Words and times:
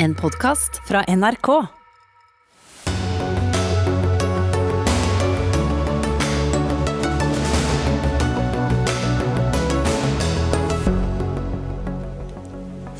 En 0.00 0.14
podkast 0.14 0.76
fra 0.88 1.00
NRK. 1.16 1.48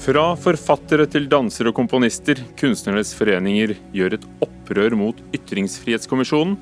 Fra 0.03 0.24
forfattere 0.34 1.06
til 1.06 1.29
dansere 1.30 1.71
og 1.71 1.76
komponister, 1.76 2.40
kunstnernes 2.58 3.12
foreninger 3.14 3.76
gjør 3.94 4.16
et 4.16 4.26
opprør 4.42 4.96
mot 4.98 5.20
Ytringsfrihetskommisjonen. 5.38 6.56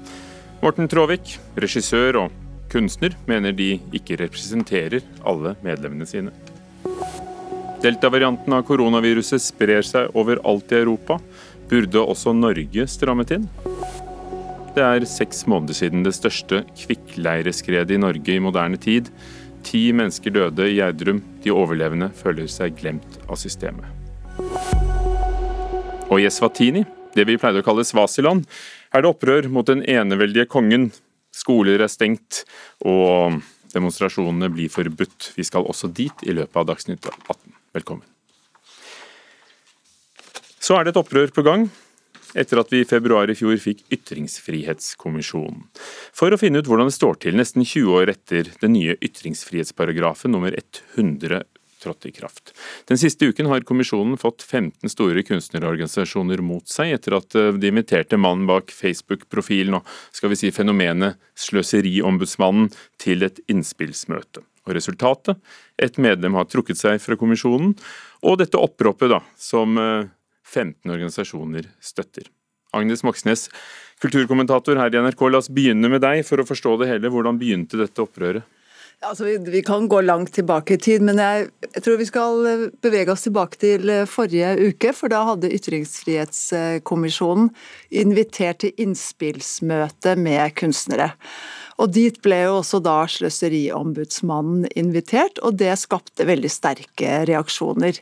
Morten 0.60 0.92
Traavik, 0.92 1.38
regissør 1.56 2.20
og 2.26 2.36
kunstner, 2.68 3.16
mener 3.24 3.56
de 3.56 3.78
ikke 3.96 4.20
representerer 4.26 5.00
alle 5.24 5.56
medlemmene 5.64 6.04
sine. 6.12 6.36
Delta-varianten 7.86 8.50
av 8.50 8.64
koronaviruset 8.66 9.38
sprer 9.44 9.84
seg 9.86 10.14
overalt 10.18 10.72
i 10.74 10.80
Europa. 10.80 11.20
Burde 11.70 12.00
også 12.02 12.32
Norge 12.34 12.86
strammet 12.90 13.30
inn? 13.36 13.44
Det 14.74 14.82
er 14.82 15.06
seks 15.06 15.44
måneder 15.46 15.76
siden 15.78 16.02
det 16.02 16.16
største 16.16 16.64
kvikkleireskredet 16.80 17.94
i 17.94 18.00
Norge 18.02 18.34
i 18.34 18.42
moderne 18.42 18.80
tid. 18.82 19.12
Ti 19.66 19.84
mennesker 19.94 20.34
døde 20.34 20.66
i 20.66 20.80
Gjerdrum. 20.80 21.20
De 21.44 21.54
overlevende 21.54 22.10
føler 22.18 22.50
seg 22.50 22.74
glemt 22.80 23.20
av 23.28 23.38
systemet. 23.38 23.86
Og 26.10 26.18
i 26.18 26.26
Eswatini, 26.26 26.82
det 27.14 27.28
vi 27.30 27.38
pleide 27.38 27.62
å 27.62 27.66
kalle 27.66 27.86
Svasiland, 27.86 28.48
er 28.90 29.04
det 29.04 29.12
opprør 29.12 29.46
mot 29.52 29.68
den 29.70 29.84
eneveldige 29.86 30.48
kongen. 30.50 30.90
Skoler 31.30 31.86
er 31.86 31.92
stengt, 31.92 32.42
og 32.82 33.38
demonstrasjonene 33.76 34.50
blir 34.50 34.74
forbudt. 34.74 35.36
Vi 35.38 35.46
skal 35.46 35.70
også 35.70 35.92
dit 35.94 36.26
i 36.26 36.34
løpet 36.34 36.64
av 36.64 36.66
Dagsnytt 36.72 37.06
18. 37.28 37.55
Velkommen. 37.76 38.06
Så 40.58 40.78
er 40.78 40.86
det 40.86 40.94
et 40.94 41.02
opprør 41.02 41.30
på 41.34 41.44
gang 41.46 41.68
etter 42.36 42.60
at 42.60 42.72
vi 42.72 42.82
i 42.82 42.88
februar 42.88 43.30
i 43.30 43.36
fjor 43.38 43.56
fikk 43.60 43.84
Ytringsfrihetskommisjonen. 43.94 45.62
For 46.16 46.32
å 46.32 46.38
finne 46.40 46.60
ut 46.60 46.68
hvordan 46.68 46.90
det 46.90 46.96
står 46.96 47.20
til 47.22 47.38
nesten 47.38 47.64
20 47.64 48.00
år 48.00 48.12
etter 48.12 48.50
den 48.60 48.74
nye 48.76 48.96
ytringsfrihetsparagrafen 49.04 50.34
nummer 50.34 50.56
100 50.56 51.44
trådte 51.82 52.08
i 52.08 52.14
kraft. 52.16 52.52
Den 52.88 52.98
siste 52.98 53.28
uken 53.30 53.50
har 53.52 53.64
kommisjonen 53.68 54.16
fått 54.20 54.42
15 54.42 54.90
store 54.90 55.22
kunstnerorganisasjoner 55.28 56.42
mot 56.44 56.66
seg, 56.72 56.96
etter 56.96 57.18
at 57.20 57.36
eh, 57.36 57.52
de 57.60 57.70
inviterte 57.70 58.18
mannen 58.20 58.48
bak 58.48 58.72
Facebook-profilen 58.74 59.78
og 59.78 59.96
skal 60.16 60.32
vi 60.32 60.40
si 60.40 60.52
fenomenet 60.56 61.20
Sløseriombudsmannen 61.46 62.72
til 63.02 63.28
et 63.28 63.42
innspillsmøte. 63.52 64.42
Og 64.66 64.74
resultatet? 64.74 65.38
Et 65.78 65.98
medlem 66.02 66.34
har 66.38 66.48
trukket 66.50 66.80
seg 66.80 66.98
fra 67.02 67.18
kommisjonen, 67.18 67.76
og 68.26 68.40
dette 68.42 68.58
oppropet 68.58 69.12
da, 69.12 69.20
som 69.38 69.78
15 69.78 70.90
organisasjoner 70.90 71.70
støtter. 71.78 72.26
Agnes 72.76 73.04
Moxnes, 73.06 73.46
kulturkommentator 74.02 74.76
her 74.80 74.92
i 74.94 75.00
NRK, 75.06 75.22
la 75.30 75.40
oss 75.40 75.52
begynne 75.52 75.90
med 75.92 76.02
deg 76.04 76.26
for 76.26 76.42
å 76.42 76.48
forstå 76.48 76.76
det 76.82 76.90
hele. 76.90 77.12
Hvordan 77.12 77.38
begynte 77.40 77.80
dette 77.80 78.02
opprøret? 78.02 78.44
Altså, 79.04 79.26
vi, 79.26 79.36
vi, 79.52 79.60
kan 79.62 79.88
gå 79.92 80.00
langt 80.00 80.32
tilbake 80.32 80.74
i 80.74 80.78
tid, 80.80 81.02
men 81.04 81.18
jeg, 81.20 81.50
jeg, 81.66 81.82
tror 81.84 81.98
vi 82.00 82.06
skal 82.08 82.46
eh, 82.48 82.62
bevege 82.82 83.12
oss 83.12 83.26
tilbake 83.26 83.58
til 83.60 83.90
eh, 83.92 84.06
forrige 84.08 84.54
uke. 84.70 84.92
For 84.96 85.12
da 85.12 85.20
hadde 85.28 85.52
Ytringsfrihetskommisjonen 85.52 87.50
invitert 88.00 88.62
til 88.64 88.72
innspillsmøte 88.86 90.16
med 90.16 90.56
kunstnere. 90.56 91.10
Og 91.76 91.92
Dit 91.92 92.22
ble 92.24 92.40
jo 92.46 92.56
også 92.62 92.80
da 92.84 93.02
Sløseriombudsmannen 93.10 94.64
invitert, 94.78 95.40
og 95.44 95.58
det 95.60 95.74
skapte 95.80 96.26
veldig 96.28 96.50
sterke 96.52 97.20
reaksjoner. 97.28 98.00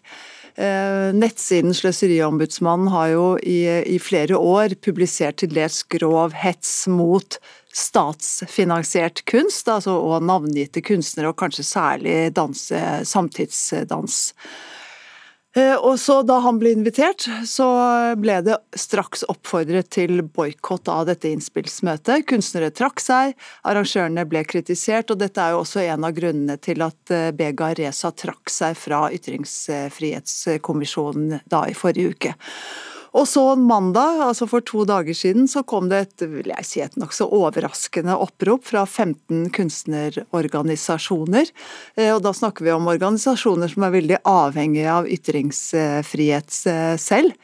Eh, 0.54 1.10
nettsiden 1.16 1.74
Sløseriombudsmannen 1.74 2.92
har 2.94 3.08
jo 3.10 3.24
i, 3.42 3.58
i 3.90 3.98
flere 3.98 4.38
år 4.38 4.76
publisert 4.86 5.40
til 5.42 5.50
dels 5.56 5.82
grov 5.90 6.36
hets 6.38 6.84
mot 6.86 7.40
statsfinansiert 7.74 9.24
kunst, 9.26 9.66
altså, 9.66 9.96
og 9.98 10.22
navngitte 10.22 10.84
kunstnere, 10.86 11.32
og 11.32 11.40
kanskje 11.42 11.66
særlig 11.66 12.16
danse, 12.36 12.78
samtidsdans. 13.10 14.20
Eh, 15.54 15.76
og 15.76 16.00
så 16.02 16.22
Da 16.26 16.40
han 16.42 16.58
ble 16.58 16.72
invitert, 16.74 17.28
så 17.46 17.68
ble 18.18 18.42
det 18.46 18.56
straks 18.78 19.24
oppfordret 19.30 19.90
til 19.94 20.22
boikott 20.26 20.88
av 20.90 21.06
dette 21.06 21.28
innspillsmøtet. 21.30 22.26
Kunstnere 22.30 22.70
trakk 22.74 23.00
seg, 23.02 23.34
arrangørene 23.62 24.24
ble 24.26 24.44
kritisert, 24.50 25.10
og 25.14 25.18
dette 25.22 25.40
er 25.40 25.50
jo 25.54 25.60
også 25.62 25.80
en 25.84 26.04
av 26.08 26.12
grunnene 26.16 26.56
til 26.58 26.82
at 26.86 27.10
eh, 27.14 27.32
Bega 27.36 27.74
Reza 27.78 28.10
trakk 28.10 28.50
seg 28.50 28.76
fra 28.78 29.10
Ytringsfrihetskommisjonen 29.14 31.40
da 31.50 31.60
i 31.70 31.74
forrige 31.78 32.08
uke. 32.16 32.32
Og 33.14 33.28
så 33.30 33.42
mandag, 33.54 34.18
altså 34.26 34.46
for 34.50 34.64
to 34.66 34.82
dager 34.88 35.14
siden, 35.14 35.46
så 35.50 35.62
kom 35.62 35.86
det 35.90 36.00
et 36.02 36.24
vil 36.32 36.50
jeg 36.50 36.66
si, 36.66 36.80
et 36.82 36.96
nokså 36.98 37.28
overraskende 37.30 38.16
opprop 38.18 38.64
fra 38.66 38.82
15 38.86 39.52
kunstnerorganisasjoner. 39.54 41.52
Eh, 41.94 42.10
og 42.10 42.24
da 42.26 42.32
snakker 42.34 42.66
vi 42.66 42.74
om 42.74 42.90
organisasjoner 42.90 43.70
som 43.70 43.86
er 43.86 43.94
veldig 43.94 44.18
avhengige 44.26 44.90
av 44.90 45.06
ytringsfrihet 45.06 46.58
eh, 46.72 46.96
selv. 46.98 47.38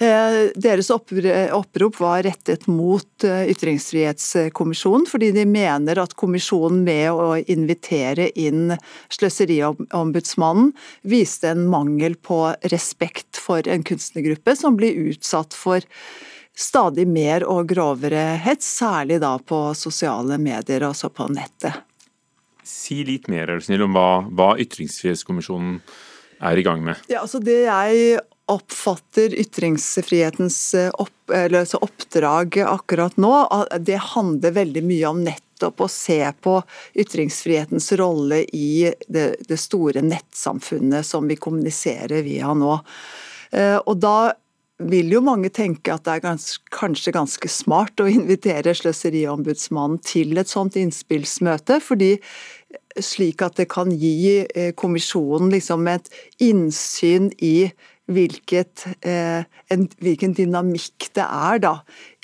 Eh, 0.00 0.48
deres 0.56 0.88
opprop 0.90 1.98
var 2.00 2.22
rettet 2.24 2.64
mot 2.72 3.24
eh, 3.24 3.50
Ytringsfrihetskommisjonen, 3.52 5.04
fordi 5.04 5.28
de 5.36 5.44
mener 5.44 6.00
at 6.00 6.14
kommisjonen 6.16 6.80
med 6.86 7.12
å 7.12 7.34
invitere 7.36 8.30
inn 8.32 8.72
Sløseriombudsmannen 9.12 10.72
viste 11.04 11.52
en 11.52 11.66
mangel 11.68 12.16
på 12.16 12.46
respekt 12.72 13.36
for 13.36 13.68
en 13.68 13.84
kunstnergruppe 13.84 14.56
som 14.56 14.80
blir 14.80 14.96
utsatt 15.12 15.52
for 15.52 15.84
stadig 16.56 17.04
mer 17.04 17.44
og 17.44 17.68
grovere 17.68 18.40
hets, 18.40 18.72
særlig 18.80 19.20
da 19.20 19.34
på 19.36 19.66
sosiale 19.76 20.40
medier, 20.40 20.88
altså 20.88 21.12
på 21.12 21.28
nettet. 21.28 21.76
Si 22.64 23.02
litt 23.04 23.28
mer 23.28 23.52
er 23.52 23.60
du 23.60 23.68
snill, 23.68 23.84
om 23.84 23.92
hva, 23.92 24.24
hva 24.32 24.54
Ytringsfrihetskommisjonen 24.64 25.76
er 26.40 26.56
i 26.56 26.64
gang 26.64 26.80
med. 26.88 27.04
Ja, 27.12 27.20
altså 27.26 27.36
Det 27.44 27.66
jeg 27.66 28.20
oppfatter 28.50 29.34
ytringsfrihetens 29.40 30.58
eh, 30.74 30.90
opp, 30.90 31.30
altså 31.30 31.78
oppdrag 31.84 32.58
akkurat 32.66 33.16
nå, 33.20 33.32
det 33.78 34.00
handler 34.14 34.56
veldig 34.56 34.82
mye 34.86 35.06
om 35.10 35.22
nettopp 35.24 35.84
å 35.84 35.88
se 35.92 36.20
på 36.42 36.56
ytringsfrihetens 36.98 37.92
rolle 38.00 38.42
i 38.56 38.90
det, 39.08 39.26
det 39.48 39.60
store 39.60 40.02
nettsamfunnet 40.02 41.06
som 41.06 41.28
vi 41.30 41.38
kommuniserer 41.38 42.24
via 42.26 42.54
nå. 42.54 42.78
Eh, 43.50 43.78
og 43.78 43.98
da 44.02 44.32
vil 44.80 45.12
jo 45.12 45.20
mange 45.24 45.50
tenke 45.52 45.92
at 45.92 46.06
det 46.06 46.16
er 46.16 46.24
gans, 46.24 46.54
kanskje 46.72 47.12
ganske 47.12 47.50
smart 47.52 48.00
å 48.00 48.08
invitere 48.08 48.72
Sløseriombudsmannen 48.76 50.00
til 50.06 50.40
et 50.40 50.50
sånt 50.50 50.78
innspillsmøte, 50.80 51.80
fordi 51.84 52.14
slik 53.04 53.44
at 53.44 53.58
det 53.60 53.68
kan 53.70 53.92
gi 53.92 54.40
eh, 54.44 54.72
kommisjonen 54.78 55.52
liksom 55.52 55.86
et 55.90 56.08
innsyn 56.42 57.30
i 57.44 57.70
hvilket, 58.10 58.86
eh, 59.06 59.42
en, 59.72 59.88
hvilken 60.02 60.34
dynamikk 60.36 61.10
det 61.16 61.26
er 61.26 61.62
da, 61.62 61.74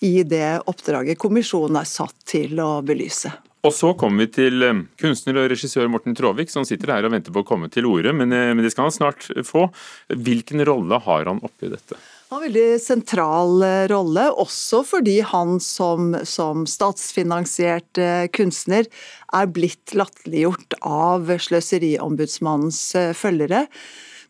i 0.04 0.20
det 0.26 0.60
oppdraget 0.66 1.20
kommisjonen 1.22 1.80
er 1.80 1.88
satt 1.88 2.16
til 2.28 2.60
å 2.62 2.80
belyse. 2.86 3.32
Og 3.66 3.74
så 3.74 3.92
kommer 3.98 4.26
vi 4.26 4.32
til 4.36 4.62
eh, 4.62 4.82
kunstner 5.00 5.40
og 5.40 5.48
regissør 5.50 5.88
Morten 5.90 6.14
Traavik, 6.16 6.52
som 6.52 6.66
sitter 6.66 6.92
her 6.94 7.06
og 7.06 7.14
venter 7.16 7.34
på 7.34 7.42
å 7.42 7.48
komme 7.48 7.70
til 7.72 7.88
orde, 7.90 8.12
men, 8.14 8.32
eh, 8.34 8.52
men 8.54 8.62
det 8.64 8.72
skal 8.74 8.88
han 8.88 8.94
snart 8.94 9.26
få. 9.46 9.66
Hvilken 10.12 10.62
rolle 10.68 11.00
har 11.02 11.26
han 11.26 11.42
oppi 11.46 11.72
dette? 11.72 11.98
Han 12.30 12.38
har 12.38 12.44
en 12.44 12.48
veldig 12.48 12.80
sentral 12.82 13.66
eh, 13.66 13.84
rolle, 13.90 14.28
også 14.44 14.82
fordi 14.86 15.18
han 15.32 15.58
som, 15.62 16.14
som 16.26 16.66
statsfinansiert 16.70 18.02
kunstner 18.36 18.86
er 19.34 19.50
blitt 19.50 19.94
latterliggjort 19.98 20.78
av 20.86 21.30
Sløseriombudsmannens 21.48 22.82
følgere. 23.18 23.66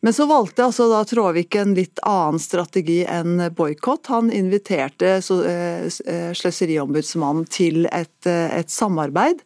Men 0.00 0.12
så 0.12 0.26
valgte 0.28 0.66
altså 0.66 0.88
da 0.90 1.00
Tråvik 1.08 1.56
en 1.58 1.74
litt 1.76 2.00
annen 2.06 2.40
strategi 2.42 3.00
enn 3.08 3.40
boikott. 3.56 4.10
Han 4.12 4.30
inviterte 4.34 5.16
eh, 5.16 5.88
eh, 5.88 6.30
Sløseriombudsmannen 6.36 7.48
til 7.50 7.88
et, 7.90 8.28
eh, 8.28 8.60
et 8.60 8.72
samarbeid. 8.72 9.44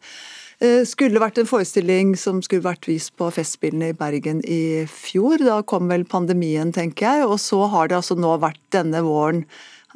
Skulle 0.85 1.17
vært 1.17 1.39
en 1.41 1.47
forestilling 1.49 2.11
som 2.21 2.37
skulle 2.45 2.61
vært 2.61 2.85
vist 2.85 3.15
på 3.17 3.31
Festspillene 3.33 3.87
i 3.89 3.95
Bergen 3.97 4.43
i 4.45 4.83
fjor. 4.85 5.41
Da 5.41 5.55
kom 5.65 5.87
vel 5.89 6.03
pandemien, 6.05 6.69
tenker 6.75 7.07
jeg. 7.07 7.23
Og 7.25 7.39
så 7.41 7.63
har 7.71 7.89
det 7.89 7.97
altså 7.97 8.13
nå 8.13 8.35
vært 8.43 8.61
denne 8.75 9.01
våren 9.01 9.41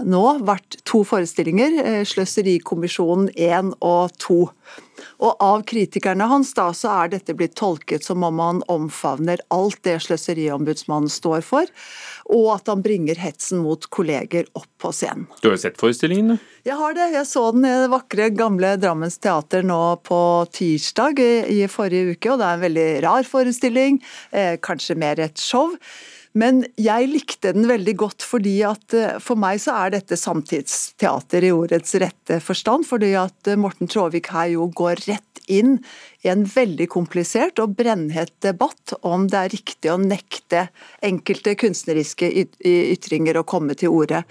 nå 0.02 0.24
vært 0.44 0.80
to 0.90 1.04
forestillinger, 1.08 2.02
Sløserikommisjonen 2.10 3.30
1 3.38 3.76
og 3.78 4.18
2. 4.26 4.40
Og 5.20 5.36
Av 5.44 5.64
kritikerne 5.68 6.28
hans 6.30 6.54
da, 6.58 6.70
så 6.76 6.92
er 7.04 7.14
dette 7.16 7.36
blitt 7.38 7.56
tolket 7.60 8.06
som 8.06 8.24
om 8.26 8.42
han 8.42 8.62
omfavner 8.72 9.42
alt 9.54 9.82
det 9.88 9.98
Sløseriombudsmannen 10.06 11.12
står 11.12 11.44
for, 11.46 11.70
og 12.34 12.48
at 12.56 12.72
han 12.72 12.84
bringer 12.86 13.20
hetsen 13.22 13.62
mot 13.64 13.86
kolleger 13.94 14.48
opp 14.58 14.70
på 14.82 14.92
scenen. 14.96 15.28
Du 15.42 15.50
har 15.50 15.58
jo 15.58 15.64
sett 15.66 15.80
forestillingen? 15.82 16.40
Jeg 16.66 16.78
har 16.80 16.98
det. 16.98 17.12
Jeg 17.14 17.30
så 17.30 17.46
den 17.54 17.68
i 17.68 17.76
det 17.84 17.92
vakre, 17.94 18.32
gamle 18.34 18.74
Drammens 18.82 19.20
teater 19.22 19.66
nå 19.66 19.80
på 20.06 20.20
tirsdag 20.56 21.22
i, 21.22 21.32
i 21.60 21.62
forrige 21.72 22.16
uke, 22.16 22.34
og 22.34 22.42
det 22.42 22.50
er 22.50 22.58
en 22.58 22.66
veldig 22.66 22.90
rar 23.06 23.30
forestilling. 23.30 24.02
Eh, 24.32 24.56
kanskje 24.66 24.98
mer 25.00 25.22
et 25.22 25.42
show. 25.42 25.76
Men 26.36 26.66
jeg 26.76 27.08
likte 27.08 27.54
den 27.56 27.68
veldig 27.70 27.94
godt 28.02 28.26
fordi 28.26 28.58
at 28.68 28.96
eh, 28.96 29.16
for 29.24 29.40
meg 29.40 29.62
så 29.64 29.78
er 29.86 29.94
dette 29.96 30.18
samtidsteater 30.20 31.48
i 31.48 31.54
ordets 31.56 31.96
rette 32.02 32.42
forstand. 32.44 32.84
Fordi 32.90 33.14
at 33.20 33.48
eh, 33.48 33.60
Morten 33.60 33.88
Tråvik 33.92 34.34
her 34.36 34.52
jo 34.58 34.68
går 34.76 35.06
rett 35.08 35.42
inn 35.48 35.78
i 36.26 36.32
en 36.32 36.44
veldig 36.50 36.88
komplisert 36.92 37.62
og 37.62 37.78
brennhet 37.78 38.34
debatt 38.44 38.96
om 39.06 39.28
det 39.30 39.40
er 39.40 39.54
riktig 39.54 39.92
å 39.94 40.00
nekte 40.02 40.66
enkelte 41.06 41.54
kunstneriske 41.62 42.32
ytringer 42.66 43.38
å 43.38 43.46
komme 43.48 43.78
til 43.78 43.94
orde. 43.94 44.24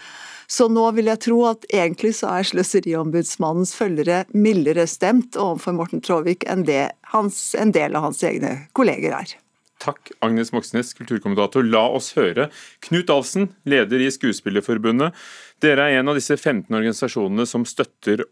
Så 0.50 0.66
nå 0.68 0.88
vil 0.98 1.08
jeg 1.08 1.22
tro 1.24 1.38
at 1.48 1.64
egentlig 1.72 2.16
så 2.18 2.34
er 2.34 2.50
Sløseriombudsmannens 2.50 3.72
følgere 3.78 4.24
mildere 4.36 4.84
stemt 4.90 5.38
overfor 5.40 5.78
Morten 5.78 6.04
Tråvik 6.04 6.44
enn 6.50 6.66
det 6.68 6.90
hans, 7.14 7.54
en 7.56 7.72
del 7.72 7.96
av 7.96 8.10
hans 8.10 8.20
egne 8.26 8.58
kolleger 8.76 9.16
er. 9.22 9.38
Takk, 9.84 10.14
Agnes 10.24 10.52
Moxnes, 10.54 10.94
kulturkommentator. 10.96 11.66
La 11.68 11.84
oss 11.92 12.14
høre. 12.16 12.48
Knut 12.86 13.10
Alsen, 13.12 13.50
leder 13.68 14.00
i 14.00 14.08
Skuespillerforbundet. 14.12 15.12
Dere 15.60 15.90
er 15.90 16.00
en 16.00 16.08
av 16.08 16.16
disse 16.16 16.38
15 16.38 16.72
organisasjonene 16.72 17.44
som 17.48 17.66
støtter 17.68 18.24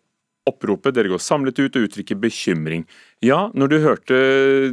oppropet. 0.48 0.94
Dere 0.96 1.12
går 1.12 1.20
samlet 1.22 1.60
ut 1.60 1.76
og 1.78 1.88
uttrykker 1.88 2.18
bekymring. 2.22 2.86
Ja, 3.22 3.44
når 3.54 3.72
du 3.72 3.76
hørte 3.84 4.22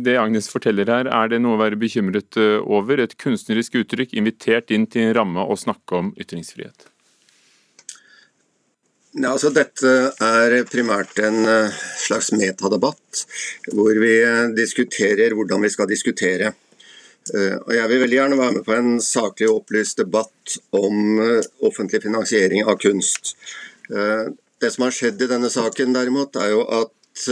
det 0.01 0.15
Agnes 0.21 0.49
forteller 0.51 0.89
her, 0.89 1.09
er 1.09 1.33
det 1.33 1.41
noe 1.43 1.57
å 1.57 1.61
være 1.61 1.79
bekymret 1.79 2.39
eh, 2.39 2.57
over? 2.63 3.03
Et 3.03 3.17
kunstnerisk 3.19 3.77
uttrykk 3.83 4.15
invitert 4.17 4.73
inn 4.73 4.87
til 4.89 5.09
en 5.09 5.17
ramme 5.19 5.45
å 5.45 5.59
snakke 5.59 5.99
om 5.99 6.13
ytringsfrihet? 6.19 6.87
Ja, 9.17 9.33
altså 9.33 9.49
Dette 9.53 9.91
er 10.21 10.55
primært 10.69 11.17
en 11.25 11.41
eh, 11.49 11.77
slags 11.97 12.31
metadebatt, 12.33 13.23
hvor 13.73 14.01
vi 14.01 14.15
eh, 14.21 14.49
diskuterer 14.57 15.33
hvordan 15.37 15.65
vi 15.65 15.71
skal 15.73 15.89
diskutere. 15.89 16.53
Eh, 17.33 17.57
og 17.57 17.73
Jeg 17.75 17.91
vil 17.91 18.03
veldig 18.03 18.19
gjerne 18.19 18.39
være 18.39 18.55
med 18.57 18.67
på 18.67 18.75
en 18.77 18.91
saklig 19.03 19.49
og 19.49 19.63
opplyst 19.63 20.01
debatt 20.01 20.57
om 20.75 21.19
offentlig 21.65 22.03
finansiering 22.05 22.65
av 22.65 22.79
kunst. 22.81 23.35
Det 23.89 24.69
som 24.73 24.83
har 24.85 24.93
skjedd 24.93 25.21
i 25.23 25.29
denne 25.31 25.49
saken, 25.49 25.95
derimot, 25.95 26.35
er 26.37 26.51
jo 26.53 26.61
at 26.81 27.23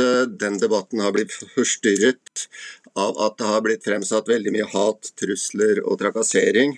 den 0.42 0.58
debatten 0.58 1.04
har 1.04 1.14
blitt 1.14 1.36
forstyrret 1.54 2.48
av 2.98 3.20
at 3.28 3.38
det 3.38 3.50
har 3.52 3.62
blitt 3.62 3.86
fremsatt 3.86 4.30
veldig 4.30 4.54
mye 4.56 4.70
hat, 4.72 5.12
trusler 5.22 5.84
og 5.84 6.00
trakassering 6.02 6.74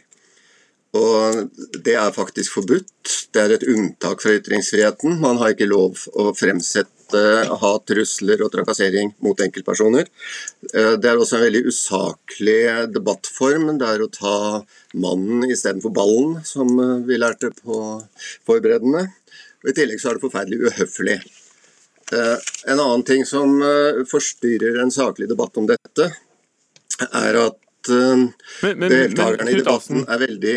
og 0.97 1.49
det 1.85 1.95
er 1.95 2.15
faktisk 2.15 2.55
forbudt. 2.57 3.27
Det 3.33 3.41
er 3.41 3.53
et 3.53 3.65
unntak 3.69 4.23
fra 4.23 4.33
ytringsfriheten. 4.39 5.19
Man 5.21 5.37
har 5.37 5.53
ikke 5.53 5.69
lov 5.69 6.07
å 6.17 6.31
fremsette 6.37 6.89
hat, 7.13 7.85
trusler 7.89 8.41
og 8.45 8.51
trakassering 8.53 9.13
mot 9.25 9.39
enkeltpersoner. 9.41 10.07
Eh, 10.73 10.95
det 11.01 11.09
er 11.09 11.19
også 11.19 11.37
en 11.37 11.45
veldig 11.47 11.63
usaklig 11.69 12.59
debattform. 12.93 13.71
Det 13.79 13.89
er 13.89 14.03
å 14.03 14.11
ta 14.13 14.35
mannen 14.93 15.47
istedenfor 15.49 15.93
ballen, 15.95 16.39
som 16.45 16.71
eh, 16.79 16.95
vi 17.07 17.19
lærte 17.19 17.51
på 17.55 17.81
forberedende. 18.47 19.07
Og 19.63 19.71
I 19.71 19.75
tillegg 19.77 20.01
så 20.01 20.11
er 20.11 20.19
det 20.19 20.25
forferdelig 20.25 20.69
uhøflig. 20.69 21.19
Eh, 22.15 22.35
en 22.71 22.79
annen 22.79 23.05
ting 23.05 23.25
som 23.27 23.59
forstyrrer 24.09 24.81
en 24.81 24.93
saklig 24.93 25.29
debatt 25.29 25.57
om 25.61 25.69
dette, 25.69 26.11
er 27.09 27.37
at 27.39 27.59
deltakerne 27.89 29.53
i 29.53 29.59
debatten 29.61 30.03
er 30.03 30.19
veldig 30.19 30.55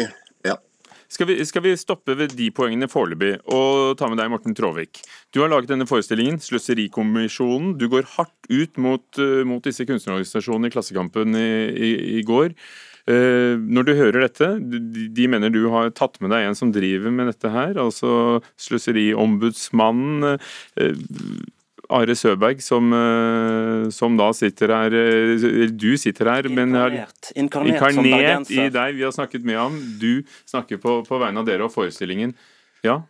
skal 1.13 1.29
vi, 1.29 1.37
skal 1.45 1.65
vi, 1.67 1.75
stoppe 1.77 2.17
ved 2.17 2.37
de 2.39 2.49
poengene 2.55 2.89
foreløpig, 2.91 3.35
og 3.53 3.99
ta 4.01 4.09
med 4.09 4.21
deg 4.21 4.31
Morten 4.33 4.57
Tråvik. 4.57 5.03
Du 5.35 5.43
har 5.43 5.53
laget 5.53 5.73
denne 5.73 5.89
forestillingen, 5.89 6.41
'Sløserikommisjonen'. 6.41 7.77
Du 7.81 7.89
går 7.93 8.09
hardt 8.17 8.49
ut 8.49 8.81
mot, 8.81 9.05
uh, 9.21 9.43
mot 9.49 9.65
disse 9.65 9.87
kunstnerorganisasjonene 9.89 10.71
i 10.71 10.75
Klassekampen 10.75 11.37
i, 11.37 11.53
i, 11.73 11.93
i 12.21 12.25
går. 12.27 12.57
Uh, 13.03 13.59
når 13.59 13.89
du 13.89 13.93
hører 13.99 14.25
dette, 14.25 14.49
de, 14.63 15.29
mener 15.29 15.51
du 15.51 15.67
har 15.75 15.91
tatt 15.91 16.21
med 16.23 16.31
deg 16.33 16.47
en 16.47 16.59
som 16.59 16.73
driver 16.73 17.13
med 17.13 17.33
dette 17.33 17.51
her, 17.51 17.75
altså 17.77 18.41
Sløseriombudsmannen. 18.63 20.39
Uh, 20.79 20.95
Are 21.93 22.17
Søberg, 22.17 22.63
som, 22.65 22.93
eh, 22.97 23.91
som, 23.93 24.17
da 24.17 24.31
sitter 24.37 24.73
her 24.73 24.97
eh, 24.97 25.69
Du 25.69 25.93
sitter 26.01 26.31
her, 26.33 26.49
inkarnert, 26.49 26.57
men 26.57 26.77
er 26.81 26.99
inkarnert, 27.37 27.93
inkarnert 27.93 28.53
i 28.53 28.69
deg. 28.73 28.99
Vi 28.99 29.07
har 29.07 29.15
snakket 29.15 29.45
med 29.45 29.61
ham. 29.61 29.79
Du 30.01 30.25
snakker 30.49 30.81
på, 30.83 31.01
på 31.07 31.23
vegne 31.23 31.43
av 31.43 31.49
dere 31.49 31.69
og 31.69 31.75
forestillingen. 31.75 32.37
Ja? 32.87 33.03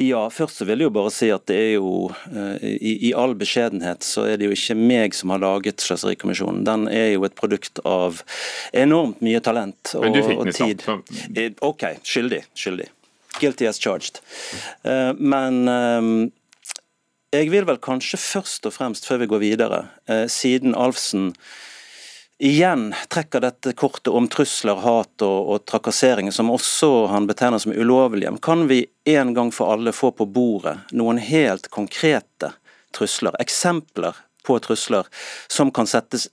Ja, 0.00 0.22
først 0.32 0.60
så 0.60 0.64
vil 0.64 0.80
jeg 0.80 0.88
jo 0.88 0.94
bare 0.94 1.10
si 1.12 1.28
at 1.34 1.44
det 1.50 1.56
er 1.58 1.72
jo 1.74 2.08
eh, 2.30 2.62
i, 2.64 2.94
i, 3.10 3.12
all 3.16 3.34
beskjedenhet 3.36 4.06
så 4.06 4.24
er 4.30 4.40
det 4.40 4.48
jo 4.48 4.56
ikke 4.56 4.76
meg 4.78 5.16
som 5.16 5.34
har 5.34 5.42
laget 5.42 5.84
Sløserikommisjonen. 5.84 6.62
Den 6.68 6.86
er 6.88 7.10
jo 7.14 7.26
et 7.28 7.36
produkt 7.36 7.82
av 7.88 8.22
enormt 8.72 9.20
mye 9.24 9.42
talent 9.44 9.94
og, 9.98 10.16
og 10.36 10.52
tid. 10.56 10.86
OK, 11.66 11.86
skyldig. 12.06 12.44
Skyldig. 12.56 12.88
Guilty 13.40 13.68
as 13.68 13.78
charged. 13.78 14.18
Men 14.82 16.30
jeg 17.30 17.50
vil 17.52 17.66
vel 17.68 17.78
kanskje 17.82 18.18
først 18.20 18.66
og 18.66 18.74
fremst, 18.74 19.06
før 19.06 19.22
vi 19.22 19.28
går 19.30 19.42
videre, 19.42 19.84
eh, 20.10 20.26
siden 20.26 20.74
Alfsen 20.74 21.30
igjen 22.40 22.94
trekker 23.12 23.42
dette 23.44 23.74
kortet 23.76 24.08
om 24.16 24.26
trusler, 24.32 24.80
hat 24.80 25.22
og, 25.22 25.38
og 25.52 25.64
trakassering, 25.68 26.32
som 26.32 26.50
også 26.50 27.06
han 27.12 27.28
betegner 27.28 27.60
som 27.60 27.74
ulovlige, 27.76 28.32
kan 28.42 28.66
vi 28.70 28.86
en 29.12 29.34
gang 29.36 29.52
for 29.54 29.74
alle 29.74 29.92
få 29.92 30.10
på 30.16 30.26
bordet 30.26 30.78
noen 30.96 31.20
helt 31.20 31.68
konkrete 31.70 32.54
trusler, 32.96 33.36
eksempler 33.38 34.16
på 34.46 34.58
trusler, 34.64 35.06
som 35.48 35.70
kan 35.70 35.86
settes 35.86 36.30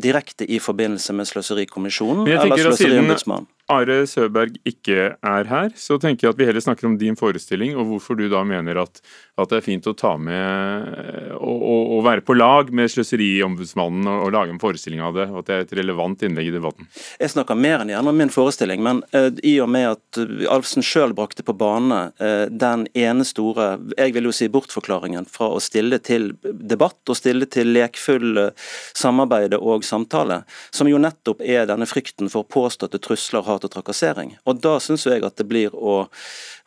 direkte 0.00 0.46
i 0.46 0.60
forbindelse 0.62 1.12
med 1.12 1.26
Sløserikommisjonen 1.28 2.28
eller 2.30 2.56
Sløseriombudsmannen? 2.56 3.50
Are 3.70 4.00
Søberg 4.08 4.56
ikke 4.66 5.12
er 5.14 5.50
her, 5.50 5.70
så 5.78 5.98
tenker 6.02 6.26
jeg 6.26 6.34
at 6.34 6.40
vi 6.40 6.46
heller 6.48 6.64
snakker 6.64 6.88
om 6.88 6.96
din 6.98 7.18
forestilling, 7.18 7.76
og 7.78 7.86
hvorfor 7.86 8.18
du 8.18 8.24
da 8.30 8.42
mener 8.46 8.80
at, 8.82 8.98
at 9.38 9.52
det 9.52 9.60
er 9.60 9.66
fint 9.66 9.86
å 9.86 9.94
ta 9.94 10.16
med 10.18 11.36
og, 11.40 12.00
være 12.04 12.24
på 12.26 12.34
lag 12.34 12.70
med 12.74 12.90
Sløseriombudsmannen 12.90 14.08
og, 14.08 14.24
og, 14.24 14.32
lage 14.34 14.54
en 14.54 14.60
forestilling 14.62 15.02
av 15.04 15.14
det, 15.16 15.26
og 15.30 15.42
at 15.42 15.48
det 15.50 15.54
er 15.54 15.66
et 15.66 15.74
relevant 15.80 16.24
innlegg 16.26 16.48
i 16.50 16.54
debatten. 16.54 16.88
Jeg 17.20 17.32
snakker 17.34 17.58
mer 17.58 17.84
enn 17.84 17.92
gjerne 17.92 18.12
om 18.12 18.18
min 18.18 18.32
forestilling, 18.32 18.82
men 18.84 19.02
uh, 19.14 19.28
i 19.46 19.54
og 19.62 19.70
med 19.70 19.88
at 19.92 20.20
Alfsen 20.50 20.84
sjøl 20.86 21.14
brakte 21.16 21.44
på 21.46 21.54
bane 21.60 22.00
uh, 22.18 22.46
den 22.50 22.86
ene 22.98 23.26
store, 23.28 23.72
jeg 23.96 24.16
vil 24.16 24.30
jo 24.30 24.34
si 24.34 24.50
bortforklaringen 24.52 25.28
fra 25.30 25.50
å 25.54 25.62
stille 25.62 26.00
til 26.02 26.32
debatt 26.42 27.12
og 27.12 27.18
stille 27.18 27.46
til 27.50 27.70
lekfull 27.76 28.46
uh, 28.48 28.68
samarbeid 28.98 29.54
og 29.60 29.86
samtale, 29.86 30.42
som 30.74 30.90
jo 30.90 31.00
nettopp 31.00 31.44
er 31.44 31.68
denne 31.70 31.88
frykten 31.88 32.32
for 32.32 32.48
påståtte 32.48 33.02
trusler, 33.04 33.44
hat 33.46 33.59
hat 33.60 33.68
og 33.68 33.74
trakassering. 33.74 34.36
Og 34.44 34.60
Da 34.60 34.78
syns 34.80 35.06
jeg 35.06 35.24
at 35.24 35.36
det 35.36 35.46
blir 35.48 35.74
å 35.74 36.08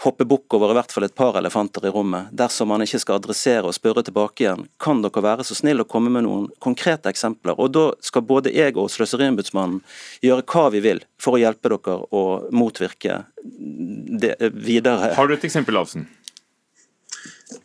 hoppe 0.03 0.25
bukk 0.25 0.53
over 0.53 0.71
i 0.71 0.77
hvert 0.77 0.91
fall 0.91 1.05
et 1.07 1.15
par 1.15 1.37
elefanter 1.37 1.85
i 1.87 1.91
rommet, 1.93 2.31
dersom 2.31 2.67
man 2.67 2.81
ikke 2.81 2.99
skal 2.99 3.19
adressere 3.19 3.67
og 3.67 3.75
spørre 3.75 4.03
tilbake 4.03 4.43
igjen 4.43 4.67
kan 4.79 5.01
dere 5.01 5.23
være 5.23 5.43
så 5.43 5.55
snill 5.55 5.81
å 5.81 5.87
komme 5.87 6.11
med 6.13 6.25
noen 6.25 6.49
konkrete 6.59 7.09
eksempler. 7.09 7.57
Og 7.57 7.71
Da 7.73 7.91
skal 8.01 8.21
både 8.21 8.53
jeg 8.53 8.77
og 8.77 8.91
Sløseriombudsmannen 8.91 9.81
gjøre 10.21 10.45
hva 10.45 10.69
vi 10.71 10.83
vil 10.83 11.03
for 11.19 11.35
å 11.35 11.41
hjelpe 11.41 11.69
dere 11.69 11.99
å 12.11 12.23
motvirke 12.51 13.23
det 13.43 14.37
videre. 14.53 15.13
Har 15.15 15.27
du 15.27 15.33
et 15.33 15.43
eksempel, 15.43 15.77
Avsen? 15.77 16.07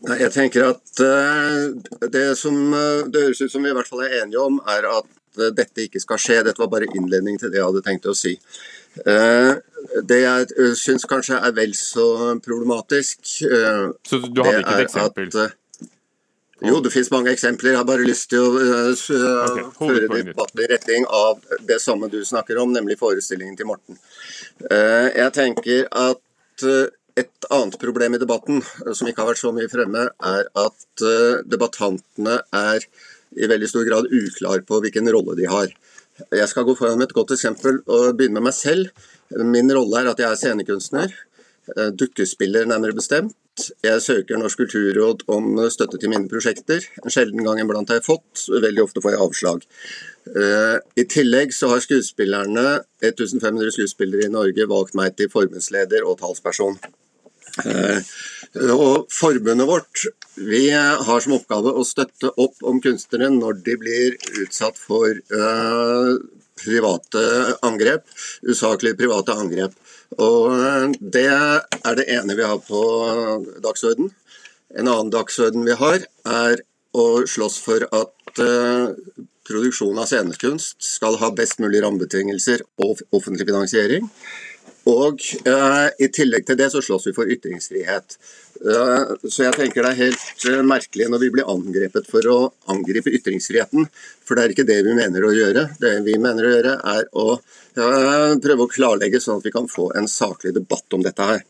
Jeg 0.09 0.31
tenker 0.35 0.75
at 0.75 1.00
uh, 1.00 2.09
det 2.12 2.37
som 2.37 2.55
uh, 2.75 3.07
det 3.09 3.23
høres 3.25 3.41
ut 3.41 3.53
som 3.53 3.64
vi 3.64 3.71
i 3.71 3.76
hvert 3.76 3.88
fall 3.88 4.05
er 4.05 4.19
enige 4.23 4.43
om, 4.43 4.59
er 4.69 4.85
at 4.91 5.09
uh, 5.38 5.52
dette 5.54 5.87
ikke 5.87 6.02
skal 6.02 6.21
skje. 6.23 6.42
Dette 6.47 6.62
var 6.62 6.73
bare 6.73 6.90
innledning 6.95 7.38
til 7.40 7.52
det 7.52 7.62
jeg 7.62 7.71
hadde 7.71 7.87
tenkt 7.87 8.11
å 8.11 8.16
si. 8.18 8.37
Eh, 9.07 9.52
det 10.09 10.18
jeg 10.25 10.50
eh, 10.59 10.75
syns 10.78 11.07
kanskje 11.09 11.38
er 11.38 11.54
vel 11.54 11.75
så 11.76 12.35
problematisk 12.42 13.21
eh, 13.47 13.85
Så 14.02 14.18
du 14.25 14.42
hadde 14.42 14.62
ikke 14.64 14.75
et 14.75 14.87
eksempel? 14.88 15.28
At, 15.45 15.57
jo, 16.66 16.80
det 16.83 16.90
finnes 16.90 17.12
mange 17.14 17.30
eksempler. 17.30 17.71
Jeg 17.71 17.78
har 17.78 17.87
bare 17.87 18.07
lyst 18.07 18.33
til 18.33 18.42
å 18.42 18.49
okay, 18.50 19.66
føre 19.78 20.23
debatten 20.26 20.62
i 20.64 20.71
retning 20.73 21.04
av 21.07 21.45
det 21.68 21.76
samme 21.78 22.09
du 22.11 22.18
snakker 22.26 22.59
om, 22.59 22.73
nemlig 22.75 22.97
forestillingen 22.99 23.54
til 23.61 23.68
Morten. 23.68 24.00
Jeg 24.66 25.30
tenker 25.37 25.87
at 25.95 26.59
et 27.23 27.47
annet 27.54 27.78
problem 27.78 28.16
i 28.16 28.18
debatten, 28.18 28.59
som 28.90 29.07
ikke 29.07 29.23
har 29.23 29.30
vært 29.30 29.42
så 29.45 29.52
mye 29.54 29.71
fremme, 29.71 30.09
er 30.18 30.50
at 30.59 31.07
debattantene 31.47 32.40
er 32.50 32.88
i 33.37 33.49
veldig 33.51 33.69
stor 33.71 33.87
grad 33.89 34.09
uklar 34.13 34.65
på 34.69 34.81
hvilken 34.85 35.11
rolle 35.13 35.37
de 35.39 35.49
har. 35.51 35.73
Jeg 36.35 36.49
skal 36.51 36.67
gå 36.67 36.75
foran 36.79 36.99
med 36.99 37.11
et 37.11 37.17
godt 37.17 37.35
eksempel 37.37 37.83
og 37.87 38.17
begynne 38.19 38.41
med 38.41 38.49
meg 38.49 38.57
selv. 38.57 38.89
Min 39.31 39.71
rolle 39.75 40.01
er 40.01 40.13
at 40.13 40.23
jeg 40.23 40.31
er 40.31 40.41
scenekunstner. 40.41 41.13
Eh, 41.77 41.91
dukkespiller, 42.01 42.67
nærmere 42.67 42.97
bestemt. 42.97 43.37
Jeg 43.83 44.03
søker 44.03 44.39
Norsk 44.39 44.61
kulturråd 44.63 45.25
om 45.35 45.59
støtte 45.71 45.99
til 45.99 46.13
mine 46.13 46.31
prosjekter. 46.31 46.85
En 47.03 47.11
sjelden 47.11 47.43
gang 47.45 47.59
iblant 47.61 47.91
har 47.91 47.99
jeg 47.99 48.07
fått, 48.07 48.45
veldig 48.49 48.85
ofte 48.85 49.03
får 49.03 49.15
jeg 49.15 49.25
avslag. 49.25 49.67
Eh, 50.29 50.77
I 51.03 51.05
tillegg 51.11 51.53
så 51.55 51.71
har 51.73 51.83
skuespillerne, 51.85 52.67
1500 53.03 53.75
skuespillere 53.75 54.29
i 54.29 54.33
Norge, 54.33 54.69
valgt 54.71 54.97
meg 54.99 55.17
til 55.19 55.31
forbundsleder 55.33 56.07
og 56.07 56.19
talsperson. 56.23 56.79
Eh, 58.57 58.73
og 58.73 59.09
Forbundet 59.12 59.69
vårt 59.69 60.07
vi 60.38 60.69
har 60.71 61.21
som 61.21 61.35
oppgave 61.35 61.73
å 61.75 61.85
støtte 61.87 62.31
opp 62.38 62.62
om 62.67 62.81
kunstnere 62.83 63.31
når 63.35 63.62
de 63.67 63.75
blir 63.81 64.14
utsatt 64.45 64.78
for 64.78 65.11
uh, 65.35 66.12
private 66.59 67.25
angrep, 67.67 68.05
usaklige 68.47 68.99
private 69.00 69.35
angrep. 69.35 69.75
Og 70.23 70.95
Det 71.00 71.26
er 71.26 71.99
det 71.99 72.07
ene 72.14 72.38
vi 72.38 72.47
har 72.47 72.62
på 72.62 72.83
dagsorden. 73.64 74.12
En 74.78 74.87
annen 74.87 75.11
dagsorden 75.11 75.67
vi 75.67 75.75
har, 75.81 76.07
er 76.23 76.62
å 76.95 77.07
slåss 77.26 77.59
for 77.64 77.83
at 77.90 78.43
uh, 78.43 78.95
produksjon 79.49 79.99
av 79.99 80.07
scenekunst 80.07 80.76
skal 80.85 81.19
ha 81.23 81.33
best 81.35 81.59
mulig 81.62 81.83
rammebetingelser 81.83 82.62
og 82.85 83.02
offentlig 83.17 83.49
finansiering. 83.49 84.09
Og 84.88 85.21
uh, 85.45 85.88
I 86.00 86.09
tillegg 86.14 86.47
til 86.49 86.57
det 86.59 86.71
så 86.73 86.80
slåss 86.85 87.09
vi 87.11 87.14
for 87.16 87.28
ytringsfrihet. 87.28 88.16
Uh, 88.59 89.16
så 89.28 89.45
jeg 89.45 89.54
tenker 89.54 89.85
Det 89.85 89.90
er 89.90 89.99
helt 89.99 90.47
uh, 90.49 90.62
merkelig 90.66 91.09
når 91.12 91.23
vi 91.23 91.30
blir 91.35 91.50
angrepet 91.50 92.09
for 92.09 92.28
å 92.33 92.37
angripe 92.73 93.12
ytringsfriheten. 93.18 93.88
For 94.25 94.38
det 94.38 94.45
er 94.47 94.54
ikke 94.54 94.68
det 94.68 94.78
vi 94.87 94.95
mener 94.97 95.26
å 95.26 95.33
gjøre. 95.35 95.66
Det 95.83 95.92
vi 96.07 96.16
mener 96.23 96.47
å 96.47 96.54
gjøre 96.54 96.76
er 96.95 97.11
å 97.12 97.26
prøve 97.78 98.64
å 98.64 98.71
klarlegge 98.71 99.21
sånn 99.23 99.38
at 99.38 99.45
vi 99.47 99.52
kan 99.54 99.68
få 99.71 99.90
en 99.99 100.09
saklig 100.11 100.54
debatt 100.57 100.97
om 100.97 101.04
dette 101.04 101.28
her. 101.28 101.45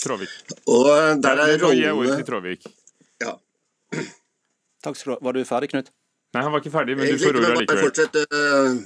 Tråvik. 0.00 0.36
Og 0.70 0.86
der 1.20 1.42
er 1.42 1.56
rollene... 1.60 2.20
Ja. 3.20 3.34
Takk 4.84 4.96
skal 4.96 5.10
du 5.10 5.16
ha. 5.16 5.18
Var 5.26 5.36
du 5.36 5.42
ferdig, 5.48 5.72
Knut? 5.72 5.90
Nei, 6.30 6.44
han 6.46 6.54
var 6.54 6.62
ikke 6.62 6.72
ferdig, 6.72 6.94
men 6.96 7.10
du 7.10 7.18
får 7.18 7.40
ordet 7.40 7.56
likevel. 7.58 8.78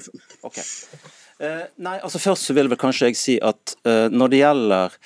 Okay. 0.49 0.65
Uh, 1.45 1.67
nei, 1.77 1.99
altså 2.01 2.21
Først 2.23 2.49
så 2.49 2.57
vil 2.57 2.71
vel 2.73 2.81
kanskje 2.81 3.11
jeg 3.11 3.21
si 3.21 3.37
at 3.45 3.77
uh, 3.85 4.09
når 4.13 4.33
det 4.33 4.41
gjelder 4.41 4.97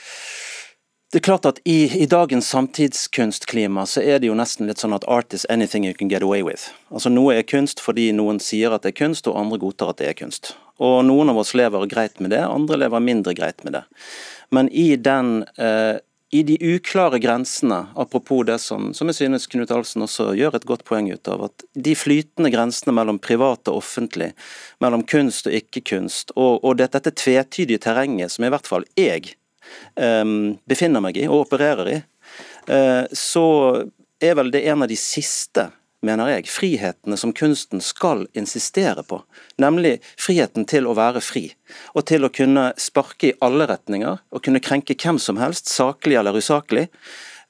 det 1.09 1.23
er 1.23 1.25
klart 1.25 1.47
at 1.49 1.59
i, 1.65 1.87
i, 2.03 2.05
dagens 2.05 2.51
samtidskunstklima 2.53 3.87
så 3.89 4.03
er 4.05 4.19
det 4.21 4.29
jo 4.29 4.35
nesten 4.37 4.69
litt 4.69 4.83
sånn 4.83 4.93
at 4.93 5.07
art 5.09 5.33
is 5.33 5.47
anything 5.49 5.87
you 5.87 5.97
can 5.97 6.11
get 6.13 6.21
away 6.21 6.43
with. 6.45 6.67
Altså 6.93 7.09
Noe 7.09 7.39
er 7.39 7.47
kunst 7.49 7.81
fordi 7.81 8.11
noen 8.13 8.37
sier 8.45 8.75
at 8.77 8.85
det 8.85 8.93
er 8.93 8.99
kunst, 8.99 9.25
og 9.25 9.39
andre 9.41 9.57
godtar 9.63 9.95
at 9.95 10.03
det 10.03 10.11
er 10.11 10.19
kunst. 10.19 10.53
Og 10.77 11.01
Noen 11.09 11.33
av 11.33 11.41
oss 11.41 11.55
lever 11.57 11.89
greit 11.89 12.21
med 12.21 12.35
det, 12.37 12.43
andre 12.45 12.77
lever 12.85 13.01
mindre 13.01 13.33
greit 13.39 13.65
med 13.65 13.79
det. 13.79 13.83
Men 14.53 14.69
i 14.69 14.91
den 15.01 15.47
uh, 15.57 15.97
i 16.31 16.43
de 16.43 16.59
uklare 16.61 17.19
grensene, 17.19 17.87
apropos 17.97 18.45
det 18.45 18.59
som, 18.59 18.91
som 18.95 19.09
jeg 19.09 19.17
synes 19.17 19.47
Knut 19.49 19.71
Alsen 19.73 20.05
også 20.05 20.35
gjør 20.37 20.59
et 20.59 20.67
godt 20.69 20.85
poeng 20.89 21.09
ut 21.09 21.29
av, 21.31 21.47
at 21.49 21.65
de 21.73 21.95
flytende 21.97 22.51
grensene 22.53 22.93
mellom 22.97 23.21
privat 23.23 23.71
og 23.71 23.81
offentlig, 23.81 24.35
mellom 24.85 25.07
kunst 25.09 25.49
og 25.49 25.57
ikke-kunst, 25.57 26.35
og, 26.37 26.61
og 26.61 26.77
det, 26.81 26.91
dette 26.93 27.15
tvetydige 27.17 27.81
terrenget 27.87 28.35
som 28.35 28.45
i 28.45 28.53
hvert 28.53 28.69
fall 28.69 28.85
jeg 28.99 29.33
um, 29.97 30.59
befinner 30.69 31.05
meg 31.05 31.17
i 31.17 31.25
og 31.31 31.47
opererer 31.47 31.93
i, 31.95 31.99
uh, 32.69 33.05
så 33.09 33.47
er 34.21 34.37
vel 34.37 34.53
det 34.53 34.67
en 34.69 34.85
av 34.85 34.93
de 34.93 35.01
siste 35.01 35.71
mener 36.05 36.31
jeg, 36.31 36.47
frihetene 36.51 37.17
som 37.19 37.33
kunsten 37.37 37.83
skal 37.83 38.27
insistere 38.39 39.03
på. 39.07 39.21
Nemlig 39.59 39.99
friheten 40.21 40.67
til 40.69 40.87
å 40.87 40.95
være 40.99 41.23
fri, 41.25 41.49
og 41.95 42.07
til 42.11 42.27
å 42.27 42.33
kunne 42.35 42.71
sparke 42.79 43.31
i 43.31 43.37
alle 43.45 43.67
retninger, 43.71 44.21
og 44.31 44.45
kunne 44.45 44.63
krenke 44.63 44.97
hvem 44.99 45.19
som 45.23 45.41
helst, 45.43 45.71
saklig 45.73 46.19
eller 46.21 46.39
usaklig. 46.39 46.89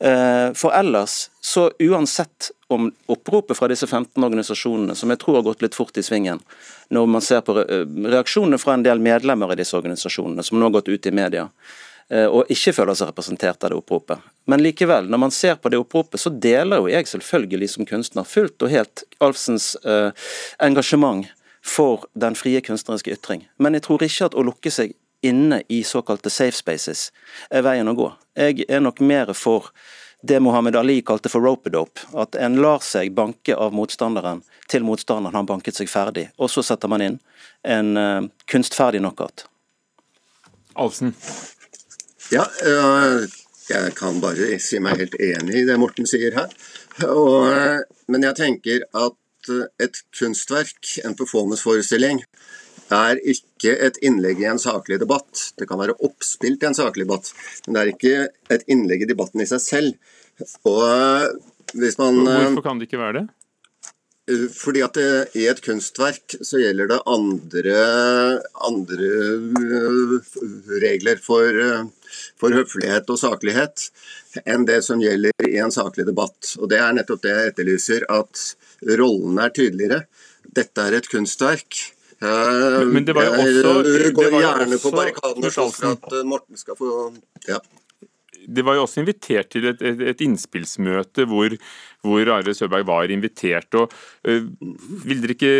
Eh, 0.01 0.53
for 0.55 0.73
ellers, 0.73 1.31
så 1.41 1.71
uansett 1.79 2.53
om 2.71 2.93
oppropet 3.07 3.57
fra 3.57 3.69
disse 3.69 3.87
15 3.87 4.25
organisasjonene, 4.25 4.95
som 4.95 5.11
jeg 5.11 5.19
tror 5.19 5.41
har 5.41 5.49
gått 5.49 5.65
litt 5.65 5.75
fort 5.75 5.99
i 5.99 6.05
svingen, 6.07 6.41
når 6.95 7.11
man 7.11 7.25
ser 7.25 7.43
på 7.43 7.57
reaksjonene 7.57 8.61
fra 8.63 8.77
en 8.77 8.85
del 8.87 9.03
medlemmer 9.03 9.53
i 9.53 9.59
disse 9.59 9.77
organisasjonene, 9.77 10.45
som 10.45 10.61
nå 10.61 10.69
har 10.69 10.77
gått 10.79 10.93
ut 10.93 11.09
i 11.09 11.15
media, 11.15 11.49
og 12.09 12.49
ikke 12.53 12.73
føler 12.73 12.97
seg 12.97 13.11
representert 13.11 13.65
av 13.65 13.73
det 13.73 13.77
oppropet. 13.77 14.23
Men 14.49 14.63
likevel, 14.65 15.11
når 15.13 15.21
man 15.21 15.35
ser 15.35 15.59
på 15.61 15.69
det 15.69 15.81
oppropet, 15.81 16.21
så 16.21 16.33
deler 16.33 16.81
jo 16.81 16.89
jeg 16.89 17.09
selvfølgelig 17.11 17.69
som 17.75 17.89
kunstner 17.89 18.25
fullt 18.25 18.65
og 18.65 18.73
helt 18.73 19.03
Alfsens 19.21 19.75
eh, 19.85 20.09
engasjement 20.65 21.27
for 21.61 22.07
den 22.17 22.39
frie 22.39 22.63
kunstneriske 22.65 23.13
ytring. 23.13 23.45
Men 23.61 23.77
jeg 23.77 23.85
tror 23.85 24.05
ikke 24.07 24.31
at 24.31 24.37
å 24.39 24.47
lukke 24.47 24.73
seg 24.73 24.95
inne 25.21 25.61
i 25.69 25.83
såkalte 25.85 26.31
safe 26.31 26.57
spaces 26.57 27.11
er 27.51 27.67
veien 27.67 27.91
å 27.91 27.97
gå. 27.99 28.09
Jeg 28.39 28.65
er 28.71 28.81
nok 28.81 29.03
mer 29.05 29.35
for 29.37 29.69
det 30.23 30.41
Mohammed 30.41 30.77
Ali 30.77 31.03
kalte 31.03 31.29
for 31.29 31.45
rope-dope. 31.45 32.09
At 32.17 32.39
en 32.39 32.57
lar 32.63 32.81
seg 32.87 33.13
banke 33.15 33.53
av 33.53 33.77
motstanderen 33.77 34.41
til 34.71 34.87
motstanderen 34.87 35.37
har 35.37 35.47
banket 35.49 35.79
seg 35.79 35.91
ferdig. 35.91 36.29
Og 36.39 36.51
så 36.51 36.65
setter 36.65 36.91
man 36.91 37.05
inn 37.05 37.21
en 37.69 37.93
uh, 37.97 38.27
kunstferdig 38.51 39.03
knockout. 39.03 39.47
Alsen. 40.79 41.15
Ja, 42.29 42.45
eh, 42.45 43.25
jeg 43.71 43.95
kan 43.97 44.19
bare 44.21 44.59
si 44.61 44.77
meg 44.85 45.01
helt 45.01 45.15
enig 45.17 45.63
i 45.63 45.65
det 45.69 45.79
Morten 45.81 46.09
sier 46.09 46.35
her. 46.37 46.53
Og, 47.07 47.47
eh, 47.49 47.81
men 48.13 48.27
jeg 48.27 48.37
tenker 48.37 48.85
at 48.93 49.49
eh, 49.55 49.65
et 49.81 50.03
kunstverk, 50.19 50.99
en 51.09 51.17
performanceforestilling, 51.17 52.21
er 52.93 53.21
ikke 53.33 53.73
et 53.85 53.97
innlegg 54.05 54.43
i 54.45 54.49
en 54.51 54.61
saklig 54.61 55.01
debatt. 55.01 55.55
Det 55.57 55.69
kan 55.69 55.81
være 55.81 55.97
oppspilt 56.05 56.63
i 56.65 56.69
en 56.69 56.77
saklig 56.77 57.09
debatt, 57.09 57.33
men 57.65 57.77
det 57.77 57.81
er 57.81 57.93
ikke 57.95 58.15
et 58.57 58.69
innlegg 58.69 59.05
i 59.05 59.11
debatten 59.11 59.45
i 59.45 59.49
seg 59.49 59.65
selv. 59.65 60.15
Og 60.69 61.75
hvis 61.81 61.97
man 62.01 62.23
Hvorfor 62.29 62.65
kan 62.65 62.81
det 62.81 62.89
ikke 62.91 63.01
være 63.01 63.23
det? 63.23 63.27
Fordi 64.53 64.83
at 64.85 64.97
det, 65.01 65.13
i 65.41 65.47
et 65.49 65.61
kunstverk 65.65 66.37
så 66.45 66.61
gjelder 66.61 66.91
det 66.91 66.99
andre, 67.09 67.77
andre 68.69 69.13
regler 70.85 71.17
for 71.25 71.89
for 72.41 72.55
høflighet 72.55 73.11
og 73.13 73.21
saklighet 73.21 73.89
enn 74.45 74.67
det 74.69 74.81
som 74.87 75.03
gjelder 75.03 75.49
i 75.49 75.59
en 75.63 75.75
saklig 75.75 76.07
debatt. 76.09 76.55
Og 76.59 76.69
Det 76.71 76.81
er 76.81 76.97
nettopp 76.97 77.23
det 77.25 77.35
jeg 77.35 77.53
etterlyser, 77.53 78.09
at 78.09 78.45
rollene 78.99 79.49
er 79.49 79.55
tydeligere. 79.55 80.03
Dette 80.45 80.85
er 80.85 80.99
et 80.99 81.09
kunstverk. 81.11 81.83
Men, 82.21 82.93
men 82.93 83.05
det 83.07 83.15
var 83.15 83.29
jo 83.29 83.35
også 83.39 83.91
Jeg 83.95 84.15
går 84.17 84.33
gjerne 84.43 84.79
på 84.83 84.91
barrikadene 84.91 85.51
for 85.55 85.91
at 85.93 86.17
Morten 86.27 86.59
skal 86.59 86.75
få 86.79 86.95
ja 87.47 87.61
det 88.49 88.65
var 88.65 88.79
jo 88.79 88.85
også 88.87 89.03
invitert 89.03 89.51
til 89.53 89.69
et, 89.71 89.83
et, 89.85 90.03
et 90.13 90.23
innspillsmøte 90.25 91.27
hvor, 91.29 91.55
hvor 92.07 92.31
Are 92.35 92.55
Søberg 92.57 92.87
var 92.89 93.13
invitert. 93.13 93.75
og 93.75 93.93
øh, 94.25 94.47
vil 95.05 95.23
dere 95.23 95.37
ikke, 95.37 95.53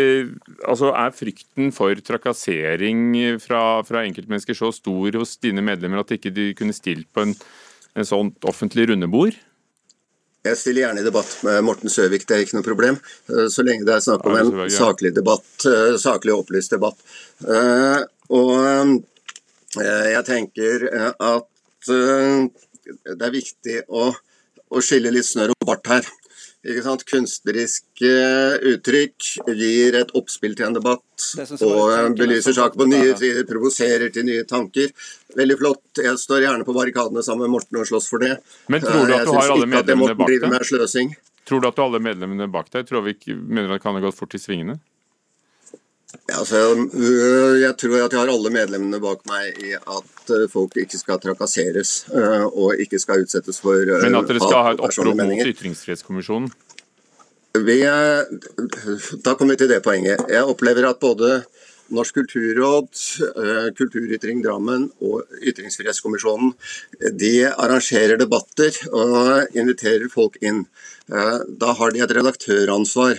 altså 0.67 0.93
Er 0.93 1.13
frykten 1.15 1.71
for 1.75 1.93
trakassering 2.05 3.13
fra, 3.43 3.81
fra 3.85 4.05
enkeltmennesker 4.05 4.57
så 4.57 4.71
stor 4.75 5.19
hos 5.19 5.37
dine 5.37 5.61
medlemmer 5.61 6.01
at 6.01 6.11
ikke 6.17 6.33
de 6.33 6.53
kunne 6.57 6.73
stilt 6.73 7.07
på 7.13 7.27
en, 7.27 7.35
en 7.95 8.05
sånt 8.05 8.49
offentlig 8.49 8.89
rundebord? 8.89 9.37
Jeg 10.47 10.55
stiller 10.55 10.85
gjerne 10.85 11.01
i 11.01 11.05
debatt 11.05 11.31
med 11.43 11.63
Morten 11.67 11.91
Søvik, 11.91 12.23
det 12.25 12.35
er 12.35 12.45
ikke 12.45 12.55
noe 12.55 12.63
problem. 12.63 12.97
Så 13.27 13.63
lenge 13.67 13.83
det 13.83 13.97
er 13.97 14.05
snakk 14.05 14.23
om 14.23 14.37
en 14.39 14.69
saklig 14.71 15.11
debatt, 15.11 15.65
saklig 15.99 16.31
opplyst 16.31 16.71
debatt. 16.71 17.01
Og 18.31 18.53
jeg 19.83 20.23
tenker 20.29 20.85
at 21.11 21.91
det 23.05 23.25
er 23.27 23.35
viktig 23.35 23.77
å, 23.89 24.09
å 24.69 24.81
skille 24.83 25.11
litt 25.13 25.27
snørr 25.27 25.53
og 25.55 25.69
bart 25.69 25.87
her. 25.91 26.09
Kunstneriske 26.59 28.09
uttrykk 28.67 29.27
gir 29.55 29.95
et 29.95 30.09
oppspill 30.19 30.57
til 30.59 30.67
en 30.67 30.75
debatt 30.75 31.27
og 31.63 32.17
belyser 32.19 32.57
saker 32.57 32.81
på 32.81 32.87
nye 32.91 33.13
sider, 33.15 33.45
provoserer 33.47 34.11
til 34.11 34.27
nye 34.27 34.43
tanker. 34.43 34.91
Veldig 35.39 35.57
flott. 35.61 35.85
Jeg 36.03 36.19
står 36.19 36.43
gjerne 36.43 36.67
på 36.67 36.75
barrikadene 36.75 37.23
sammen 37.23 37.47
med 37.47 37.55
Morten 37.55 37.79
og 37.79 37.87
slåss 37.87 38.09
for 38.11 38.19
det. 38.25 38.35
Men 38.67 38.83
tror 38.83 39.07
du 39.07 39.15
at 39.15 39.25
du 39.29 39.35
har 39.37 39.55
alle 39.55 39.71
medlemmene 39.71 40.19
bak 40.19 40.27
deg? 40.35 41.15
Tror 41.47 41.63
du 41.63 41.67
at 41.71 41.79
du 41.79 41.81
har 41.81 41.87
alle 41.87 42.03
medlemmene 42.03 42.51
bak 42.51 42.67
deg? 42.75 42.87
Tror 42.91 43.07
vi 43.07 43.15
ikke 43.15 43.39
mener 43.39 43.71
at 43.71 43.79
det 43.79 43.85
kan 43.87 43.95
ha 43.95 44.03
gått 44.03 44.19
fort 44.19 44.35
i 44.35 44.41
svingene? 44.43 44.81
Altså, 46.09 46.57
øh, 46.93 47.61
jeg 47.61 47.73
tror 47.77 48.05
at 48.05 48.13
jeg 48.13 48.19
har 48.19 48.31
alle 48.33 48.49
medlemmene 48.53 48.99
bak 49.01 49.21
meg 49.29 49.59
i 49.61 49.75
at 49.77 50.33
øh, 50.33 50.47
folk 50.49 50.77
ikke 50.81 50.97
skal 50.97 51.21
trakasseres 51.21 51.91
øh, 52.13 52.45
og 52.45 52.81
ikke 52.81 52.99
skal 52.99 53.21
utsettes 53.25 53.61
for 53.61 53.77
Men 54.03 54.17
at 54.17 54.29
dere 54.29 54.41
skal 54.41 54.63
ha 54.65 54.73
et 54.73 54.81
opprop 54.81 55.15
mot 55.21 55.45
Ytringsfrihetskommisjonen? 55.45 56.49
Vi, 57.53 57.79
da 59.25 59.33
kommer 59.33 59.53
vi 59.53 59.61
til 59.61 59.69
det 59.69 59.81
poenget. 59.85 60.21
Jeg 60.29 60.43
opplever 60.43 60.89
at 60.89 61.01
både 61.01 61.43
Norsk 61.89 62.19
kulturråd, 62.19 62.89
Kulturytring 63.77 64.43
Drammen 64.45 64.91
og 65.01 65.23
Ytringsfrihetskommisjonen 65.41 66.53
de 67.17 67.49
arrangerer 67.49 68.21
debatter 68.21 68.77
og 68.93 69.57
inviterer 69.57 70.05
folk 70.13 70.37
inn. 70.45 70.67
Da 71.09 71.73
har 71.81 71.95
de 71.95 72.05
et 72.05 72.13
redaktøransvar. 72.19 73.17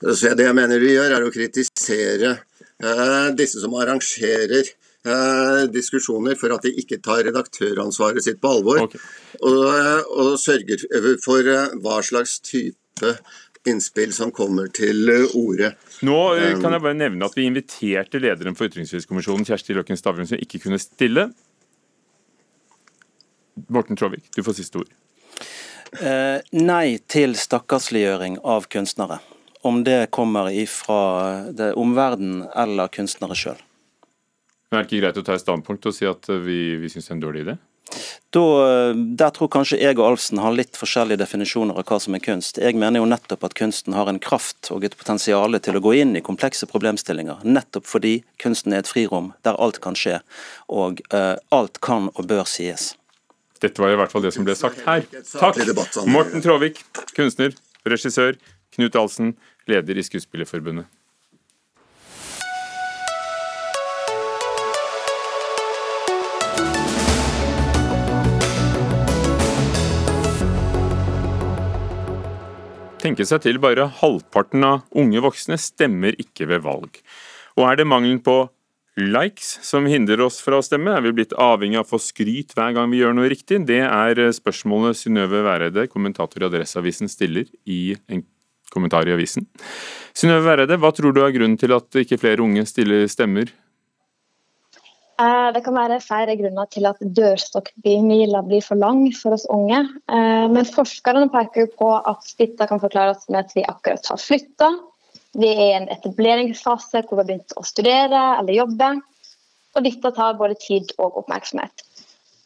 Så 0.00 0.32
det 0.36 0.44
jeg 0.46 0.56
mener 0.56 0.82
vi 0.82 0.94
gjør, 0.94 1.14
er 1.16 1.24
å 1.24 1.32
kritisere 1.32 2.32
eh, 2.34 3.28
disse 3.38 3.62
som 3.62 3.74
arrangerer 3.80 4.66
eh, 4.66 5.62
diskusjoner 5.72 6.36
for 6.40 6.52
at 6.56 6.66
de 6.66 6.74
ikke 6.82 7.00
tar 7.04 7.24
redaktøransvaret 7.28 8.24
sitt 8.24 8.42
på 8.42 8.52
alvor. 8.58 8.84
Okay. 8.84 9.00
Og, 9.40 9.62
eh, 9.72 10.02
og, 10.16 10.34
sørger 10.42 10.84
for 11.24 11.50
hva 11.82 12.02
slags 12.04 12.38
type 12.44 13.16
innspill 13.66 14.12
som 14.14 14.30
kommer 14.30 14.68
til 14.70 15.10
orde. 15.34 15.72
Nå 16.06 16.20
kan 16.62 16.76
jeg 16.76 16.84
bare 16.84 16.98
nevne 17.00 17.26
at 17.26 17.34
vi 17.34 17.48
inviterte 17.48 18.20
lederen 18.22 18.54
for 18.54 18.68
Ytringsfrihetskommisjonen, 18.68 19.48
Kjersti 19.48 19.74
Løkken 19.74 19.98
Stavrum, 19.98 20.28
som 20.28 20.38
ikke 20.38 20.60
kunne 20.68 20.78
stille. 20.78 21.30
Morten 23.72 23.96
Tråvik, 23.98 24.28
du 24.36 24.42
får 24.46 24.58
siste 24.60 24.84
ord. 24.84 24.92
Eh, 26.02 26.42
nei 26.52 26.98
til 27.08 27.36
stakkarsliggjøring 27.38 28.40
av 28.44 28.68
kunstnere. 28.72 29.20
Om 29.66 29.82
det 29.86 30.10
kommer 30.14 30.48
fra 30.70 31.00
omverdenen 31.74 32.46
eller 32.54 32.92
kunstnere 32.92 33.36
sjøl. 33.38 33.58
Er 34.72 34.82
det 34.82 34.88
ikke 34.88 35.02
greit 35.04 35.18
å 35.20 35.24
ta 35.26 35.36
et 35.36 35.44
standpunkt 35.44 35.86
og 35.86 35.94
si 35.94 36.06
at 36.08 36.26
vi, 36.42 36.76
vi 36.80 36.90
syns 36.90 37.06
det 37.06 37.12
er 37.12 37.18
en 37.18 37.26
dårlig 37.26 37.44
idé? 37.46 37.56
Da, 38.34 38.92
der 38.92 39.30
tror 39.30 39.48
kanskje 39.52 39.78
jeg 39.78 39.94
og 39.96 40.08
Alfsen 40.08 40.40
har 40.42 40.54
litt 40.56 40.76
forskjellige 40.76 41.20
definisjoner 41.22 41.78
av 41.78 41.86
hva 41.86 41.98
som 42.02 42.16
er 42.18 42.22
kunst. 42.24 42.58
Jeg 42.58 42.74
mener 42.76 43.00
jo 43.00 43.06
nettopp 43.08 43.46
at 43.46 43.54
kunsten 43.56 43.94
har 43.96 44.10
en 44.10 44.18
kraft 44.22 44.72
og 44.74 44.84
et 44.84 44.96
potensial 44.98 45.54
til 45.62 45.78
å 45.78 45.82
gå 45.84 45.94
inn 46.02 46.16
i 46.18 46.24
komplekse 46.26 46.66
problemstillinger. 46.68 47.44
Nettopp 47.46 47.86
fordi 47.88 48.18
kunsten 48.42 48.74
er 48.74 48.82
et 48.82 48.90
frirom 48.90 49.30
der 49.46 49.58
alt 49.62 49.78
kan 49.84 49.96
skje, 49.98 50.18
og 50.66 51.00
uh, 51.14 51.38
alt 51.54 51.80
kan 51.84 52.10
og 52.14 52.26
bør 52.26 52.44
sies. 52.50 52.94
Dette 53.62 53.80
var 53.80 53.94
i 53.94 54.00
hvert 54.02 54.12
fall 54.12 54.26
det 54.26 54.34
som 54.36 54.44
ble 54.44 54.58
sagt 54.58 54.82
her. 54.84 55.06
Takk! 55.30 55.62
Morten 56.10 56.44
Tråvik, 56.44 56.82
kunstner, 57.16 57.54
regissør. 57.88 58.36
Knut 58.76 58.98
Alsen, 58.98 59.36
leder 59.70 59.98
i 59.98 60.06
Skuespillerforbundet. 60.06 60.86
tenke 73.06 73.26
seg 73.28 73.44
til, 73.44 73.60
bare 73.62 73.88
halvparten 74.00 74.64
av 74.66 74.84
unge 74.98 75.22
voksne 75.24 75.58
stemmer 75.60 76.16
ikke 76.20 76.48
ved 76.50 76.64
valg. 76.66 77.00
Og 77.56 77.64
er 77.68 77.78
det 77.78 77.88
mangelen 77.88 78.20
på 78.24 78.48
likes 78.96 79.58
som 79.66 79.86
hindrer 79.88 80.22
oss 80.24 80.40
fra 80.44 80.58
å 80.58 80.64
stemme? 80.64 80.92
Er 80.92 81.04
vi 81.04 81.14
blitt 81.16 81.36
avhengig 81.36 81.78
av 81.78 81.86
å 81.86 81.92
få 81.94 82.00
skryt 82.02 82.56
hver 82.56 82.74
gang 82.76 82.90
vi 82.92 83.02
gjør 83.02 83.16
noe 83.16 83.30
riktig? 83.32 83.62
Det 83.68 83.82
er 83.84 84.20
spørsmålet 84.36 84.98
Synnøve 84.98 85.44
Væreide, 85.46 85.86
kommentator 85.92 86.42
i 86.42 86.48
Adresseavisen, 86.48 87.10
stiller 87.12 87.48
i 87.64 87.96
en 88.08 88.24
kommentar 88.76 89.08
i 89.08 89.14
avisen. 89.16 89.48
Synnøve 90.16 90.46
Væreide, 90.46 90.78
hva 90.80 90.92
tror 90.94 91.16
du 91.16 91.24
er 91.24 91.34
grunnen 91.34 91.58
til 91.60 91.74
at 91.76 92.04
ikke 92.04 92.20
flere 92.20 92.44
unge 92.44 92.64
stiller 92.68 93.08
stemmer 93.10 93.50
Eh, 95.16 95.48
det 95.54 95.62
kan 95.64 95.76
være 95.76 96.02
flere 96.04 96.34
grunner 96.36 96.68
til 96.68 96.84
at 96.88 96.98
dørstokkmila 97.00 98.42
blir 98.44 98.64
for 98.64 98.76
lang 98.76 99.06
for 99.16 99.36
oss 99.36 99.46
unge. 99.52 99.78
Eh, 100.12 100.44
men 100.52 100.68
forskerne 100.68 101.30
peker 101.32 101.70
på 101.78 101.88
at 101.96 102.34
dette 102.40 102.68
kan 102.68 102.82
forklares 102.82 103.24
med 103.30 103.46
at 103.46 103.54
vi 103.56 103.64
akkurat 103.64 104.12
har 104.12 104.20
flytta. 104.20 104.70
Vi 105.36 105.48
er 105.54 105.62
i 105.62 105.78
en 105.78 105.88
etableringsfase 105.92 107.00
hvor 107.06 107.16
vi 107.16 107.22
har 107.22 107.30
begynt 107.30 107.56
å 107.56 107.64
studere 107.64 108.22
eller 108.42 108.58
jobbe. 108.58 108.90
Og 109.76 109.88
dette 109.88 110.12
tar 110.18 110.36
både 110.36 110.58
tid 110.60 110.92
og 110.98 111.16
oppmerksomhet. 111.22 111.84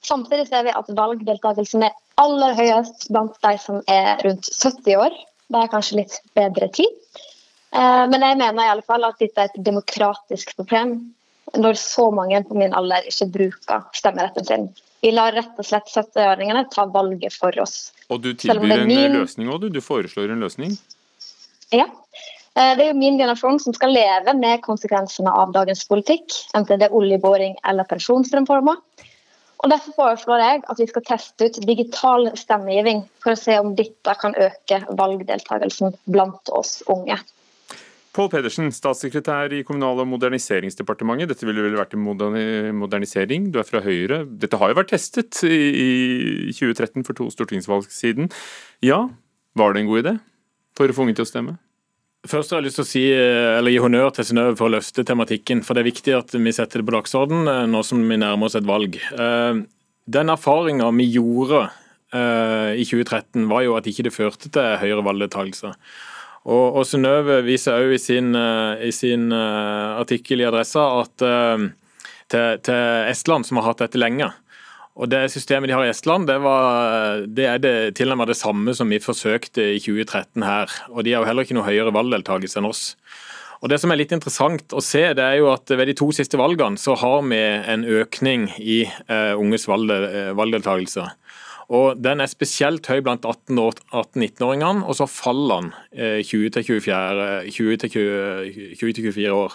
Samtidig 0.07 0.47
ser 0.49 0.63
vi 0.67 0.75
at 0.75 0.95
valgdeltakelsen 0.95 1.85
er 1.87 1.99
aller 2.23 2.55
høyest 2.55 3.09
blant 3.11 3.35
de 3.43 3.57
som 3.63 3.83
er 3.91 4.23
rundt 4.23 4.47
70 4.47 4.95
år. 4.99 5.19
Det 5.51 5.61
er 5.61 5.73
kanskje 5.73 6.03
litt 6.03 6.21
bedre 6.39 6.69
tid. 6.75 6.93
Eh, 7.75 8.05
men 8.11 8.23
jeg 8.23 8.39
mener 8.39 8.65
i 8.65 8.73
alle 8.73 8.87
fall 8.87 9.07
at 9.07 9.19
dette 9.23 9.43
er 9.43 9.51
et 9.51 9.65
demokratisk 9.67 10.55
problem 10.59 10.99
når 11.59 11.79
så 11.83 12.11
mange 12.15 12.39
på 12.47 12.55
min 12.59 12.75
alder 12.79 13.07
ikke 13.11 13.27
bruker 13.35 13.85
stemmeretten 13.97 14.47
sin. 14.47 14.69
Vi 15.03 15.11
lar 15.15 15.33
rett 15.35 15.59
og 15.59 15.67
slett 15.67 15.89
70-åringene 15.91 16.67
ta 16.71 16.85
valget 16.93 17.35
for 17.35 17.57
oss. 17.63 17.91
Og 18.13 18.21
du 18.23 18.35
tilbyr 18.39 18.85
min... 18.85 18.99
en 19.07 19.19
løsning 19.23 19.51
òg, 19.51 19.65
du? 19.65 19.71
Du 19.73 19.81
foreslår 19.83 20.35
en 20.35 20.45
løsning? 20.45 20.77
Ja. 21.75 21.87
Eh, 22.59 22.73
det 22.77 22.85
er 22.85 22.91
jo 22.91 22.99
min 22.99 23.19
generasjon 23.19 23.61
som 23.63 23.75
skal 23.75 23.95
leve 23.95 24.35
med 24.39 24.63
konsekvensene 24.67 25.33
av 25.33 25.55
dagens 25.57 25.87
politikk, 25.89 26.35
enten 26.59 26.83
det 26.83 26.91
er 26.91 26.97
oljeboring 26.97 27.57
eller 27.71 27.89
pensjonsreformer. 27.91 28.79
Og 29.61 29.69
Derfor 29.69 29.93
foreslår 29.97 30.41
jeg 30.41 30.63
at 30.73 30.79
vi 30.81 30.87
skal 30.89 31.05
teste 31.05 31.51
ut 31.51 31.59
digital 31.69 32.31
stemmegivning 32.39 33.03
for 33.21 33.35
å 33.35 33.41
se 33.41 33.59
om 33.61 33.75
dette 33.77 34.15
kan 34.23 34.33
øke 34.33 34.81
valgdeltakelsen 34.97 35.93
blant 36.09 36.49
oss 36.57 36.79
unge. 36.89 37.19
Pål 38.17 38.27
Pedersen, 38.33 38.73
statssekretær 38.75 39.53
i 39.55 39.61
Kommunal- 39.63 40.01
og 40.03 40.09
moderniseringsdepartementet. 40.11 41.31
Dette 41.31 41.47
ville 41.47 41.63
vel 41.63 41.77
vært 41.79 41.95
en 41.95 42.03
modernisering, 42.75 43.53
du 43.53 43.61
er 43.61 43.69
fra 43.69 43.85
Høyre. 43.85 44.25
Dette 44.27 44.59
har 44.59 44.73
jo 44.73 44.81
vært 44.81 44.91
testet 44.97 45.45
i 45.47 46.51
2013, 46.51 47.05
for 47.07 47.15
to 47.15 47.29
stortingsvalg 47.31 47.87
siden. 47.95 48.33
Ja, 48.83 49.05
var 49.55 49.75
det 49.77 49.85
en 49.85 49.93
god 49.93 50.03
idé 50.03 50.17
for 50.75 50.91
å 50.91 50.97
få 50.97 51.07
unge 51.07 51.15
til 51.21 51.29
å 51.29 51.31
stemme? 51.31 51.61
Først 52.29 52.53
har 52.53 52.61
jeg 52.61 52.67
lyst 52.69 52.77
til 52.77 52.85
å 52.85 52.89
si, 52.89 53.03
eller 53.17 53.73
gi 53.73 53.81
honnør 53.81 54.11
til 54.13 54.27
Synnøve 54.29 54.57
for 54.59 54.69
å 54.69 54.75
løfte 54.75 55.07
tematikken. 55.09 55.63
For 55.65 55.73
det 55.73 55.81
er 55.83 55.89
viktig 55.89 56.17
at 56.19 56.35
vi 56.37 56.53
setter 56.53 56.83
det 56.83 56.89
på 56.91 56.93
dagsorden 56.93 57.49
eh, 57.49 57.63
nå 57.71 57.81
som 57.87 58.03
vi 58.05 58.19
nærmer 58.21 58.51
oss 58.51 58.59
et 58.59 58.69
valg. 58.69 58.99
Eh, 59.01 59.63
den 60.11 60.33
erfaringa 60.33 60.91
vi 60.99 61.07
gjorde 61.15 61.63
eh, 62.13 62.77
i 62.77 62.85
2013, 62.85 63.47
var 63.49 63.65
jo 63.65 63.79
at 63.79 63.89
ikke 63.89 64.05
det 64.05 64.13
førte 64.13 64.53
til 64.53 64.77
høyere 64.83 65.07
valgdeltakelse. 65.07 65.73
Og, 66.45 66.67
og 66.83 66.85
Synnøve 66.89 67.41
viser 67.47 67.81
òg 67.81 67.97
i 67.97 68.03
sin, 68.03 68.35
eh, 68.37 68.85
i 68.91 68.93
sin 68.93 69.33
artikkel 69.33 70.45
i 70.45 70.49
Adressa 70.51 70.85
at 71.01 71.25
til, 71.25 72.61
til, 72.61 72.85
Estland, 73.09 73.49
som 73.49 73.63
har 73.63 73.71
hatt 73.71 73.81
dette 73.87 74.01
lenge. 74.01 74.29
Og 75.01 75.09
Det 75.09 75.31
systemet 75.33 75.71
de 75.71 75.75
har 75.75 75.87
i 75.87 75.91
Estland, 75.95 76.29
det, 76.29 76.37
var, 76.45 77.25
det 77.25 77.47
er 77.49 77.61
det 77.63 77.77
tilnærmet 77.97 78.29
det 78.29 78.37
samme 78.37 78.75
som 78.77 78.91
vi 78.93 79.01
forsøkte 79.01 79.65
i 79.73 79.81
2013 79.81 80.45
her. 80.45 80.75
Og 80.93 81.05
De 81.07 81.15
har 81.15 81.25
jo 81.25 81.29
heller 81.31 81.47
ikke 81.47 81.57
noe 81.57 81.69
høyere 81.69 81.95
valgdeltakelse 81.97 82.61
enn 82.61 82.69
oss. 82.69 82.83
Og 83.61 83.69
Det 83.73 83.81
som 83.81 83.93
er 83.93 84.01
litt 84.01 84.13
interessant 84.13 84.73
å 84.77 84.81
se, 84.85 85.03
det 85.17 85.25
er 85.25 85.41
jo 85.41 85.51
at 85.53 85.73
ved 85.73 85.89
de 85.89 85.97
to 85.97 86.11
siste 86.17 86.37
valgene 86.41 86.81
så 86.81 86.97
har 87.01 87.25
vi 87.29 87.41
en 87.41 87.85
økning 87.85 88.49
i 88.61 88.83
uh, 89.09 89.37
unges 89.41 89.69
valgdeltakelse. 89.69 91.09
Og 91.71 92.01
Den 92.03 92.21
er 92.21 92.29
spesielt 92.29 92.89
høy 92.91 93.01
blant 93.05 93.25
18-19-åringene, 93.25 94.85
og 94.85 94.97
så 94.99 95.07
faller 95.07 95.69
den 95.69 95.73
20-24 96.27 96.91
eh, 98.01 99.37
år. 99.37 99.55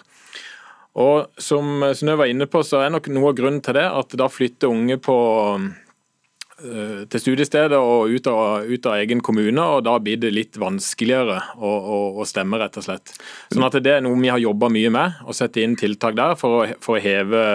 Og 0.96 1.42
Som 1.42 1.84
Synnøve 1.92 2.24
var 2.24 2.32
inne 2.32 2.48
på, 2.48 2.62
så 2.64 2.84
er 2.84 2.94
nok 2.94 3.10
noe 3.12 3.34
av 3.34 3.40
grunnen 3.40 3.64
til 3.64 3.76
det 3.78 3.88
at 3.90 4.16
da 4.16 4.30
flytter 4.32 4.72
unge 4.72 4.96
på 5.04 5.18
eh, 5.60 7.04
til 7.12 7.24
studiestedet 7.24 7.76
og 7.76 8.14
ut 8.16 8.30
av, 8.32 8.64
ut 8.64 8.88
av, 8.88 9.02
egen 9.04 9.24
kommune, 9.26 9.60
og 9.60 9.84
da 9.88 9.98
blir 10.00 10.22
det 10.22 10.32
litt 10.32 10.60
vanskeligere 10.62 11.42
å, 11.60 11.70
å, 11.76 12.00
å, 12.24 12.28
stemme, 12.28 12.62
rett 12.62 12.80
og 12.80 12.88
slett. 12.88 13.16
Sånn 13.52 13.68
at 13.68 13.76
Det 13.84 13.98
er 13.98 14.06
noe 14.06 14.20
vi 14.22 14.32
har 14.32 14.40
jobba 14.40 14.72
mye 14.72 14.94
med, 14.96 15.22
å 15.28 15.36
sette 15.36 15.64
inn 15.66 15.76
tiltak 15.80 16.16
der 16.16 16.40
for 16.40 16.62
å, 16.62 16.68
for 16.80 16.96
å 16.96 17.04
heve 17.04 17.46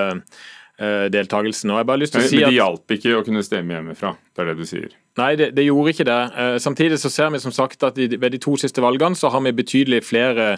deltakelsen. 0.81 1.71
Og 1.75 1.81
jeg 1.81 1.89
bare 1.91 2.01
lyst 2.01 2.15
til 2.17 2.23
å 2.23 2.27
si 2.27 2.41
at... 2.41 2.47
Men 2.47 2.55
det 2.55 2.57
hjalp 2.57 2.97
ikke 2.97 3.15
å 3.19 3.25
kunne 3.27 3.45
stemme 3.45 3.77
hjemmefra, 3.77 4.15
det 4.33 4.45
er 4.45 4.53
det 4.53 4.59
du 4.59 4.69
sier? 4.69 4.95
Nei, 5.19 5.33
det, 5.37 5.51
det 5.57 5.65
gjorde 5.67 5.93
ikke 5.93 6.07
det. 6.07 6.19
Eh, 6.39 6.57
samtidig 6.63 7.01
så 7.03 7.11
ser 7.13 7.33
vi 7.35 7.41
som 7.43 7.53
sagt 7.55 7.83
at 7.87 7.99
ved 7.99 8.31
de 8.33 8.39
to 8.41 8.55
siste 8.61 8.83
valgene 8.83 9.19
så 9.19 9.29
har 9.33 9.43
vi 9.43 9.53
betydelig 9.59 10.05
flere 10.07 10.53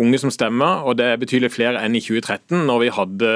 unge 0.00 0.20
som 0.22 0.32
stemmer, 0.32 0.86
og 0.88 0.96
det 0.98 1.06
er 1.10 1.20
betydelig 1.20 1.52
flere 1.52 1.82
enn 1.84 1.98
i 1.98 2.02
2013, 2.02 2.64
når 2.66 2.82
vi 2.84 2.90
hadde 2.96 3.34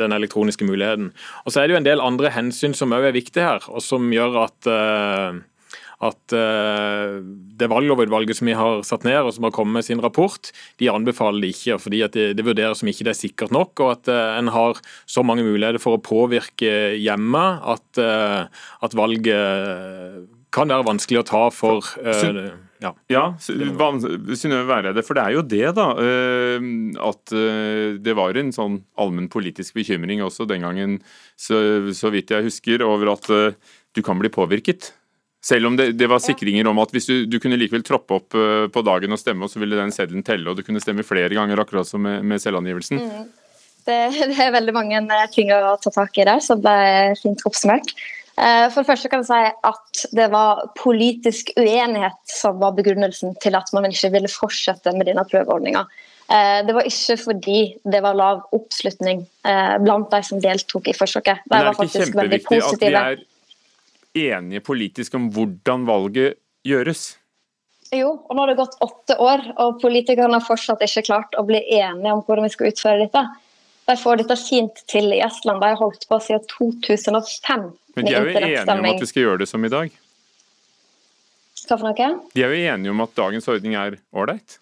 den 0.00 0.16
elektroniske 0.16 0.66
muligheten. 0.66 1.12
Og 1.44 1.54
Så 1.54 1.62
er 1.62 1.68
det 1.68 1.76
jo 1.76 1.80
en 1.82 1.88
del 1.88 2.02
andre 2.02 2.32
hensyn 2.34 2.74
som 2.74 2.92
òg 2.96 3.08
er 3.08 3.16
viktige 3.16 3.46
her, 3.46 3.68
og 3.70 3.84
som 3.84 4.10
gjør 4.12 4.40
at 4.42 4.70
uh, 4.72 5.40
at 6.02 6.34
uh, 6.34 7.20
det 7.58 7.68
valglovutvalget 7.70 8.38
som 8.38 8.50
vi 8.50 8.56
har 8.58 8.82
satt 8.86 9.06
ned 9.06 9.20
og 9.22 9.32
som 9.36 9.46
har 9.46 9.54
kommet 9.54 9.78
med 9.78 9.86
sin 9.86 10.02
rapport, 10.02 10.50
de 10.82 10.90
anbefaler 10.90 11.44
det 11.44 11.52
ikke. 11.54 11.78
fordi 11.78 12.02
at 12.06 12.16
det, 12.16 12.32
det 12.38 12.46
vurderes 12.46 12.82
som 12.82 12.90
ikke 12.90 13.06
det 13.06 13.14
er 13.14 13.20
sikkert 13.20 13.54
nok, 13.54 13.78
og 13.84 13.94
at 13.94 14.10
uh, 14.10 14.34
en 14.40 14.50
har 14.54 14.82
så 15.06 15.22
mange 15.26 15.46
muligheter 15.46 15.82
for 15.82 15.98
å 15.98 16.02
påvirke 16.02 16.96
hjemme 16.98 17.44
at, 17.74 17.86
uh, 18.02 18.50
at 18.82 18.98
valget 18.98 20.28
kan 20.52 20.68
være 20.68 20.84
vanskelig 20.84 21.22
å 21.22 21.28
ta 21.28 21.46
for 21.54 21.86
ja, 22.82 22.90
ja 23.08 23.22
Synnøve 23.40 24.66
Væreide, 24.68 25.04
for 25.06 25.16
det 25.16 25.22
er 25.22 25.36
jo 25.36 25.44
det, 25.46 25.68
da. 25.78 25.86
At 27.06 27.32
det 28.02 28.14
var 28.18 28.36
en 28.36 28.50
sånn 28.52 28.80
allmenn 29.00 29.30
politisk 29.32 29.78
bekymring 29.78 30.20
også 30.26 30.44
den 30.50 30.66
gangen, 30.66 30.98
så, 31.38 31.62
så 31.94 32.10
vidt 32.12 32.34
jeg 32.34 32.50
husker, 32.50 32.82
over 32.84 33.14
at 33.14 33.30
du 33.94 34.02
kan 34.04 34.18
bli 34.20 34.28
påvirket. 34.34 34.90
Selv 35.42 35.66
om 35.66 35.76
det, 35.76 35.92
det, 35.98 36.06
var 36.06 36.22
sikringer 36.22 36.68
om 36.70 36.78
at 36.78 36.92
hvis 36.94 37.08
du, 37.10 37.14
du, 37.26 37.40
kunne 37.42 37.58
likevel 37.58 37.82
troppe 37.82 38.14
opp 38.20 38.36
uh, 38.38 38.68
på 38.70 38.82
dagen 38.86 39.14
og 39.14 39.18
stemme, 39.18 39.42
og 39.42 39.50
så 39.50 39.58
ville 39.58 39.78
den 39.78 39.90
seddelen 39.94 40.22
telle, 40.22 40.46
og 40.46 40.58
du 40.58 40.62
kunne 40.62 40.82
stemme 40.82 41.02
flere 41.06 41.34
ganger, 41.34 41.58
akkurat 41.58 41.88
som 41.88 42.04
med, 42.06 42.22
med 42.22 42.42
selvangivelsen. 42.42 43.00
Mm. 43.02 43.24
Det, 43.82 43.96
det, 44.30 44.36
er 44.38 44.54
veldig 44.54 44.74
mange 44.76 45.00
eh, 45.02 45.30
ting 45.34 45.50
å 45.50 45.74
ta 45.82 45.90
tak 45.90 46.20
i 46.22 46.26
der, 46.28 46.38
så 46.44 46.54
det 46.62 46.74
er 46.86 47.16
fint 47.18 47.42
oppsummert. 47.48 47.90
Uh, 48.38 48.70
for 48.70 48.80
det 48.80 48.88
første 48.92 49.10
kan 49.10 49.24
jeg 49.24 49.32
si 49.32 49.66
at 49.72 50.04
det 50.14 50.28
var 50.32 50.62
politisk 50.78 51.50
uenighet 51.58 52.20
som 52.30 52.62
var 52.62 52.78
begrunnelsen 52.78 53.34
til 53.42 53.58
at 53.58 53.74
man 53.74 53.90
ikke 53.90 54.12
ville 54.14 54.30
fortsette 54.30 54.94
med 54.94 55.10
denne 55.10 55.26
prøveordninga. 55.26 55.84
Det 56.32 56.72
var 56.72 56.86
ikke 56.88 57.18
fordi 57.20 57.56
det 57.92 57.98
var 58.00 58.14
lav 58.16 58.38
oppslutning 58.56 59.18
blant 59.84 60.06
de 60.14 60.20
som 60.24 60.38
deltok 60.40 60.86
i 60.88 60.94
forsøket. 60.96 61.42
De 61.50 61.58
var 61.66 61.76
faktisk 61.76 62.14
veldig 62.16 62.38
positive. 62.46 62.88
At 62.88 63.18
de 63.18 63.18
er 63.18 63.26
enige 64.14 64.62
politisk 64.64 65.14
om 65.18 65.28
hvordan 65.32 65.86
valget 65.88 66.38
gjøres? 66.66 67.16
Jo, 67.92 68.14
og 68.24 68.36
nå 68.36 68.44
har 68.44 68.52
det 68.52 68.60
gått 68.60 68.78
åtte 68.84 69.16
år, 69.20 69.42
og 69.60 69.80
politikerne 69.82 70.38
har 70.38 70.44
fortsatt 70.46 70.80
ikke 70.84 71.04
klart 71.10 71.34
å 71.36 71.44
bli 71.44 71.60
enige 71.76 72.14
om 72.14 72.22
hvordan 72.24 72.46
vi 72.48 72.52
skal 72.54 72.70
utføre 72.72 73.02
dette. 73.04 73.24
De 73.90 73.96
får 73.98 74.22
dette 74.22 74.36
fint 74.40 74.84
til 74.88 75.10
i 75.12 75.20
Estland. 75.24 75.60
De 75.60 75.72
har 75.74 75.80
holdt 75.80 76.06
på 76.08 76.18
siden 76.22 76.46
2005 76.54 77.66
Men 77.96 78.06
de 78.06 78.14
er 78.14 78.24
jo 78.24 78.38
enige 78.38 78.78
om 78.78 78.88
at 78.88 79.02
vi 79.02 79.10
skal 79.10 79.26
gjøre 79.26 79.42
det 79.42 79.50
som 79.50 79.66
i 79.66 79.72
dag? 79.72 79.98
Hva 81.62 81.78
for 81.78 81.88
noe? 81.90 82.08
De 82.32 82.42
er 82.42 82.54
jo 82.54 82.72
enige 82.72 82.94
om 82.94 83.04
at 83.04 83.12
dagens 83.18 83.48
ordning 83.50 83.76
er 83.78 83.98
ålreit? 84.16 84.56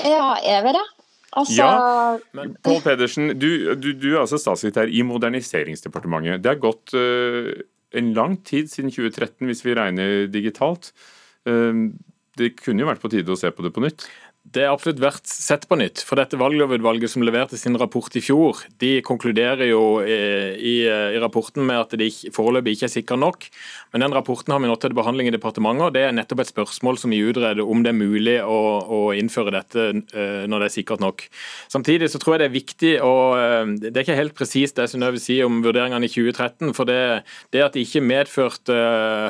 Ja, 0.00 0.38
er 0.40 0.64
vi 0.64 0.72
det? 0.78 0.86
Altså, 1.32 1.54
ja, 1.56 2.18
men 2.36 2.56
Pål 2.60 2.82
Pedersen, 2.84 3.30
du, 3.40 3.74
du, 3.80 3.92
du, 3.96 4.08
er 4.12 4.20
altså 4.20 4.36
statssekretær 4.40 4.90
i 4.92 5.00
Moderniseringsdepartementet. 5.08 6.42
Det 6.44 6.50
er 6.50 6.58
gått 6.60 6.92
uh, 6.92 7.48
en 7.98 8.12
lang 8.16 8.38
tid 8.46 8.70
siden 8.72 8.92
2013, 8.92 9.46
hvis 9.48 9.64
vi 9.66 9.76
regner 9.78 10.26
digitalt. 10.32 10.92
Uh, 11.48 11.92
det 12.40 12.54
kunne 12.60 12.80
jo 12.80 12.88
vært 12.88 13.02
på 13.02 13.10
tide 13.12 13.32
å 13.32 13.38
se 13.38 13.50
på 13.52 13.64
det 13.64 13.74
på 13.74 13.82
nytt? 13.84 14.06
Det 14.42 14.64
er 14.64 14.72
absolutt 14.72 14.98
verdt 14.98 15.28
sett 15.30 15.68
på 15.70 15.76
nytt. 15.78 16.00
For 16.02 16.18
dette 16.18 16.36
valglovutvalget 16.36 17.12
som 17.12 17.22
leverte 17.22 17.54
sin 17.56 17.76
rapport 17.78 18.10
i 18.18 18.22
fjor, 18.24 18.58
de 18.82 18.96
konkluderer 19.06 19.68
jo 19.68 20.00
i, 20.02 20.16
i, 20.58 20.72
i 20.82 21.20
rapporten 21.22 21.62
med 21.68 21.78
at 21.78 21.94
de 22.00 22.08
foreløpig 22.34 22.74
ikke 22.74 22.88
er 22.88 22.92
sikre 22.92 23.18
nok. 23.22 23.46
Men 23.94 24.02
den 24.02 24.16
rapporten 24.16 24.50
har 24.50 24.58
vi 24.60 24.66
nå 24.66 24.74
til 24.82 24.96
behandling 24.98 25.30
i 25.30 25.34
departementet, 25.36 25.86
og 25.86 25.94
det 25.94 26.02
er 26.08 26.16
nettopp 26.16 26.42
et 26.42 26.50
spørsmål 26.50 26.98
som 26.98 27.14
vi 27.14 27.20
utreder 27.22 27.62
om 27.62 27.84
det 27.84 27.92
er 27.92 27.98
mulig 28.00 28.34
å, 28.42 28.58
å 28.82 29.00
innføre 29.14 29.54
dette 29.54 29.86
uh, 30.10 30.42
når 30.50 30.64
det 30.64 30.68
er 30.68 30.74
sikkert 30.74 31.06
nok. 31.06 31.24
Samtidig 31.70 32.10
så 32.10 32.18
tror 32.18 32.34
jeg 32.34 32.42
det 32.42 32.50
er 32.50 32.56
viktig 32.56 32.92
å 33.06 33.14
Det 33.78 33.92
er 33.92 34.02
ikke 34.02 34.18
helt 34.18 34.36
presist 34.36 34.76
det 34.76 34.88
Synnøve 34.90 35.20
sier 35.22 35.46
om 35.46 35.62
vurderingene 35.62 36.08
i 36.08 36.10
2013. 36.10 36.74
For 36.74 36.88
det, 36.88 37.22
det 37.54 37.62
at 37.62 37.76
det 37.76 37.86
ikke 37.86 38.02
medførte 38.04 38.74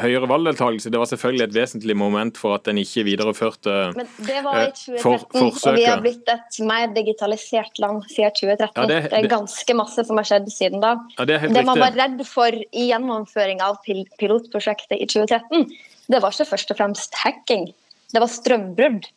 høyere 0.03 0.31
valgdeltakelse, 0.31 0.91
det 0.91 1.01
var 1.03 1.11
selvfølgelig 1.11 1.47
et 1.51 1.57
vesentlig 1.61 1.97
moment 1.99 2.41
for 2.41 2.57
at 2.57 2.65
den 2.67 2.81
ikke 2.81 3.05
videreførte 3.07 3.77
Men 3.99 4.09
det 4.25 4.41
var 4.47 4.65
i 4.65 4.73
2013 4.73 5.02
for, 5.03 5.25
og 5.35 5.77
vi 5.77 5.85
har 5.87 6.03
blitt 6.03 6.29
et 6.31 6.59
mer 6.67 6.93
digitalisert 6.95 7.81
land 7.83 8.05
siden 8.11 8.35
2013. 8.39 8.71
Ja, 8.79 8.89
det, 8.89 8.99
det, 9.09 9.19
er 9.19 9.31
ganske 9.31 9.77
masse 9.79 10.05
som 10.09 10.21
har 10.21 10.29
skjedd 10.29 10.51
siden 10.55 10.85
da. 10.85 10.95
Ja, 11.19 11.27
det, 11.29 11.41
det 11.53 11.65
man 11.69 11.81
var 11.83 11.97
redd 11.99 12.23
for 12.29 12.55
i 12.55 12.89
gjennomføring 12.91 13.63
av 13.65 13.81
pil 13.87 14.05
pilotprosjektet 14.21 14.99
i 14.99 15.09
2013, 15.11 15.67
det 16.13 16.23
var 16.23 16.35
ikke 16.35 16.51
først 16.53 16.73
og 16.75 16.81
fremst 16.81 17.19
hacking, 17.23 17.71
det 18.13 18.23
var 18.23 18.31
strømbrudd 18.31 19.11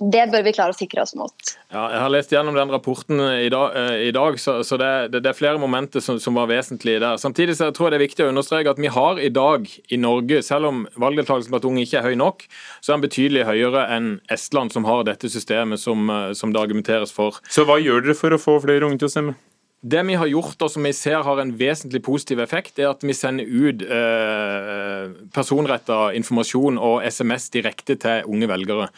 det 0.00 0.22
bør 0.32 0.44
vi 0.46 0.52
klare 0.56 0.72
å 0.72 0.76
sikre 0.76 1.02
oss 1.04 1.12
mot. 1.18 1.52
Ja, 1.68 1.82
jeg 1.92 2.00
har 2.00 2.12
lest 2.12 2.32
gjennom 2.32 2.56
den 2.56 2.72
rapporten 2.72 3.20
i 3.20 3.50
dag, 3.52 3.74
eh, 3.76 4.06
i 4.08 4.12
dag 4.16 4.38
så, 4.40 4.60
så 4.64 4.78
det, 4.80 4.88
det, 5.12 5.20
det, 5.26 5.32
er 5.32 5.36
flere 5.36 5.60
momenter 5.60 6.00
som, 6.00 6.16
som, 6.22 6.38
var 6.40 6.48
vesentlige 6.48 7.02
der. 7.02 7.20
Samtidig 7.20 7.58
så 7.58 7.68
tror 7.76 7.88
jeg 7.88 7.92
det 7.92 7.98
er 8.00 8.06
viktig 8.06 8.24
å 8.24 8.30
understreke 8.32 8.72
at 8.72 8.80
vi 8.80 8.92
har 8.94 9.20
i 9.20 9.28
dag 9.28 9.68
i 9.68 10.00
Norge, 10.00 10.40
selv 10.46 10.70
om 10.70 10.82
valgdeltakelsen 10.96 11.52
blant 11.52 11.68
unge 11.68 11.84
ikke 11.84 12.00
er 12.00 12.08
høy 12.08 12.16
nok, 12.20 12.46
så 12.80 12.94
er 12.94 12.96
den 12.96 13.04
betydelig 13.04 13.46
høyere 13.50 13.84
enn 13.92 14.10
Estland, 14.32 14.72
som 14.72 14.88
har 14.88 15.04
dette 15.08 15.28
systemet 15.32 15.82
som, 15.82 16.08
eh, 16.08 16.32
som 16.38 16.54
det 16.54 16.64
argumenteres 16.64 17.12
for. 17.12 17.36
Så 17.52 17.68
hva 17.68 17.76
gjør 17.82 18.08
dere 18.08 18.16
for 18.16 18.32
å 18.32 18.40
få 18.40 18.56
flere 18.64 18.88
unge 18.88 19.02
til 19.02 19.10
å 19.10 19.14
stemme? 19.18 19.38
Det 19.80 20.02
vi 20.04 20.16
har 20.20 20.28
gjort 20.28 20.60
og 20.60 20.68
som 20.68 20.84
vi 20.84 20.90
ser 20.92 21.22
har 21.24 21.38
en 21.40 21.54
vesentlig 21.56 22.02
positiv 22.04 22.42
effekt, 22.44 22.76
er 22.78 22.90
at 22.90 23.00
vi 23.00 23.14
sender 23.16 23.48
ut 23.48 23.80
eh, 23.80 25.08
personretta 25.32 26.10
informasjon 26.18 26.76
og 26.76 27.00
SMS 27.08 27.48
direkte 27.54 27.96
til 28.02 28.26
unge 28.28 28.44
velgere. 28.50 28.90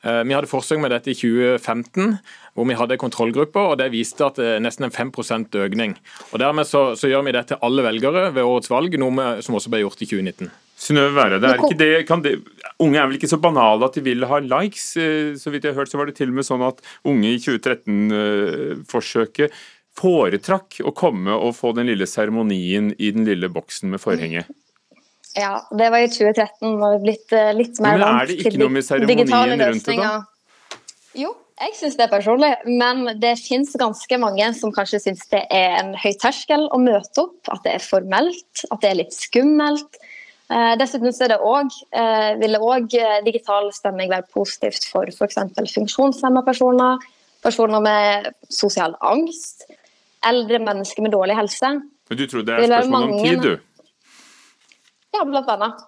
Eh, 0.00 0.22
vi 0.24 0.32
hadde 0.32 0.48
forsøk 0.48 0.80
med 0.80 0.94
dette 0.94 1.12
i 1.12 1.16
2015, 1.18 2.16
hvor 2.56 2.64
vi 2.70 2.78
hadde 2.78 2.96
kontrollgrupper. 3.02 3.64
og 3.74 3.78
Det 3.82 3.90
viste 3.92 4.24
at 4.24 4.40
det 4.40 4.48
er 4.54 4.64
nesten 4.64 4.88
en 4.88 4.96
5% 4.96 5.52
økning. 5.60 5.92
Og 6.32 6.40
Dermed 6.40 6.64
så, 6.64 6.96
så, 6.96 7.04
gjør 7.12 7.20
vi 7.26 7.36
det 7.36 7.44
til 7.50 7.60
alle 7.60 7.84
velgere 7.84 8.32
ved 8.32 8.40
årets 8.40 8.72
valg, 8.72 8.96
noe 8.96 9.44
som 9.44 9.60
også 9.60 9.68
ble 9.68 9.84
gjort 9.84 10.00
i 10.00 10.08
2019. 10.08 10.48
Synnøve 10.80 11.12
Være, 11.18 11.36
det 11.36 11.44
er 11.50 11.60
ikke 11.60 11.76
det, 11.76 12.08
det, 12.24 12.40
Unge 12.80 12.96
er 12.96 13.04
vel 13.10 13.18
ikke 13.18 13.28
så 13.28 13.36
banale 13.36 13.84
at 13.84 13.92
de 13.98 14.00
vil 14.08 14.24
ha 14.24 14.40
likes. 14.40 14.96
Eh, 14.96 15.36
så 15.36 15.52
vidt 15.52 15.68
jeg 15.68 15.76
har 15.76 15.82
hørt, 15.82 15.92
så 15.92 16.00
var 16.00 16.08
det 16.08 16.16
til 16.16 16.32
og 16.32 16.40
med 16.40 16.48
sånn 16.48 16.64
at 16.64 16.80
unge 17.04 17.28
i 17.28 17.36
2013-forsøket 17.44 19.52
eh, 19.52 19.60
foretrakk 19.98 20.80
å 20.86 20.92
komme 20.96 21.34
og 21.34 21.54
få 21.58 21.74
den 21.76 21.90
lille 21.90 22.06
seremonien 22.08 22.92
i 22.98 23.10
den 23.14 23.26
lille 23.28 23.50
boksen 23.52 23.92
med 23.92 24.02
forhenget. 24.02 24.50
Ja, 25.38 25.60
det 25.70 25.90
var 25.92 26.02
i 26.02 26.10
2013 26.10 26.80
og 26.82 27.04
blitt 27.04 27.32
eh, 27.36 27.52
litt 27.54 27.78
mer 27.82 28.00
vant 28.02 28.32
til 28.32 29.06
digitale 29.06 29.58
løsninger. 29.60 30.24
Jo, 31.18 31.30
jeg 31.60 31.76
syns 31.78 31.98
det 31.98 32.06
er 32.06 32.12
personlig, 32.12 32.50
men 32.66 33.04
det 33.22 33.36
finnes 33.38 33.76
ganske 33.78 34.18
mange 34.22 34.48
som 34.58 34.74
kanskje 34.74 35.02
syns 35.04 35.22
det 35.30 35.44
er 35.54 35.76
en 35.78 35.92
høy 35.98 36.12
terskel 36.18 36.66
å 36.74 36.80
møte 36.82 37.26
opp, 37.26 37.38
at 37.52 37.62
det 37.66 37.76
er 37.76 37.84
formelt, 37.84 38.64
at 38.70 38.82
det 38.82 38.90
er 38.90 38.98
litt 39.04 39.14
skummelt. 39.14 40.00
Eh, 40.50 40.74
dessuten 40.80 41.14
så 41.14 41.28
er 41.28 41.36
det 41.36 41.40
også, 41.46 41.86
vil 41.94 42.42
ville 42.42 42.62
òg 42.66 42.98
digital 43.26 43.70
stemming 43.76 44.10
være 44.10 44.26
positivt 44.34 44.88
for 44.90 45.06
f.eks. 45.14 45.38
funksjonshemmede 45.76 46.48
personer, 46.48 47.06
personer 47.44 47.86
med 47.86 48.32
sosial 48.50 48.98
angst, 48.98 49.68
eldre 50.26 50.60
mennesker 50.62 51.04
med 51.04 51.14
dårlig 51.14 51.36
helse. 51.38 51.74
Men 52.10 52.18
Du 52.18 52.26
tror 52.26 52.42
det 52.46 52.56
er 52.56 52.66
spørsmål 52.66 53.02
om 53.02 53.18
tid, 53.24 53.42
du? 53.42 53.84
Ja, 55.14 55.24
blant 55.24 55.48
annet. 55.50 55.86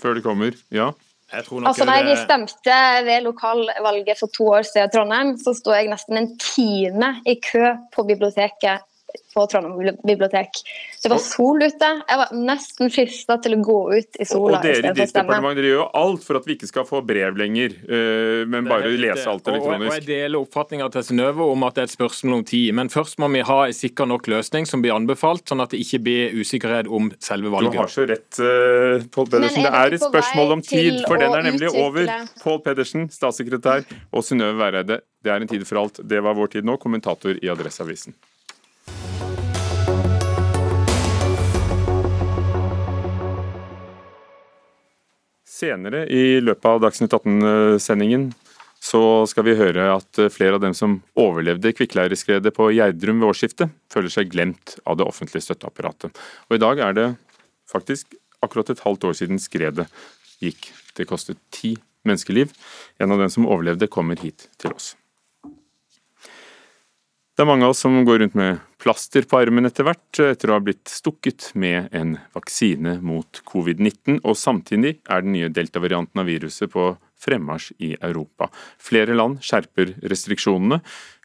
Før 0.00 0.14
det 0.14 0.22
kommer, 0.24 0.54
ja. 0.74 0.92
Jeg 1.32 1.42
altså, 1.66 1.84
når 1.84 2.06
jeg 2.06 2.18
stemte 2.20 2.74
ved 3.06 3.24
lokalvalget 3.24 4.18
for 4.20 4.30
to 4.30 4.44
år 4.54 4.62
siden 4.62 4.88
i 4.88 4.92
Trondheim, 4.92 5.30
så 5.40 5.54
sto 5.56 5.72
jeg 5.74 5.88
nesten 5.90 6.20
en 6.20 6.28
time 6.38 7.08
i 7.26 7.34
kø 7.42 7.72
på 7.94 8.04
biblioteket 8.06 8.84
på 9.34 9.46
Trondheim 9.50 9.96
bibliotek. 10.06 10.60
Det 11.02 11.10
var 11.10 11.20
sol 11.22 11.62
ute. 11.62 11.88
Jeg 12.08 12.18
var 12.20 12.32
nesten 12.36 12.90
frista 12.92 13.36
til 13.42 13.56
å 13.56 13.60
gå 13.64 13.78
ut 13.94 14.18
i 14.20 14.26
sola. 14.28 14.58
Og 14.60 14.66
dere 14.66 14.92
i 14.92 14.94
ditt 14.94 15.14
departement 15.14 15.58
dere 15.58 15.72
gjør 15.72 15.80
jo 15.80 15.86
alt 16.00 16.26
for 16.26 16.38
at 16.38 16.46
vi 16.48 16.56
ikke 16.56 16.68
skal 16.70 16.86
få 16.88 17.00
brev 17.06 17.38
lenger, 17.38 17.76
eh, 17.84 18.44
men 18.50 18.68
bare 18.70 18.92
lese 18.94 19.26
alt 19.30 19.48
elektronisk. 19.50 19.82
Og, 19.82 19.90
og 19.90 19.98
jeg 19.98 20.06
deler 20.08 20.38
oppfatninga 20.40 20.90
til 20.94 21.06
Synnøve 21.08 21.48
om 21.54 21.66
at 21.68 21.78
det 21.78 21.84
er 21.84 21.90
et 21.90 21.96
spørsmål 21.96 22.38
om 22.38 22.44
tid. 22.50 22.68
Men 22.78 22.92
først 22.92 23.18
må 23.22 23.30
vi 23.34 23.44
ha 23.46 23.58
en 23.68 23.78
sikker 23.80 24.10
nok 24.10 24.30
løsning 24.30 24.68
som 24.70 24.84
blir 24.84 24.94
anbefalt, 24.94 25.46
sånn 25.50 25.64
at 25.64 25.74
det 25.74 25.82
ikke 25.84 26.02
blir 26.06 26.38
usikkerhet 26.38 26.90
om 26.90 27.10
selve 27.22 27.52
valget. 27.54 27.74
Du 27.74 27.82
har 27.82 27.92
så 27.92 28.06
rett, 28.10 28.28
eh, 28.38 29.08
Pål 29.14 29.32
Pedersen. 29.34 29.66
Det 29.66 29.74
er 29.82 29.98
et 29.98 30.04
spørsmål 30.04 30.58
om 30.58 30.62
tid, 30.62 31.02
for 31.08 31.20
den 31.20 31.34
er 31.34 31.48
nemlig 31.50 31.72
over. 31.74 32.12
Pål 32.44 32.62
Pedersen, 32.68 33.08
statssekretær, 33.12 33.82
og 34.14 34.26
Synnøve 34.26 34.58
Væreide. 34.62 35.02
Det 35.24 35.32
er 35.32 35.42
en 35.42 35.48
tid 35.50 35.64
for 35.66 35.82
alt. 35.82 36.00
Det 36.04 36.22
var 36.22 36.36
vår 36.36 36.54
tid 36.58 36.68
nå, 36.68 36.78
kommentator 36.80 37.36
i 37.40 37.50
Adresseavisen. 37.50 38.14
Senere 45.64 46.04
i 46.12 46.40
løpet 46.44 46.66
av 46.68 46.82
Dagsnytt 46.82 47.14
18-sendingen 47.16 48.32
så 48.84 49.00
skal 49.28 49.46
vi 49.46 49.54
høre 49.56 49.86
at 49.94 50.18
flere 50.32 50.58
av 50.58 50.60
dem 50.60 50.74
som 50.76 50.98
overlevde 51.16 51.72
kvikkleireskredet 51.72 52.52
på 52.52 52.66
Gjerdrum 52.76 53.22
ved 53.22 53.30
årsskiftet, 53.30 53.72
føler 53.92 54.12
seg 54.12 54.28
glemt 54.34 54.74
av 54.84 54.98
det 55.00 55.06
offentlige 55.08 55.46
støtteapparatet. 55.46 56.12
Og 56.50 56.58
I 56.58 56.60
dag 56.60 56.82
er 56.84 56.98
det 56.98 57.06
faktisk 57.70 58.12
akkurat 58.44 58.74
et 58.74 58.82
halvt 58.84 59.08
år 59.08 59.16
siden 59.16 59.40
skredet 59.40 59.88
gikk. 60.44 60.68
Det 60.98 61.08
kostet 61.08 61.40
ti 61.54 61.72
menneskeliv. 62.04 62.52
En 63.00 63.14
av 63.14 63.24
dem 63.24 63.32
som 63.32 63.48
overlevde, 63.48 63.88
kommer 63.88 64.20
hit 64.20 64.50
til 64.60 64.74
oss. 64.76 64.92
Det 67.34 67.42
er 67.42 67.48
mange 67.48 67.64
av 67.64 67.72
oss 67.72 67.80
som 67.82 67.96
går 68.04 68.20
rundt 68.20 68.36
med 68.38 68.60
plaster 68.84 69.24
på 69.24 69.40
armen 69.40 69.64
etter 69.64 69.86
hvert, 69.86 70.18
etter 70.20 70.50
å 70.50 70.58
ha 70.58 70.62
blitt 70.62 70.90
stukket 70.92 71.48
med 71.56 71.88
en 71.96 72.18
vaksine 72.36 72.98
mot 73.00 73.40
covid-19. 73.48 74.20
Og 74.20 74.36
samtidig 74.36 74.98
er 75.08 75.24
den 75.24 75.32
nye 75.36 75.48
delta-varianten 75.48 76.20
av 76.20 76.28
viruset 76.28 76.72
på 76.72 76.90
fremmarsj 77.24 77.72
i 77.80 77.94
Europa. 77.96 78.50
Flere 78.76 79.16
land 79.16 79.40
skjerper 79.44 79.94
restriksjonene. 80.04 80.82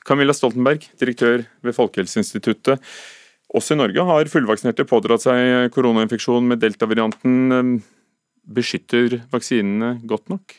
Camilla 0.08 0.36
Stoltenberg, 0.36 0.88
direktør 1.02 1.44
ved 1.66 1.76
Folkehelseinstituttet. 1.76 2.80
Også 3.50 3.76
i 3.76 3.82
Norge 3.82 4.08
har 4.08 4.32
fullvaksinerte 4.32 4.88
pådratt 4.88 5.26
seg 5.26 5.74
koronainfeksjon 5.76 6.48
med 6.48 6.64
delta-varianten. 6.64 7.82
Beskytter 8.50 9.20
vaksinene 9.34 9.98
godt 10.08 10.32
nok? 10.32 10.56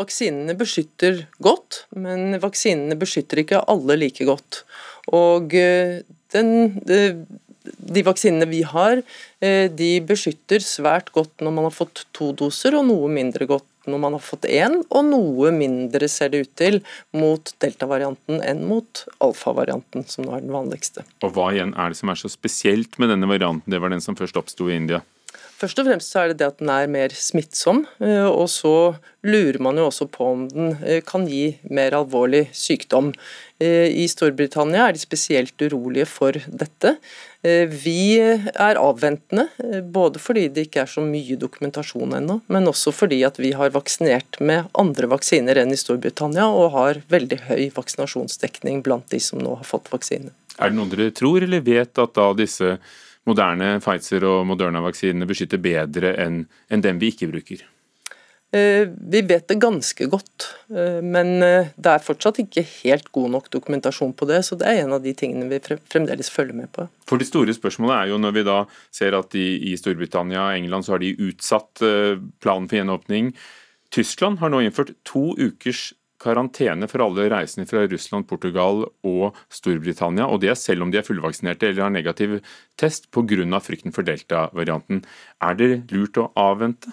Vaksinene 0.00 0.56
beskytter 0.58 1.24
godt, 1.44 1.84
men 1.92 2.38
vaksinene 2.40 2.96
beskytter 2.98 3.42
ikke 3.42 3.64
alle 3.68 3.98
like 4.00 4.24
godt. 4.28 4.62
Og 5.12 5.54
eh, 5.58 6.00
den, 6.32 6.52
de 7.66 8.04
vaksinene 8.06 8.48
vi 8.48 8.62
har, 8.66 9.02
eh, 9.44 9.66
de 9.68 9.90
beskytter 10.06 10.62
svært 10.64 11.10
godt 11.12 11.44
når 11.44 11.56
man 11.56 11.68
har 11.68 11.76
fått 11.76 12.06
to 12.16 12.32
doser, 12.36 12.76
og 12.78 12.86
noe 12.88 13.10
mindre 13.12 13.48
godt 13.50 13.66
når 13.90 14.00
man 14.02 14.16
har 14.16 14.22
fått 14.22 14.46
én, 14.48 14.80
og 14.88 15.06
noe 15.08 15.52
mindre 15.56 16.08
ser 16.10 16.32
det 16.32 16.42
ut 16.44 16.52
til 16.60 16.80
mot 17.16 17.52
delta-varianten 17.62 18.42
enn 18.44 18.64
mot 18.68 19.04
alfa-varianten, 19.24 20.04
som 20.08 20.26
nå 20.26 20.36
er 20.36 20.44
den 20.44 20.54
vanligste. 20.54 21.04
Og 21.24 21.32
Hva 21.36 21.50
igjen 21.54 21.72
er 21.76 21.92
det 21.92 22.00
som 22.00 22.12
er 22.12 22.20
så 22.20 22.30
spesielt 22.32 23.00
med 23.00 23.12
denne 23.12 23.28
varianten? 23.30 23.72
Det 23.72 23.80
var 23.80 23.92
den 23.92 24.04
som 24.04 24.18
først 24.18 24.38
oppsto 24.40 24.68
i 24.68 24.76
India. 24.76 25.00
Først 25.60 25.80
og 25.82 25.90
fremst 25.90 26.14
så 26.14 26.22
er 26.22 26.30
det 26.30 26.38
det 26.40 26.46
at 26.48 26.60
den 26.62 26.70
er 26.72 26.88
mer 26.88 27.12
smittsom, 27.12 27.82
eh, 28.00 28.24
og 28.24 28.46
så 28.48 28.94
lurer 29.26 29.58
man 29.60 29.76
jo 29.76 29.90
også 29.90 30.06
på 30.08 30.28
om 30.32 30.46
den 30.48 30.70
eh, 30.80 31.02
kan 31.04 31.26
gi 31.28 31.58
mer 31.68 31.92
alvorlig 31.98 32.46
sykdom. 32.56 33.10
Eh, 33.60 33.92
I 33.92 34.06
Storbritannia 34.08 34.86
er 34.86 34.96
de 34.96 35.02
spesielt 35.02 35.60
urolige 35.60 36.06
for 36.08 36.38
dette. 36.48 36.94
Vi 37.40 38.20
er 38.20 38.76
avventende, 38.76 39.46
både 39.88 40.20
fordi 40.20 40.42
det 40.52 40.66
ikke 40.66 40.82
er 40.82 40.90
så 40.92 41.00
mye 41.00 41.38
dokumentasjon 41.40 42.12
ennå, 42.18 42.36
men 42.52 42.68
også 42.68 42.92
fordi 42.92 43.22
at 43.24 43.40
vi 43.40 43.54
har 43.56 43.72
vaksinert 43.72 44.36
med 44.44 44.68
andre 44.76 45.08
vaksiner 45.08 45.56
enn 45.62 45.72
i 45.72 45.78
Storbritannia, 45.80 46.44
og 46.52 46.74
har 46.76 47.00
veldig 47.08 47.38
høy 47.46 47.62
vaksinasjonsdekning 47.76 48.82
blant 48.84 49.08
de 49.08 49.22
som 49.24 49.40
nå 49.40 49.56
har 49.56 49.68
fått 49.68 49.88
vaksine. 49.88 50.34
Er 50.60 50.68
det 50.68 50.76
noe 50.76 50.92
dere 50.92 51.08
tror 51.16 51.40
eller 51.48 51.64
vet 51.64 51.96
at 52.04 52.12
da 52.18 52.28
disse 52.36 52.74
moderne 53.28 53.74
Pfizer- 53.82 54.26
og 54.28 54.46
Moderna-vaksinene 54.48 55.28
beskytter 55.28 55.60
bedre 55.62 56.14
enn 56.20 56.44
en 56.70 56.84
dem 56.84 57.02
vi 57.02 57.12
ikke 57.12 57.30
bruker? 57.32 57.66
Eh, 58.52 58.88
vi 59.10 59.20
vet 59.22 59.46
det 59.46 59.60
ganske 59.62 60.06
godt, 60.10 60.48
eh, 60.74 60.98
men 61.06 61.36
eh, 61.46 61.68
det 61.78 61.92
er 61.92 62.02
fortsatt 62.02 62.40
ikke 62.42 62.64
helt 62.66 63.12
god 63.14 63.30
nok 63.36 63.46
dokumentasjon 63.54 64.10
på 64.18 64.26
det. 64.26 64.40
Så 64.46 64.58
det 64.58 64.66
er 64.66 64.80
en 64.82 64.96
av 64.96 65.04
de 65.04 65.12
tingene 65.14 65.46
vi 65.52 65.60
fremdeles 65.62 66.32
følger 66.34 66.58
med 66.58 66.72
på. 66.74 66.88
For 67.06 67.20
Det 67.20 67.28
store 67.28 67.54
spørsmålet 67.54 67.94
er 67.94 68.10
jo 68.10 68.18
når 68.18 68.34
vi 68.34 68.44
da 68.48 68.58
ser 68.90 69.14
at 69.18 69.38
i 69.38 69.76
Storbritannia 69.78 70.48
og 70.48 70.58
England 70.58 70.86
så 70.86 70.96
har 70.96 71.04
de 71.04 71.14
utsatt 71.28 71.82
planen 72.42 72.66
for 72.66 72.80
gjenåpning. 72.80 73.30
Tyskland 73.94 74.38
har 74.42 74.50
nå 74.50 74.64
innført 74.64 74.96
to 75.06 75.30
ukers 75.38 75.92
karantene 76.20 76.88
for 76.90 77.04
alle 77.04 77.28
reisende 77.32 77.68
fra 77.70 77.86
Russland, 77.88 78.28
Portugal 78.28 78.84
og 79.06 79.38
Storbritannia. 79.52 80.26
og 80.26 80.40
Det 80.40 80.50
er 80.52 80.58
selv 80.58 80.84
om 80.84 80.90
de 80.92 81.00
er 81.00 81.06
fullvaksinerte 81.06 81.70
eller 81.70 81.86
har 81.86 81.94
negativ 81.94 82.40
test 82.76 83.10
pga. 83.10 83.60
frykten 83.60 83.92
for 83.92 84.02
delta-varianten. 84.02 85.04
Er 85.40 85.54
det 85.54 85.92
lurt 85.92 86.16
å 86.16 86.30
avvente? 86.36 86.92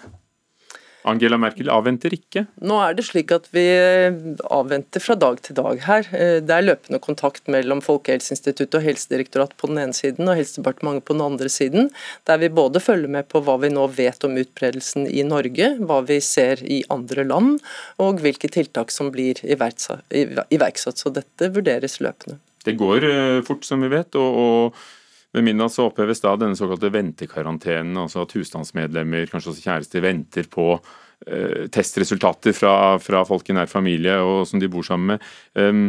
Angela 1.08 1.38
Merkel 1.40 1.70
avventer 1.72 2.12
ikke? 2.14 2.44
Nå 2.64 2.78
er 2.84 2.96
det 2.98 3.04
slik 3.08 3.32
at 3.34 3.48
vi 3.54 3.64
avventer 4.52 5.02
fra 5.02 5.16
dag 5.18 5.40
til 5.44 5.56
dag 5.58 5.80
her. 5.86 6.08
Eh, 6.14 6.38
det 6.44 6.54
er 6.54 6.66
løpende 6.66 7.00
kontakt 7.02 7.48
mellom 7.50 7.82
Folkehelseinstituttet 7.84 8.78
og 8.78 8.84
Helsedirektoratet 8.84 9.56
på 9.60 9.70
den 9.70 9.80
ene 9.84 9.96
siden 9.96 10.28
og 10.28 10.38
Helsedepartementet 10.38 11.06
på 11.08 11.16
den 11.16 11.24
andre 11.24 11.52
siden, 11.52 11.90
der 12.28 12.42
vi 12.42 12.52
både 12.60 12.82
følger 12.84 13.12
med 13.18 13.28
på 13.32 13.42
hva 13.46 13.56
vi 13.62 13.72
nå 13.72 13.86
vet 13.96 14.28
om 14.28 14.36
utbredelsen 14.40 15.08
i 15.08 15.24
Norge, 15.26 15.72
hva 15.80 16.02
vi 16.08 16.20
ser 16.24 16.62
i 16.64 16.82
andre 16.92 17.26
land, 17.28 17.56
og 18.02 18.22
hvilke 18.24 18.50
tiltak 18.52 18.92
som 18.94 19.12
blir 19.14 19.40
iverksatt. 19.44 20.98
Så 20.98 21.14
dette 21.14 21.50
vurderes 21.54 21.98
løpende. 22.04 22.38
Det 22.66 22.76
går 22.78 23.08
eh, 23.08 23.40
fort, 23.46 23.64
som 23.64 23.82
vi 23.84 23.90
vet. 23.92 24.14
og, 24.18 24.38
og 24.38 24.86
ved 25.36 25.44
midnatt 25.44 25.74
så 25.74 25.88
oppheves 25.88 26.22
da 26.24 26.34
denne 26.40 26.56
såkalte 26.56 26.90
ventekarantenen, 26.94 27.96
altså 28.00 28.24
at 28.24 28.34
husstandsmedlemmer, 28.36 29.28
kanskje 29.28 29.52
også 29.52 29.64
kjærester, 29.64 30.04
venter 30.04 30.48
på 30.50 30.70
eh, 31.26 31.66
testresultater 31.74 32.56
fra, 32.56 32.74
fra, 33.02 33.24
folk 33.28 33.50
i 33.50 33.56
nær 33.58 33.68
familie 33.70 34.16
og 34.24 34.46
som 34.48 34.62
de 34.62 34.70
bor 34.72 34.86
sammen 34.86 35.14
med. 35.16 35.26
Um, 35.58 35.88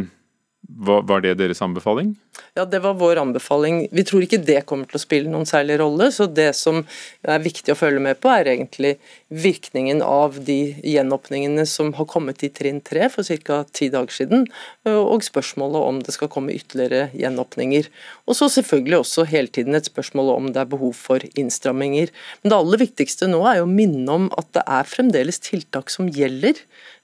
var 0.68 1.20
det 1.20 1.34
deres 1.34 1.62
anbefaling? 1.62 2.14
Ja, 2.54 2.64
Det 2.64 2.78
var 2.78 2.94
vår 2.94 3.16
anbefaling. 3.16 3.88
Vi 3.92 4.04
tror 4.04 4.22
ikke 4.24 4.38
det 4.44 4.64
kommer 4.66 4.86
til 4.88 4.98
å 4.98 5.02
spille 5.02 5.30
noen 5.30 5.46
særlig 5.48 5.78
rolle. 5.80 6.10
så 6.12 6.26
Det 6.26 6.54
som 6.56 6.86
er 7.24 7.38
viktig 7.38 7.72
å 7.72 7.78
følge 7.78 8.00
med 8.00 8.20
på, 8.20 8.28
er 8.28 8.44
egentlig 8.44 8.98
virkningen 9.28 10.02
av 10.02 10.38
de 10.44 10.74
gjenåpningene 10.84 11.66
som 11.66 11.92
har 11.92 12.06
kommet 12.06 12.42
i 12.42 12.48
trinn 12.48 12.80
tre 12.80 13.08
for 13.08 13.24
ca. 13.24 13.64
ti 13.72 13.88
dager 13.88 14.12
siden, 14.12 14.46
og 14.84 15.22
spørsmålet 15.22 15.88
om 15.88 16.00
det 16.00 16.14
skal 16.14 16.28
komme 16.28 16.54
ytterligere 16.54 17.10
gjenåpninger. 17.14 17.88
Og 18.26 18.34
så 18.34 18.48
selvfølgelig 18.48 19.00
også 19.00 19.26
hele 19.26 19.48
tiden 19.48 19.74
et 19.74 19.90
spørsmål 19.90 20.36
om 20.36 20.52
det 20.52 20.60
er 20.60 20.70
behov 20.70 20.94
for 20.94 21.18
innstramminger. 21.34 22.10
Men 22.42 22.50
det 22.50 22.58
aller 22.58 22.78
viktigste 22.78 23.28
nå 23.28 23.44
er 23.46 23.60
jo 23.60 23.66
å 23.66 23.74
minne 23.74 24.08
om 24.08 24.30
at 24.38 24.52
det 24.52 24.64
er 24.66 24.84
fremdeles 24.84 25.38
tiltak 25.38 25.90
som 25.90 26.08
gjelder, 26.08 26.54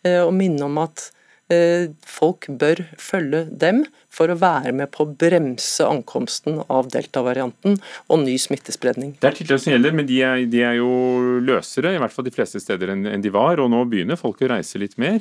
og 0.07 0.33
minne 0.35 0.63
om 0.63 0.79
at 0.79 1.11
Eh, 1.11 1.16
folk 1.47 2.49
bør 2.59 2.81
følge 2.99 3.45
dem 3.55 3.85
for 4.11 4.33
å 4.33 4.39
være 4.41 4.73
med 4.75 4.91
på 4.95 5.05
å 5.05 5.13
bremse 5.19 5.87
ankomsten 5.87 6.59
av 6.67 6.89
delta-varianten 6.91 7.77
og 8.11 8.23
ny 8.25 8.35
smittespredning. 8.41 9.15
Det 9.21 9.31
er 9.31 9.37
tiltak 9.39 9.63
som 9.63 9.75
gjelder, 9.75 9.95
men 9.95 10.09
de 10.09 10.19
er, 10.27 10.43
de 10.51 10.65
er, 10.67 10.79
jo 10.81 11.39
løsere, 11.47 11.95
i 11.95 12.01
hvert 12.03 12.15
fall 12.15 12.27
de 12.27 12.35
fleste 12.35 12.63
steder 12.63 12.95
enn, 12.97 13.07
de 13.23 13.35
var. 13.35 13.63
Og 13.63 13.71
nå 13.71 13.85
begynner 13.91 14.19
folk 14.19 14.43
å 14.43 14.51
reise 14.57 14.81
litt 14.83 14.99
mer. 14.99 15.21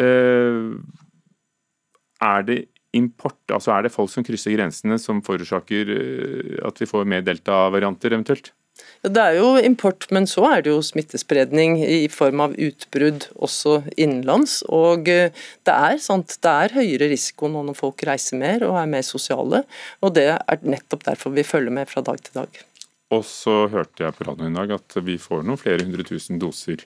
Uh, 0.00 0.80
er 2.24 2.48
det 2.48 2.62
import, 2.96 3.42
altså 3.52 3.74
er 3.74 3.84
det 3.84 3.92
folk 3.92 4.08
som 4.08 4.24
krysser 4.24 4.54
grensene 4.56 4.96
som 5.02 5.20
forårsaker 5.24 5.90
at 6.64 6.78
vi 6.80 6.88
får 6.88 7.04
mer 7.04 7.26
delta-varianter 7.26 8.16
eventuelt? 8.16 8.54
Det 9.06 9.22
er 9.22 9.36
jo 9.38 9.52
import, 9.62 10.08
men 10.14 10.26
så 10.28 10.44
er 10.48 10.64
det 10.64 10.72
jo 10.72 10.82
smittespredning 10.84 11.78
i 11.80 12.08
form 12.10 12.42
av 12.42 12.56
utbrudd 12.58 13.28
også 13.38 13.78
innenlands. 13.94 14.58
Og 14.72 15.10
eh, 15.12 15.34
det 15.68 15.74
er 15.74 16.00
sant, 16.02 16.38
det 16.42 16.54
er 16.64 16.74
høyere 16.76 17.10
risiko 17.12 17.50
nå 17.52 17.62
når 17.68 17.78
folk 17.78 18.02
reiser 18.08 18.40
mer 18.40 18.66
og 18.66 18.78
er 18.80 18.90
mer 18.90 19.06
sosiale. 19.06 19.62
Og 20.02 20.16
det 20.18 20.28
er 20.34 20.66
nettopp 20.66 21.06
derfor 21.06 21.34
vi 21.36 21.46
følger 21.46 21.74
med 21.78 21.90
fra 21.90 22.02
dag 22.06 22.18
til 22.22 22.40
dag. 22.42 22.64
Og 23.14 23.22
så 23.28 23.66
hørte 23.70 24.02
jeg 24.02 24.16
på 24.16 24.26
radioen 24.26 24.50
i 24.50 24.58
dag 24.58 24.74
at 24.80 24.98
vi 25.06 25.14
får 25.22 25.46
noen 25.46 25.60
flere 25.60 25.86
hundre 25.86 26.06
tusen 26.06 26.42
doser 26.42 26.82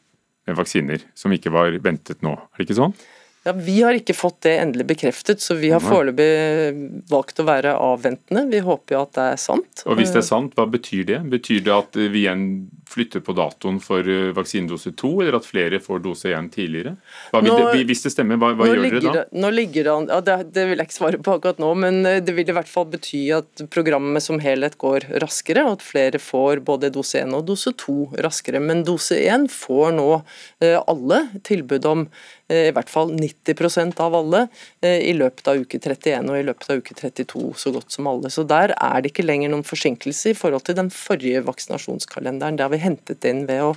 med 0.48 0.59
vaksiner 0.59 1.07
som 1.16 1.33
ikke 1.33 1.53
var 1.55 1.72
ventet 1.81 2.20
nå. 2.26 2.37
Er 2.37 2.61
det 2.61 2.68
ikke 2.68 2.83
sånn? 2.83 2.94
Ja, 3.42 3.53
Vi 3.57 3.79
har 3.83 3.96
ikke 3.96 4.12
fått 4.12 4.42
det 4.44 4.59
endelig 4.61 4.85
bekreftet, 4.90 5.40
så 5.40 5.55
vi 5.57 5.70
har 5.72 5.81
foreløpig 5.81 7.07
valgt 7.09 7.40
å 7.40 7.46
være 7.48 7.72
avventende. 7.72 8.44
Vi 8.53 8.61
håper 8.66 8.96
jo 8.96 9.05
at 9.07 9.14
det 9.16 9.29
er 9.33 9.40
sant. 9.40 9.85
Og 9.87 9.96
Hvis 9.96 10.12
det 10.12 10.20
er 10.20 10.29
sant, 10.29 10.53
hva 10.59 10.66
betyr 10.68 11.07
det? 11.09 11.22
Betyr 11.33 11.64
det 11.64 11.72
at 11.72 11.96
vi 11.96 12.26
igjen 12.26 12.44
flytter 12.90 13.22
på 13.24 13.33
datoen 13.38 13.79
for 13.81 14.05
eh, 14.05 14.33
vaksinedose 14.37 14.92
to, 14.98 15.12
eller 15.22 15.38
at 15.38 15.46
flere 15.46 15.79
får 15.81 16.03
dose 16.05 16.29
igjen 16.29 16.50
tidligere? 16.53 16.96
Nå, 17.33 17.40
det, 17.72 17.85
hvis 17.88 18.03
det 18.05 18.12
stemmer, 18.12 18.37
hva, 18.40 18.50
hva 18.59 18.66
gjør 18.68 18.83
dere 18.83 19.03
da? 19.05 19.12
Det, 19.20 19.40
nå 19.40 19.53
ligger 19.55 19.87
det 19.87 19.94
an, 19.94 20.09
ja, 20.11 20.18
det, 20.26 20.37
det, 20.57 20.64
vil 20.68 20.83
jeg 20.83 20.90
ikke 20.90 20.98
svare 20.98 21.20
på 21.22 21.37
akkurat 21.38 21.62
nå, 21.62 21.70
men 21.85 22.00
eh, 22.11 22.18
det 22.24 22.35
vil 22.37 22.50
i 22.50 22.57
hvert 22.57 22.70
fall 22.70 22.88
bety 22.92 23.22
at 23.37 23.64
programmet 23.72 24.24
som 24.26 24.42
helhet 24.42 24.76
går 24.83 25.07
raskere, 25.22 25.64
og 25.68 25.79
at 25.79 25.87
flere 25.87 26.20
får 26.20 26.64
både 26.66 26.92
dose 26.92 27.22
1 27.22 27.37
og 27.38 27.46
dose 27.48 27.72
2 27.87 27.96
raskere. 28.26 28.61
Men 28.61 28.85
dose 28.88 29.16
1 29.22 29.48
får 29.55 29.94
nå 29.96 30.11
eh, 30.18 30.76
alle 30.83 31.22
tilbud 31.46 31.88
om 31.88 32.05
i 32.51 32.73
hvert 32.75 32.91
fall 32.91 33.13
90% 33.15 34.01
av 34.03 34.15
alle 34.19 34.41
i 34.83 35.13
løpet 35.15 35.49
av 35.51 35.61
uke 35.63 35.79
31 35.79 36.31
og 36.31 36.39
i 36.39 36.45
løpet 36.47 36.71
av 36.73 36.81
uke 36.81 36.97
32 36.99 37.53
så 37.61 37.73
godt 37.75 37.95
som 37.95 38.09
alle. 38.11 38.31
Så 38.33 38.45
der 38.49 38.75
er 38.75 39.01
det 39.01 39.13
ikke 39.13 39.27
lenger 39.27 39.53
noen 39.53 39.67
forsinkelse 39.67 40.33
i 40.33 40.37
forhold 40.37 40.65
til 40.67 40.79
den 40.79 40.91
forrige 40.95 41.43
vaksinasjonskalenderen. 41.47 42.59
Der 42.59 42.73
vi 42.73 42.81
hentet 42.83 43.27
inn 43.29 43.45
ved 43.49 43.63
å 43.65 43.71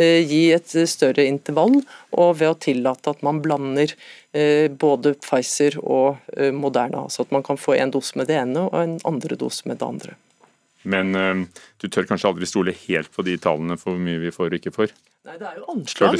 eh, 0.00 0.20
gi 0.26 0.42
et 0.54 0.74
større 0.90 1.26
intervall, 1.26 1.80
og 2.16 2.40
ved 2.40 2.52
å 2.52 2.58
tillate 2.60 3.14
at 3.14 3.22
man 3.26 3.42
blander 3.44 3.92
eh, 4.32 4.66
både 4.70 5.16
Pfizer 5.20 5.78
og 5.82 6.20
eh, 6.36 6.52
Moderna. 6.54 7.06
Altså 7.06 7.26
at 7.26 7.34
man 7.34 7.46
kan 7.46 7.60
få 7.60 7.76
en 7.78 7.94
dose 7.94 8.18
med 8.18 8.30
det 8.30 8.40
ene 8.40 8.66
og 8.68 8.80
en 8.80 8.98
andre 9.08 9.38
dose 9.40 9.68
med 9.68 9.80
det 9.80 9.88
andre. 9.88 10.18
Men 10.82 11.12
du 11.76 11.88
tør 11.88 12.06
kanskje 12.08 12.30
aldri 12.30 12.48
stole 12.48 12.72
helt 12.86 13.10
på 13.12 13.24
de 13.26 13.34
tallene 13.36 13.76
for 13.76 13.92
hvor 13.92 14.00
mye 14.00 14.20
vi 14.22 14.32
får 14.32 14.48
og 14.48 14.58
ikke 14.60 14.72
får? 14.72 14.94
Nei, 15.28 15.34
Det 15.36 15.46
er 15.50 15.58
jo 15.58 15.66
anslag, 15.68 16.14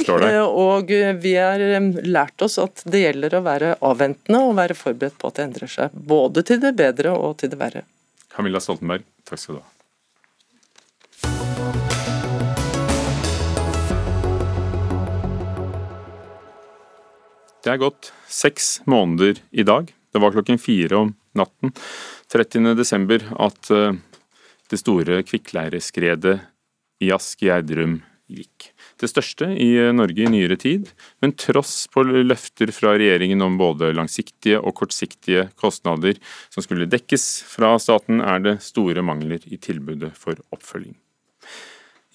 og 0.45 0.91
vi 1.23 1.33
har 1.33 1.63
lært 2.05 2.43
oss 2.45 2.59
at 2.61 2.83
det 2.85 3.01
gjelder 3.01 3.39
å 3.39 3.41
være 3.41 3.71
avventende 3.81 4.43
og 4.45 4.53
være 4.59 4.77
forberedt 4.77 5.17
på 5.17 5.31
at 5.31 5.39
det 5.39 5.47
endrer 5.47 5.71
seg. 5.73 5.95
Både 6.13 6.45
til 6.45 6.61
det 6.61 6.75
bedre 6.77 7.15
og 7.17 7.39
til 7.41 7.49
det 7.49 7.57
verre. 7.57 7.81
Camilla 8.29 8.61
Stoltenberg, 8.61 9.01
takk 9.25 9.41
skal 9.41 9.57
du 9.57 9.63
ha. 9.63 9.71
Det 17.61 17.69
er 17.69 17.81
gått 17.81 18.13
seks 18.29 18.79
måneder 18.89 19.41
i 19.51 19.65
dag. 19.65 19.89
Det 20.11 20.21
var 20.21 20.33
klokken 20.33 20.57
fire 20.61 20.97
om 20.97 21.11
natten 21.37 21.73
30. 22.33 22.73
desember 22.77 23.25
at 23.37 23.69
eh, 23.73 23.97
det 24.71 24.79
store 24.79 25.21
kvikkleireskredet 25.27 26.39
i 27.01 27.11
Ask 27.13 27.43
i 27.43 27.49
Gjerdrum 27.49 27.99
gikk. 28.31 28.69
Det 29.01 29.09
største 29.11 29.49
i 29.59 29.69
eh, 29.79 29.91
Norge 29.95 30.23
i 30.23 30.31
nyere 30.31 30.57
tid, 30.59 30.89
men 31.23 31.35
tross 31.35 31.85
på 31.91 32.03
løfter 32.05 32.71
fra 32.75 32.95
regjeringen 32.99 33.43
om 33.43 33.57
både 33.59 33.91
langsiktige 33.97 34.61
og 34.61 34.75
kortsiktige 34.79 35.49
kostnader 35.59 36.19
som 36.53 36.63
skulle 36.63 36.89
dekkes 36.89 37.27
fra 37.49 37.73
staten, 37.81 38.21
er 38.23 38.43
det 38.45 38.59
store 38.63 39.03
mangler 39.05 39.43
i 39.45 39.59
tilbudet 39.59 40.13
for 40.17 40.39
oppfølging. 40.55 40.95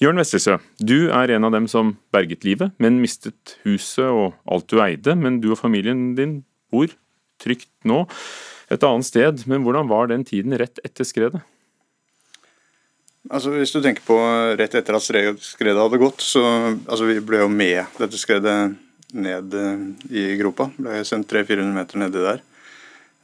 Jørn 0.01 0.21
Vestersø, 0.21 0.59
du 0.77 1.09
er 1.09 1.33
en 1.33 1.49
av 1.49 1.55
dem 1.55 1.66
som 1.73 1.95
berget 2.12 2.45
livet, 2.45 2.75
men 2.83 3.01
mistet 3.01 3.57
huset 3.64 4.05
og 4.05 4.35
alt 4.45 4.69
du 4.69 4.83
eide. 4.85 5.14
Men 5.16 5.38
du 5.40 5.55
og 5.55 5.61
familien 5.62 6.11
din 6.19 6.42
bor 6.73 6.92
trygt 7.40 7.71
nå 7.88 8.03
et 8.69 8.85
annet 8.85 9.09
sted. 9.09 9.47
Men 9.49 9.64
hvordan 9.64 9.88
var 9.88 10.11
den 10.12 10.27
tiden 10.29 10.53
rett 10.61 10.83
etter 10.85 11.09
skredet? 11.09 11.40
Altså 13.27 13.51
Hvis 13.55 13.73
du 13.75 13.81
tenker 13.83 14.05
på 14.07 14.17
rett 14.59 14.75
etter 14.79 14.97
at 14.97 15.05
skredet 15.05 15.81
hadde 15.81 16.01
gått, 16.01 16.23
så 16.23 16.43
altså 16.87 17.09
vi 17.09 17.19
ble 17.25 17.43
jo 17.43 17.49
med 17.51 17.99
dette 17.99 18.21
skredet 18.21 18.77
ned 19.17 19.55
eh, 19.57 19.81
i 20.15 20.27
gropa. 20.39 20.69
Ble 20.77 21.01
sendt 21.07 21.31
300-400 21.33 21.75
meter 21.75 22.03
nedi 22.03 22.23
der. 22.23 22.43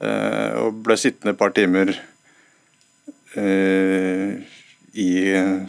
Eh, 0.02 0.50
og 0.62 0.80
ble 0.82 0.96
sittende 0.98 1.36
et 1.36 1.38
par 1.38 1.54
timer 1.54 1.92
eh, 3.38 4.40
i 4.98 5.10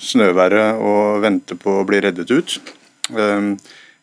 snøværet 0.02 0.82
og 0.82 1.22
vente 1.24 1.58
på 1.60 1.80
å 1.80 1.88
bli 1.88 2.02
reddet 2.04 2.34
ut. 2.34 2.58
Eh, 3.14 3.52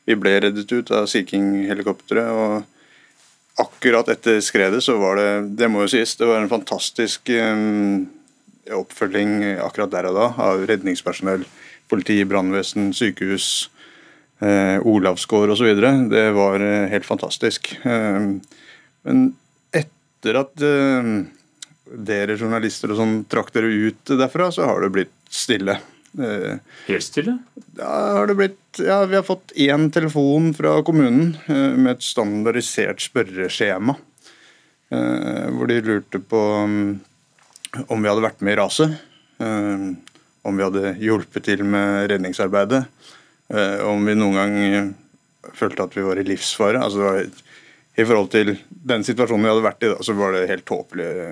vi 0.07 0.19
ble 0.19 0.37
reddet 0.47 0.71
ut 0.71 0.95
av 0.95 1.09
Sea 1.11 1.27
King-helikopteret. 1.27 2.31
og 2.31 3.61
Akkurat 3.61 4.09
etter 4.09 4.39
skredet 4.45 4.81
så 4.85 4.97
var 5.01 5.19
det 5.19 5.31
det 5.59 5.69
må 5.69 5.85
jo 5.85 5.91
sies, 5.93 6.15
det 6.17 6.29
var 6.29 6.41
en 6.41 6.49
fantastisk 6.49 7.29
ehm, 7.35 8.07
oppfølging 8.77 9.43
akkurat 9.61 9.93
der 9.93 10.09
og 10.11 10.17
da 10.19 10.31
av 10.47 10.65
redningspersonell, 10.69 11.45
politi, 11.91 12.21
brannvesen, 12.29 12.93
sykehus, 12.97 13.71
eh, 14.45 14.79
Olavsgård 14.87 15.55
osv. 15.57 15.71
Det 16.11 16.27
var 16.37 16.63
eh, 16.65 16.89
helt 16.93 17.07
fantastisk. 17.09 17.73
Eh, 17.83 18.21
men 19.09 19.23
etter 19.75 20.43
at 20.43 20.53
dere 20.61 22.37
journalister 22.37 22.93
og 22.93 23.01
sånn 23.01 23.15
trakk 23.31 23.55
dere 23.55 23.71
ut 23.89 24.13
derfra, 24.13 24.51
så 24.53 24.69
har 24.69 24.85
det 24.85 24.93
blitt 24.99 25.17
stille. 25.33 25.79
Helt 26.11 27.07
stille? 27.07 27.37
Da 27.79 27.91
har 28.19 28.27
det 28.27 28.35
blitt 28.35 28.57
Ja, 28.83 29.05
vi 29.07 29.17
har 29.17 29.25
fått 29.27 29.55
én 29.59 29.89
telefon 29.95 30.51
fra 30.55 30.77
kommunen 30.87 31.37
med 31.47 31.91
et 31.97 32.05
standardisert 32.05 33.03
spørreskjema. 33.03 33.95
Hvor 34.91 35.71
de 35.71 35.79
lurte 35.87 36.21
på 36.23 36.43
mm, 36.67 36.85
om 37.89 38.03
vi 38.03 38.11
hadde 38.11 38.25
vært 38.25 38.43
med 38.45 38.57
i 38.57 38.61
raset. 38.61 38.97
Om 39.41 40.57
vi 40.59 40.65
hadde 40.65 40.95
hjulpet 41.01 41.47
til 41.47 41.63
med 41.69 42.11
redningsarbeidet. 42.11 42.83
Om 43.87 44.09
vi 44.09 44.17
noen 44.19 44.37
gang 44.37 44.91
følte 45.57 45.87
at 45.87 45.97
vi 45.97 46.05
var 46.05 46.21
i 46.21 46.27
livsfare. 46.27 46.83
Altså, 46.83 47.25
I 47.97 48.07
forhold 48.07 48.31
til 48.35 48.55
den 48.69 49.05
situasjonen 49.07 49.47
vi 49.47 49.53
hadde 49.53 49.67
vært 49.67 49.85
i, 49.85 49.91
da, 49.93 49.99
så 50.05 50.17
var 50.19 50.37
det 50.37 50.49
helt 50.51 50.67
tåpelige, 50.69 51.25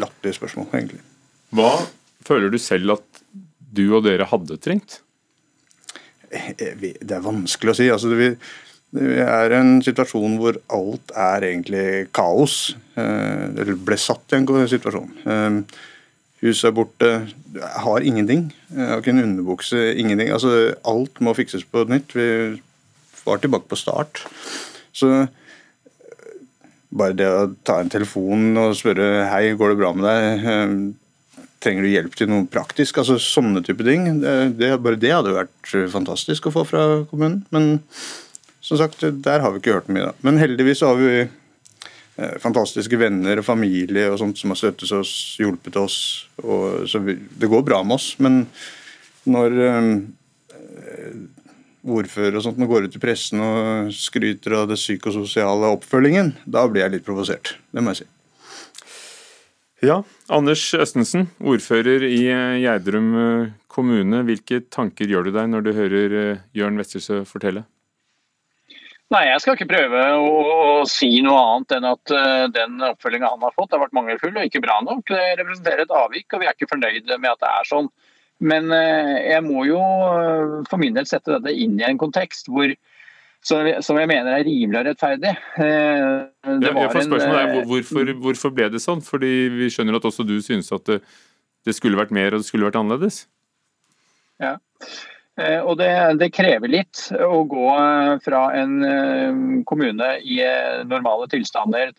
latterlige 0.00 0.38
spørsmål, 0.38 0.68
egentlig. 0.72 1.02
Hva 1.56 1.70
føler 2.26 2.52
du 2.52 2.58
selv 2.62 2.96
at 2.98 3.22
du 3.70 3.84
og 3.96 4.04
dere 4.06 4.28
hadde 4.30 4.58
trengt? 4.62 5.00
Eh, 6.30 6.74
det 6.78 7.14
er 7.16 7.24
vanskelig 7.24 7.74
å 7.74 7.78
si. 7.78 7.88
Altså, 7.92 8.12
vi, 8.18 8.32
vi 8.90 9.20
er 9.22 9.52
en 9.54 9.76
situasjon 9.86 10.34
hvor 10.40 10.56
alt 10.74 11.12
er 11.14 11.46
egentlig 11.46 12.08
kaos. 12.16 12.74
Eh, 12.98 13.46
eller 13.52 13.76
ble 13.78 13.98
satt 14.00 14.34
i 14.34 14.40
en 14.40 14.48
situasjon. 14.70 15.10
Eh, 15.30 15.58
huset 16.42 16.70
er 16.70 16.74
borte. 16.74 17.10
Har 17.84 18.02
ingenting. 18.06 18.48
Jeg 18.74 18.88
har 18.90 19.02
ikke 19.02 19.14
en 19.14 19.22
underbukse. 19.28 19.84
Ingenting. 19.94 20.32
Altså, 20.34 20.74
alt 20.82 21.20
må 21.22 21.36
fikses 21.38 21.62
på 21.62 21.84
nytt. 21.86 22.16
Vi 22.18 22.58
var 23.26 23.38
tilbake 23.38 23.70
på 23.70 23.78
start. 23.78 24.24
Så 24.92 25.12
eh, 25.20 25.28
bare 26.90 27.14
det 27.14 27.28
å 27.30 27.52
ta 27.62 27.78
en 27.78 27.92
telefon 27.92 28.58
og 28.58 28.74
spørre 28.78 29.28
hei, 29.30 29.52
går 29.54 29.70
det 29.70 29.78
bra 29.78 29.92
med 29.94 30.08
deg, 30.08 30.48
eh, 30.50 31.46
trenger 31.62 31.86
du 31.86 31.92
hjelp 31.92 32.18
til 32.18 32.30
noe 32.32 32.48
praktisk, 32.50 32.98
altså 32.98 33.20
sånne 33.20 33.60
type 33.62 33.84
ting, 33.84 34.06
det, 34.56 34.70
bare 34.80 34.96
det 34.96 35.10
hadde 35.12 35.34
vært 35.36 35.72
fantastisk 35.92 36.48
å 36.48 36.54
få 36.54 36.62
fra 36.64 36.84
kommunen. 37.10 37.42
Men 37.52 37.82
som 38.70 38.78
sagt, 38.78 39.02
der 39.02 39.42
har 39.42 39.50
vi 39.50 39.58
ikke 39.58 39.74
hørt 39.80 39.90
mye. 39.90 40.10
da. 40.10 40.26
Men 40.26 40.38
heldigvis 40.38 40.84
har 40.86 40.94
vi 41.00 41.10
eh, 41.24 42.36
fantastiske 42.38 43.00
venner 43.00 43.42
og 43.42 43.48
familie 43.48 44.06
og 44.12 44.20
sånt 44.22 44.38
som 44.38 44.54
har 44.54 44.60
støttet 44.60 44.92
oss, 44.94 45.14
hjulpet 45.40 45.78
oss. 45.80 45.98
Og, 46.44 46.86
så 46.90 47.02
vi, 47.02 47.16
det 47.18 47.50
går 47.50 47.66
bra 47.66 47.82
med 47.82 47.98
oss. 47.98 48.12
Men 48.22 48.44
når 49.26 49.58
ordfører 51.80 52.38
og 52.38 52.44
sånt 52.44 52.62
går 52.70 52.86
ut 52.86 52.96
i 52.96 53.02
pressen 53.02 53.42
og 53.42 53.90
skryter 53.94 54.54
av 54.60 54.70
det 54.70 54.78
psykososiale 54.78 55.74
oppfølgingen, 55.74 56.34
da 56.44 56.66
blir 56.70 56.84
jeg 56.84 56.94
litt 56.94 57.06
provosert. 57.06 57.56
Det 57.74 57.82
må 57.82 57.94
jeg 57.94 58.04
si. 58.04 58.08
Ja, 59.88 60.02
Anders 60.28 60.62
Østensen, 60.76 61.30
ordfører 61.40 62.04
i 62.04 62.26
Gjerdrum 62.60 63.14
kommune. 63.70 64.24
Hvilke 64.28 64.60
tanker 64.68 65.08
gjør 65.08 65.28
du 65.28 65.34
deg 65.38 65.50
når 65.50 65.64
du 65.64 65.70
hører 65.76 66.16
eh, 66.20 66.42
Jørn 66.56 66.78
Westersø 66.80 67.22
fortelle? 67.28 67.64
Nei, 69.10 69.24
Jeg 69.26 69.42
skal 69.42 69.56
ikke 69.56 69.72
prøve 69.72 70.02
å, 70.22 70.26
å 70.54 70.74
si 70.86 71.08
noe 71.24 71.38
annet 71.40 71.74
enn 71.76 71.86
at 71.88 72.12
uh, 72.14 72.44
den 72.54 72.78
oppfølginga 72.92 73.32
han 73.32 73.42
har 73.42 73.56
fått, 73.56 73.72
har 73.74 73.82
vært 73.82 73.96
mangelfull 73.96 74.36
og 74.36 74.46
ikke 74.46 74.62
bra 74.62 74.78
nok. 74.86 75.02
Det 75.10 75.24
representerer 75.40 75.82
et 75.82 75.96
avvik, 75.98 76.28
og 76.30 76.42
vi 76.42 76.46
er 76.46 76.54
ikke 76.54 76.70
fornøyd 76.70 77.10
med 77.16 77.32
at 77.32 77.42
det 77.42 77.50
er 77.50 77.66
sånn. 77.72 77.90
Men 78.52 78.70
uh, 78.70 79.16
jeg 79.18 79.42
må 79.48 79.66
jo 79.66 79.80
uh, 79.82 80.54
for 80.70 80.78
min 80.82 80.94
del 80.94 81.10
sette 81.10 81.34
dette 81.34 81.56
inn 81.58 81.74
i 81.80 81.88
en 81.88 81.98
kontekst 82.00 82.52
hvor, 82.54 82.70
som 83.42 83.98
jeg 83.98 84.10
mener 84.12 84.30
er 84.30 84.46
rimelig 84.46 84.78
og 84.78 84.88
rettferdig. 84.92 85.34
Det 85.58 85.66
ja, 85.66 86.22
en, 86.46 86.64
er, 86.70 87.52
hvorfor, 87.66 88.14
hvorfor, 88.22 88.54
ble 88.54 88.70
det 88.70 88.82
sånn? 88.84 89.02
Fordi 89.02 89.34
Vi 89.56 89.72
skjønner 89.74 89.98
at 89.98 90.06
også 90.06 90.28
du 90.28 90.36
synes 90.44 90.70
at 90.76 90.86
det, 90.86 91.00
det 91.66 91.74
skulle 91.74 91.98
vært 91.98 92.14
mer 92.14 92.36
og 92.36 92.44
det 92.44 92.52
skulle 92.52 92.68
vært 92.68 92.78
annerledes? 92.78 93.24
Ja, 94.40 94.54
og 95.40 95.76
det, 95.80 95.90
det, 96.20 96.30
krever 96.36 96.68
litt 96.68 97.06
å 97.16 97.42
gå 97.48 97.68
fra 98.24 98.40
en 98.58 99.62
kommune 99.68 100.08
i 100.20 100.40
normale 100.84 101.28
tilstander 101.32 101.94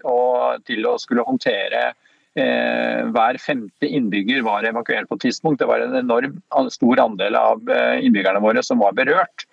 til 0.68 0.86
å 0.86 0.98
skulle 1.02 1.26
håndtere 1.26 1.92
Eh, 2.32 3.00
hver 3.12 3.36
femte 3.44 3.88
innbygger 3.88 4.44
var 4.46 4.64
evakuert 4.64 5.10
på 5.10 5.18
et 5.18 5.26
tidspunkt. 5.28 5.60
Det 5.60 5.68
var 5.68 5.84
en 5.84 5.98
enorm 6.00 6.38
stor 6.72 7.02
andel 7.04 7.36
av 7.36 7.72
eh, 7.72 8.06
innbyggerne 8.06 8.40
våre 8.44 8.64
som 8.64 8.80
var 8.80 8.96
berørt. 8.96 9.44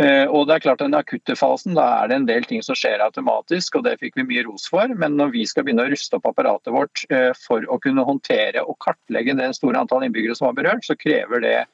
Eh, 0.00 0.24
og 0.24 0.46
det 0.48 0.54
er 0.54 0.64
klart 0.64 0.80
Den 0.80 0.96
akutte 0.96 1.36
fasen 1.36 1.76
da 1.76 1.84
er 1.98 2.08
det 2.08 2.16
en 2.16 2.28
del 2.30 2.46
ting 2.48 2.64
som 2.64 2.78
skjer 2.78 3.04
automatisk, 3.04 3.76
og 3.76 3.84
det 3.84 3.98
fikk 4.00 4.16
vi 4.16 4.28
mye 4.30 4.46
ros 4.46 4.64
for. 4.72 4.88
Men 4.96 5.18
når 5.20 5.34
vi 5.34 5.44
skal 5.50 5.66
begynne 5.66 5.84
å 5.84 5.92
ruste 5.92 6.16
opp 6.16 6.30
apparatet 6.30 6.72
vårt 6.72 7.04
for 7.42 7.68
å 7.68 7.78
kunne 7.84 8.06
håndtere 8.06 8.64
og 8.64 8.80
kartlegge 8.80 9.36
det 9.36 9.52
store 9.58 9.84
antall 9.84 10.08
innbyggere 10.08 10.38
som 10.38 10.48
var 10.48 10.56
berørt, 10.62 10.88
så 10.88 10.96
krever 10.96 11.44
det 11.44 11.58
eh, 11.60 11.68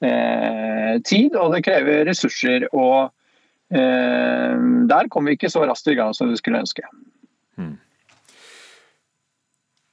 tid 0.00 1.36
og 1.36 1.54
det 1.54 1.64
krever 1.66 2.04
ressurser. 2.08 2.68
og 2.72 3.10
eh, 3.74 4.66
Der 4.90 5.10
kom 5.10 5.28
vi 5.28 5.36
ikke 5.38 5.50
så 5.52 5.64
raskt 5.66 5.90
i 5.90 5.96
gang 5.98 6.14
som 6.16 6.30
vi 6.30 6.38
skulle 6.40 6.62
ønske. 6.62 6.84
Hmm. 7.58 7.76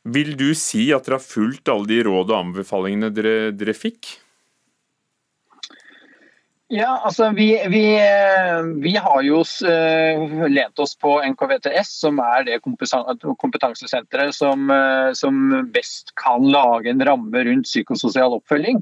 Vil 0.05 0.35
du 0.37 0.51
si 0.53 0.91
at 0.93 1.07
dere 1.07 1.17
har 1.17 1.25
fulgt 1.25 1.71
alle 1.71 1.89
de 1.89 2.03
råd 2.05 2.29
og 2.29 2.37
anbefalingene 2.43 3.09
dere, 3.13 3.49
dere 3.57 3.73
fikk? 3.73 4.19
Ja, 6.73 6.95
altså 7.05 7.29
vi, 7.37 7.51
vi, 7.69 7.83
vi, 8.81 8.93
har 8.97 9.19
jo 9.21 9.43
lent 10.49 10.81
oss 10.81 10.95
på 10.97 11.19
NKVTS, 11.21 11.91
som 12.01 12.17
er 12.23 12.47
det 12.47 12.57
kompetansesenteret 12.65 14.33
som, 14.33 14.73
som, 15.13 15.43
best 15.73 16.15
kan 16.17 16.47
lage 16.49 16.89
en 16.89 17.05
ramme 17.05 17.43
rundt 17.45 17.69
psykososial 17.69 18.33
oppfølging. 18.39 18.81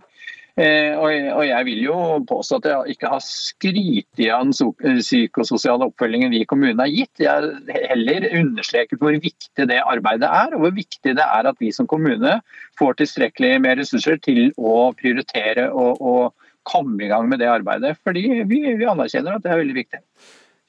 Eh, 0.53 0.93
og 0.93 1.41
jeg 1.47 1.65
vil 1.65 1.79
jo 1.87 1.95
påstå 2.29 2.59
at 2.59 2.67
jeg 2.69 2.93
ikke 2.93 3.09
har 3.09 3.21
skrytt 3.25 4.21
av 4.27 4.51
den 4.51 4.99
psykososiale 4.99 5.87
oppfølgingen 5.89 6.29
vi 6.29 6.43
i 6.43 6.49
kommunen 6.49 6.83
har 6.83 6.91
gitt. 6.93 7.23
Jeg 7.23 7.31
har 7.31 7.87
heller 7.89 8.27
understreket 8.37 9.01
hvor 9.01 9.17
viktig 9.17 9.65
det 9.69 9.79
arbeidet 9.81 10.29
er, 10.29 10.53
og 10.53 10.67
hvor 10.67 10.75
viktig 10.77 11.15
det 11.17 11.25
er 11.25 11.49
at 11.49 11.57
vi 11.63 11.71
som 11.73 11.89
kommune 11.89 12.37
får 12.77 12.99
tilstrekkelig 13.01 13.55
med 13.65 13.81
ressurser 13.81 14.21
til 14.21 14.51
å 14.61 14.91
prioritere 14.99 15.71
og, 15.71 15.97
og 15.97 16.49
komme 16.69 17.01
i 17.01 17.09
gang 17.09 17.25
med 17.31 17.41
det 17.41 17.49
arbeidet. 17.49 17.97
Fordi 18.05 18.27
vi, 18.45 18.61
vi 18.77 18.89
anerkjenner 18.89 19.39
at 19.39 19.47
det 19.47 19.55
er 19.55 19.63
veldig 19.63 19.79
viktig. 19.81 20.03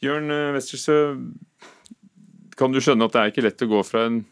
Jørn 0.04 0.32
Westersø, 0.56 0.96
kan 2.56 2.72
du 2.72 2.80
skjønne 2.80 3.04
at 3.04 3.12
det 3.12 3.20
er 3.20 3.34
ikke 3.34 3.44
lett 3.44 3.68
å 3.68 3.74
gå 3.76 3.84
fra 3.84 4.08
en 4.08 4.22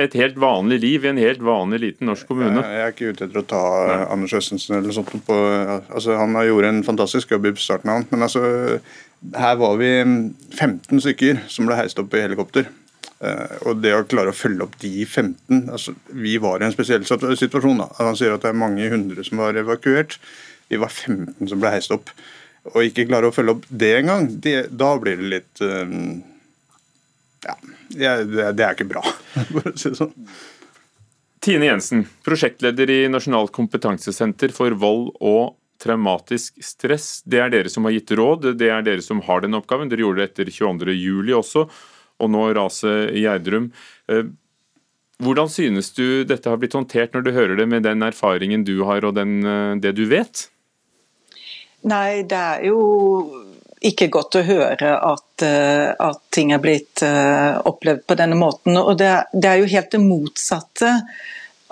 et 0.00 0.16
helt 0.18 0.36
vanlig 0.40 0.78
liv 0.82 1.04
i 1.04 1.10
en 1.10 1.20
helt 1.20 1.42
vanlig 1.44 1.80
liten 1.82 2.10
norsk 2.10 2.28
kommune. 2.28 2.60
Jeg, 2.60 2.74
jeg 2.76 2.84
er 2.84 2.92
ikke 2.94 3.12
ute 3.12 3.26
etter 3.28 3.40
å 3.40 3.46
ta 3.48 3.62
Nei. 3.88 3.96
Anders 4.16 4.34
Østensen 4.38 4.76
eller 4.78 4.94
sånt 4.96 5.12
på 5.26 5.38
altså, 5.38 6.18
Han 6.20 6.36
har 6.38 6.48
gjort 6.48 6.68
en 6.68 6.82
fantastisk 6.86 7.32
jobb 7.34 7.48
i 7.50 7.54
starten 7.60 7.92
av 7.92 8.04
men 8.10 8.26
altså, 8.26 8.42
her 9.38 9.58
var 9.60 9.76
vi 9.80 9.90
15 10.02 11.02
stykker 11.04 11.44
som 11.52 11.68
ble 11.68 11.78
heist 11.78 12.00
opp 12.02 12.14
i 12.16 12.24
helikopter. 12.24 12.68
Uh, 13.22 13.54
og 13.70 13.82
det 13.84 13.92
å 13.94 14.02
klare 14.10 14.32
å 14.32 14.34
følge 14.34 14.66
opp 14.66 14.72
de 14.82 15.04
15 15.04 15.68
altså, 15.70 15.92
Vi 16.10 16.34
var 16.42 16.58
i 16.58 16.66
en 16.66 16.74
spesiell 16.74 17.04
situasjon. 17.06 17.84
da. 17.84 17.86
Han 18.00 18.18
sier 18.18 18.34
at 18.34 18.42
det 18.42 18.50
er 18.50 18.58
mange 18.58 18.88
hundre 18.90 19.22
som 19.26 19.38
var 19.44 19.58
evakuert. 19.58 20.18
Vi 20.72 20.80
var 20.82 20.90
15 20.90 21.52
som 21.52 21.62
ble 21.62 21.70
heist 21.70 21.94
opp. 21.94 22.10
Og 22.72 22.82
ikke 22.88 23.06
klare 23.06 23.30
å 23.30 23.34
følge 23.34 23.56
opp 23.56 23.64
det 23.70 23.92
engang, 24.00 24.28
da 24.42 24.90
blir 25.02 25.22
det 25.22 25.30
litt 25.36 25.62
uh, 25.62 25.86
Ja, 27.42 27.56
det, 27.88 28.52
det 28.56 28.64
er 28.64 28.76
ikke 28.76 28.90
bra, 28.92 29.02
for 29.52 29.72
å 29.72 29.76
si 29.76 29.90
det 29.90 29.98
sånn. 29.98 30.12
Tine 31.42 31.66
Jensen, 31.66 32.04
prosjektleder 32.22 32.90
i 32.94 33.00
Nasjonalt 33.10 33.50
kompetansesenter 33.54 34.52
for 34.54 34.76
vold 34.78 35.08
og 35.18 35.56
traumatisk 35.82 36.60
stress. 36.62 37.16
Det 37.26 37.40
er 37.42 37.50
dere 37.50 37.72
som 37.72 37.88
har 37.88 37.96
gitt 37.96 38.12
råd, 38.14 38.52
det 38.60 38.68
er 38.70 38.84
dere 38.86 39.02
som 39.02 39.22
har 39.26 39.42
den 39.42 39.58
oppgaven. 39.58 39.90
Dere 39.90 40.04
gjorde 40.04 40.22
det 40.22 40.28
etter 40.30 40.52
22.07 40.54 41.32
også, 41.40 41.66
og 42.22 42.30
nå 42.30 42.44
raset 42.54 43.10
i 43.10 43.24
Gjerdrum. 43.24 43.72
Eh, 44.06 44.30
hvordan 45.22 45.50
synes 45.50 45.90
du 45.98 46.22
dette 46.26 46.50
har 46.50 46.58
blitt 46.62 46.78
håndtert 46.78 47.14
når 47.14 47.26
du 47.26 47.34
hører 47.34 47.58
det 47.58 47.68
med 47.70 47.86
den 47.86 48.06
erfaringen 48.06 48.62
du 48.66 48.76
har 48.86 49.02
og 49.06 49.16
den, 49.18 49.40
eh, 49.42 49.74
det 49.82 49.96
du 49.98 50.06
vet? 50.10 50.46
Nei, 51.82 52.22
det 52.22 52.38
er 52.38 52.66
jo 52.68 52.78
ikke 53.88 54.10
godt 54.12 54.38
å 54.38 54.46
høre 54.46 54.94
at, 54.96 55.44
eh, 55.44 55.90
at 55.90 56.22
ting 56.34 56.52
er 56.54 56.62
blitt 56.62 57.02
uh, 57.04 57.58
opplevd 57.68 58.06
på 58.06 58.16
denne 58.18 58.38
måten. 58.38 58.78
Og 58.78 58.96
det, 59.00 59.12
det, 59.34 59.48
er 59.48 59.62
jo 59.62 59.70
helt 59.72 59.92
det 59.94 60.02
motsatte 60.02 60.92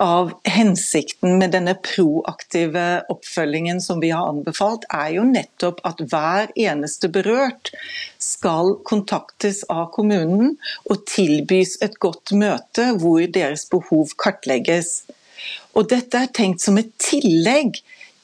av 0.01 0.31
hensikten 0.49 1.37
med 1.37 1.53
denne 1.53 1.75
proaktive 1.85 2.85
oppfølgingen 3.13 3.81
som 3.85 4.01
vi 4.01 4.09
har 4.09 4.31
anbefalt, 4.31 4.87
er 4.89 5.11
jo 5.19 5.25
nettopp 5.29 5.83
at 5.85 6.01
hver 6.09 6.49
eneste 6.57 7.11
berørt 7.13 7.69
skal 8.17 8.73
kontaktes 8.87 9.61
av 9.69 9.91
kommunen 9.93 10.55
og 10.89 11.05
tilbys 11.09 11.77
et 11.85 11.99
godt 12.01 12.33
møte 12.33 12.89
hvor 13.03 13.21
deres 13.29 13.67
behov 13.69 14.15
kartlegges. 14.17 15.03
Og 15.77 15.87
dette 15.93 16.17
er 16.17 16.33
tenkt 16.33 16.65
som 16.65 16.81
et 16.81 16.89
tillegg 17.01 17.77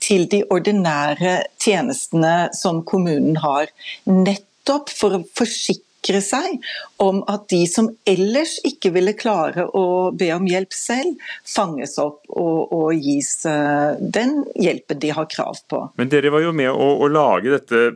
til 0.03 0.27
de 0.31 0.43
ordinære 0.53 1.41
tjenestene 1.61 2.49
som 2.55 2.83
kommunen 2.87 3.39
har. 3.43 3.71
Nettopp 4.05 4.91
for 4.93 5.17
å 5.17 5.23
forsikre 5.37 6.21
seg 6.23 6.61
om 7.03 7.23
at 7.27 7.47
de 7.51 7.63
som 7.67 7.89
ellers 8.07 8.57
ikke 8.67 8.93
ville 8.95 9.15
klare 9.17 9.65
å 9.75 10.13
be 10.15 10.29
om 10.35 10.47
hjelp 10.47 10.75
selv, 10.75 11.17
fanges 11.43 11.97
opp 11.99 12.21
og, 12.29 12.71
og 12.71 12.93
gis 12.95 13.41
uh, 13.49 13.97
den 13.99 14.43
hjelpen 14.55 15.01
de 15.03 15.11
har 15.17 15.27
krav 15.31 15.63
på. 15.67 15.87
Men 15.99 16.13
dere 16.13 16.31
var 16.31 16.45
jo 16.45 16.55
med 16.55 16.71
å, 16.71 16.91
å 17.03 17.09
lage 17.11 17.57
dette 17.57 17.87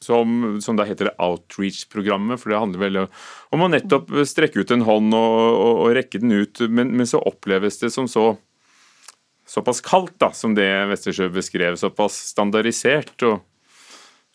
som, 0.00 0.60
som 0.62 0.76
da 0.76 0.86
heter 0.86 1.10
Outreach-programmet. 1.18 2.40
for 2.40 2.50
Det 2.50 2.58
handler 2.58 2.78
vel 2.80 2.98
om 3.50 3.64
å 3.64 3.70
nettopp 3.70 4.12
strekke 4.28 4.62
ut 4.62 4.70
en 4.74 4.86
hånd 4.86 5.14
og, 5.14 5.38
og, 5.54 5.80
og 5.86 5.94
rekke 5.98 6.20
den 6.22 6.36
ut. 6.38 6.62
Men, 6.68 6.92
men, 6.94 7.06
så 7.06 7.20
oppleves 7.20 7.80
det 7.82 7.90
som 7.94 8.08
så 8.10 8.30
såpass 9.48 9.80
kaldt, 9.84 10.16
da, 10.20 10.32
som 10.36 10.54
det 10.54 10.68
Westersjø 10.92 11.30
beskrev. 11.32 11.78
Såpass 11.80 12.18
standardisert 12.32 13.16
og 13.28 13.40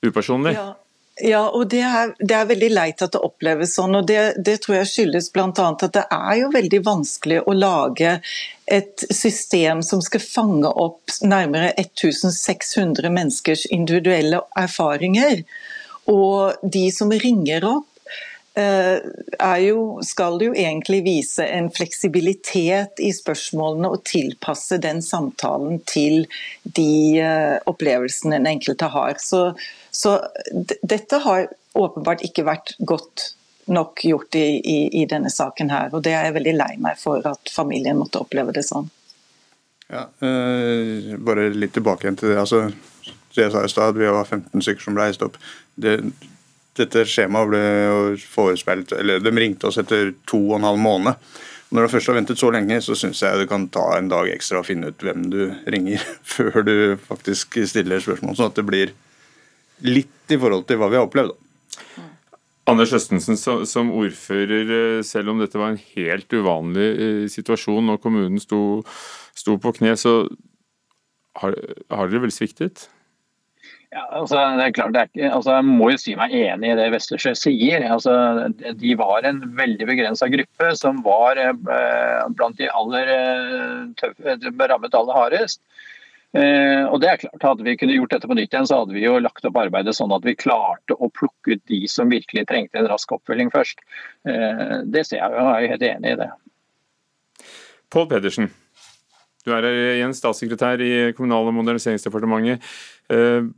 upersonlig. 0.06 0.58
Ja. 0.58 0.74
Ja, 1.22 1.44
og 1.54 1.68
det 1.70 1.84
er, 1.86 2.16
det 2.18 2.34
er, 2.34 2.48
veldig 2.50 2.70
leit 2.74 3.02
at 3.06 3.14
det 3.14 3.22
oppleves 3.22 3.76
sånn. 3.78 3.94
og 4.00 4.08
Det, 4.10 4.34
det 4.42 4.56
tror 4.64 4.80
jeg 4.80 4.90
skyldes 4.90 5.30
bl.a. 5.36 5.52
at 5.54 5.84
det 5.94 6.06
er 6.10 6.40
jo 6.40 6.48
veldig 6.56 6.80
vanskelig 6.88 7.44
å 7.46 7.54
lage 7.54 8.16
et 8.66 9.04
system 9.14 9.84
som 9.86 10.02
skal 10.02 10.24
fange 10.26 10.72
opp 10.74 11.14
nærmere 11.22 11.70
1600 11.78 13.14
menneskers 13.14 13.68
individuelle 13.70 14.42
erfaringer. 14.58 15.44
Og 16.10 16.66
de 16.66 16.88
som 16.96 17.14
ringer 17.14 17.70
opp, 17.70 17.93
jo, 18.54 20.00
skal 20.06 20.42
jo 20.42 20.54
egentlig 20.54 21.00
vise 21.06 21.46
en 21.46 21.72
fleksibilitet 21.74 23.02
i 23.02 23.10
spørsmålene 23.14 23.90
og 23.90 24.04
tilpasse 24.06 24.78
den 24.82 25.02
samtalen 25.02 25.80
til 25.90 26.28
de 26.64 27.18
eh, 27.18 27.58
opplevelsene 27.70 28.38
den 28.38 28.52
enkelte 28.54 28.92
har. 28.94 29.18
Så, 29.18 29.56
så 29.92 30.20
dette 30.82 31.22
har 31.26 31.48
åpenbart 31.74 32.22
ikke 32.26 32.46
vært 32.46 32.76
godt 32.80 33.34
nok 33.74 34.04
gjort 34.06 34.36
i, 34.36 34.60
i, 34.60 34.80
i, 35.02 35.06
denne 35.10 35.32
saken 35.34 35.72
her. 35.72 35.94
Og 35.96 36.04
det 36.06 36.14
er 36.14 36.28
jeg 36.28 36.38
veldig 36.38 36.56
lei 36.58 36.74
meg 36.84 37.00
for 37.00 37.26
at 37.26 37.50
familien 37.50 37.98
måtte 37.98 38.22
oppleve 38.22 38.54
det 38.54 38.66
sånn. 38.68 38.90
Ja, 39.90 40.08
øh, 40.26 41.14
bare 41.22 41.50
litt 41.54 41.74
tilbake 41.76 42.06
igjen 42.06 42.20
til 42.20 42.34
det. 42.34 42.40
altså 42.44 42.68
det 43.34 43.48
jeg 43.48 43.54
sa 43.54 43.64
i 43.66 43.72
stad, 43.72 43.98
vi 43.98 44.10
var 44.14 44.28
15 44.30 44.62
stykker 44.62 44.84
som 44.84 44.98
ble 44.98 45.08
reist 45.08 45.24
opp. 45.26 45.40
Det, 45.76 45.98
dette 46.78 47.06
skjemaet 47.06 47.50
ble 47.52 47.64
forespeilt 48.18 48.96
Eller 48.98 49.22
de 49.22 49.34
ringte 49.38 49.70
oss 49.70 49.78
etter 49.82 50.14
to 50.30 50.40
og 50.50 50.58
en 50.58 50.70
halv 50.72 50.82
måned. 50.82 51.34
Når 51.74 51.86
du 51.86 51.94
først 51.96 52.10
har 52.10 52.18
ventet 52.20 52.42
så 52.42 52.52
lenge, 52.54 52.78
så 52.86 52.94
syns 52.98 53.24
jeg 53.24 53.40
du 53.42 53.48
kan 53.50 53.66
ta 53.74 53.86
en 53.98 54.10
dag 54.12 54.30
ekstra 54.30 54.62
og 54.62 54.68
finne 54.68 54.92
ut 54.94 55.06
hvem 55.06 55.26
du 55.34 55.40
ringer, 55.74 56.02
før 56.36 56.62
du 56.66 56.76
faktisk 57.02 57.58
stiller 57.70 58.04
spørsmål. 58.04 58.38
Sånn 58.38 58.52
at 58.52 58.60
det 58.60 58.68
blir 58.68 58.94
litt 59.84 60.34
i 60.34 60.38
forhold 60.38 60.68
til 60.70 60.78
hva 60.80 60.92
vi 60.92 61.00
har 61.00 61.08
opplevd. 61.08 61.34
Da. 61.34 62.06
Anders 62.70 62.94
Østensen, 62.96 63.36
som 63.38 63.90
ordfører, 63.92 64.70
eh, 64.72 65.02
selv 65.04 65.34
om 65.34 65.42
dette 65.42 65.60
var 65.60 65.74
en 65.74 65.82
helt 65.96 66.32
uvanlig 66.32 66.86
eh, 66.94 67.26
situasjon 67.28 67.92
og 67.92 68.00
kommunen 68.06 68.40
sto, 68.40 68.84
sto 69.36 69.58
på 69.60 69.74
kne, 69.76 69.98
så 70.00 70.22
har, 71.42 71.58
har 71.90 72.12
dere 72.12 72.24
vel 72.24 72.32
sviktet? 72.32 72.86
Ja, 73.94 74.08
altså, 74.18 74.40
det 74.58 74.66
er 74.66 74.74
klart, 74.74 74.94
det 74.96 75.02
er 75.02 75.10
ikke, 75.12 75.30
altså, 75.38 75.52
Jeg 75.54 75.66
må 75.68 75.88
jo 75.92 75.98
si 76.02 76.16
meg 76.18 76.32
enig 76.34 76.72
i 76.72 76.78
det 76.80 76.90
Vestersjø 76.96 77.36
sier. 77.38 77.84
Altså, 77.94 78.14
de 78.80 78.94
var 78.98 79.28
en 79.28 79.42
veldig 79.58 79.86
begrensa 79.86 80.30
gruppe 80.34 80.70
som 80.80 81.04
var 81.06 81.38
eh, 81.38 81.52
blant 82.34 82.58
de 82.58 82.72
aller 82.74 83.12
eh, 83.14 83.84
tøffe, 84.00 84.38
rammet 84.72 84.98
aller 84.98 85.20
hardest. 85.20 85.62
Eh, 86.34 86.82
og 86.90 86.98
det 87.04 87.12
er 87.12 87.20
klart, 87.22 87.44
Hadde 87.46 87.66
vi 87.68 87.76
kunne 87.78 87.94
gjort 87.94 88.16
dette 88.16 88.30
på 88.30 88.38
nytt 88.40 88.56
igjen, 88.56 88.66
så 88.66 88.80
hadde 88.82 88.96
vi 88.96 89.04
jo 89.04 89.20
lagt 89.22 89.46
opp 89.46 89.60
arbeidet 89.62 89.94
sånn 89.94 90.16
at 90.16 90.26
vi 90.26 90.34
klarte 90.34 90.98
å 90.98 91.12
plukke 91.14 91.54
ut 91.54 91.62
de 91.70 91.84
som 91.92 92.10
virkelig 92.10 92.48
trengte 92.50 92.82
en 92.82 92.90
rask 92.90 93.14
oppfølging 93.14 93.54
først. 93.54 93.84
Eh, 94.26 94.80
det 94.90 95.06
ser 95.06 95.20
jeg, 95.20 95.30
og 95.30 95.52
jeg 95.52 95.68
er 95.68 95.76
helt 95.76 95.86
enig 95.92 96.16
i 96.16 96.22
det. 96.24 96.32
Pål 97.94 98.10
Pedersen, 98.10 98.50
du 99.46 99.54
er 99.54 99.70
igjen 99.70 100.18
statssekretær 100.18 100.82
i 100.82 100.96
Kommunal- 101.14 101.52
og 101.52 101.54
moderniseringsdepartementet. 101.60 102.74
Eh, 103.14 103.54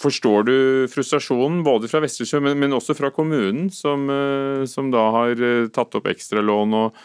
Forstår 0.00 0.46
du 0.48 0.54
frustrasjonen 0.88 1.60
både 1.64 1.88
fra 1.90 2.00
Vestersjø, 2.00 2.40
men, 2.44 2.56
men 2.60 2.72
også 2.72 2.96
fra 2.96 3.10
kommunen, 3.12 3.68
som, 3.74 4.06
eh, 4.08 4.62
som, 4.70 4.88
da 4.92 5.02
har 5.16 5.42
eh, 5.44 5.66
tatt 5.74 5.98
opp 5.98 6.08
ekstralån 6.08 6.76
og, 6.78 7.02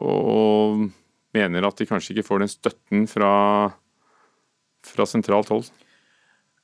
og 0.00 0.86
mener 1.36 1.68
at 1.68 1.76
de 1.76 1.88
kanskje 1.90 2.14
ikke 2.14 2.24
får 2.30 2.40
den 2.44 2.52
støtten 2.52 3.04
fra, 3.10 3.32
fra 4.94 5.06
sentralt 5.10 5.52
hold? 5.52 5.68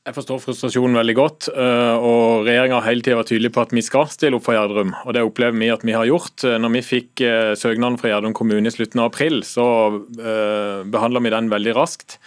Jeg 0.05 0.17
forstår 0.17 0.41
frustrasjonen 0.41 0.97
veldig 1.01 1.17
godt. 1.19 1.51
Eh, 1.53 1.97
og 2.01 2.49
Regjeringa 2.49 2.81
har 2.81 2.89
hele 2.89 3.05
tida 3.05 3.21
vært 3.21 3.35
tydelig 3.35 3.53
på 3.53 3.67
at 3.67 3.77
vi 3.77 3.85
skal 3.85 4.09
stille 4.13 4.41
opp 4.41 4.49
for 4.49 4.57
Gjerdrum. 4.57 4.97
og 5.05 5.13
Det 5.17 5.27
opplever 5.27 5.61
vi 5.61 5.71
at 5.73 5.85
vi 5.85 5.97
har 5.97 6.09
gjort. 6.09 6.47
Når 6.65 6.75
vi 6.79 6.85
fikk 6.95 7.27
søknaden 7.61 8.01
fra 8.01 8.13
Gjerdrum 8.13 8.37
kommune 8.37 8.73
i 8.73 8.73
slutten 8.73 9.05
av 9.05 9.13
april, 9.13 9.43
så 9.49 9.69
behandla 10.17 11.25
vi 11.25 11.37
den 11.37 11.53
veldig 11.53 11.77
raskt. 11.77 12.19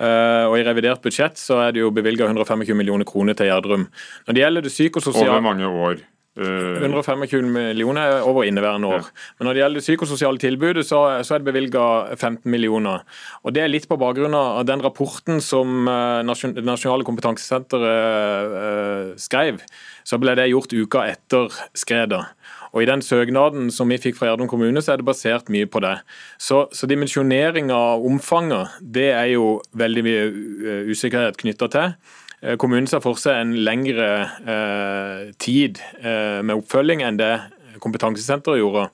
Eh, 0.00 0.44
og 0.48 0.54
I 0.56 0.62
revidert 0.64 1.02
budsjett 1.04 1.36
så 1.40 1.58
er 1.66 1.72
det 1.76 1.82
jo 1.82 1.90
bevilga 1.92 2.24
125 2.30 2.72
millioner 2.76 3.04
kroner 3.08 3.34
til 3.36 3.46
Gjerdrum. 3.50 3.84
Når 4.26 4.32
det 4.36 4.42
gjelder 4.44 4.62
det 4.64 4.72
psykososiale... 4.72 5.34
Over 5.34 5.44
mange 5.44 5.66
år? 5.68 5.96
125 6.40 7.34
eh, 7.34 7.42
millioner 7.52 8.22
over 8.24 8.46
inneværende 8.46 8.88
år. 8.88 9.02
Ja. 9.02 9.08
Men 9.36 9.44
når 9.48 9.52
det 9.52 9.60
gjelder 9.60 9.78
det 9.80 9.84
psykososiale 9.84 10.38
tilbudet, 10.40 10.84
så, 10.88 10.98
så 11.26 11.34
er 11.34 11.38
det 11.42 11.50
bevilga 11.50 11.84
15 12.14 12.50
millioner. 12.50 12.98
Og 13.44 13.52
Det 13.52 13.62
er 13.64 13.72
litt 13.72 13.88
på 13.90 14.00
bakgrunn 14.00 14.34
av 14.38 14.64
den 14.64 14.80
rapporten 14.84 15.40
som 15.44 15.88
eh, 15.90 16.20
Det 16.24 16.64
nasjonale 16.64 17.04
kompetansesenteret 17.04 19.20
skrev. 19.20 19.60
Så 20.06 20.18
ble 20.22 20.34
det 20.38 20.52
gjort 20.54 20.72
uka 20.72 21.00
etter 21.12 21.50
skredet. 21.76 22.24
Og 22.70 22.82
I 22.82 22.88
den 22.88 23.02
søknaden 23.02 23.68
som 23.74 23.90
vi 23.90 23.98
fikk 24.00 24.18
fra 24.18 24.30
Gjerdrum 24.30 24.50
kommune, 24.50 24.82
så 24.82 24.94
er 24.94 25.00
det 25.00 25.08
basert 25.08 25.50
mye 25.52 25.68
på 25.70 25.82
det. 25.84 25.96
Så, 26.38 26.64
så 26.72 26.88
dimensjonering 26.90 27.72
av 27.74 28.04
omfanget, 28.06 28.80
det 28.80 29.10
er 29.14 29.32
jo 29.34 29.58
veldig 29.78 30.04
mye 30.06 30.26
eh, 30.26 30.90
usikkerhet 30.90 31.40
knytta 31.40 31.70
til. 31.74 31.94
Eh, 32.40 32.58
kommunen 32.60 32.88
ser 32.90 33.02
for 33.04 33.18
seg 33.20 33.40
en 33.40 33.56
lengre 33.66 34.10
eh, 34.46 35.30
tid 35.42 35.82
eh, 36.00 36.40
med 36.44 36.60
oppfølging 36.60 37.02
enn 37.06 37.20
det 37.20 37.34
kompetansesenteret 37.82 38.62
gjorde. 38.62 38.90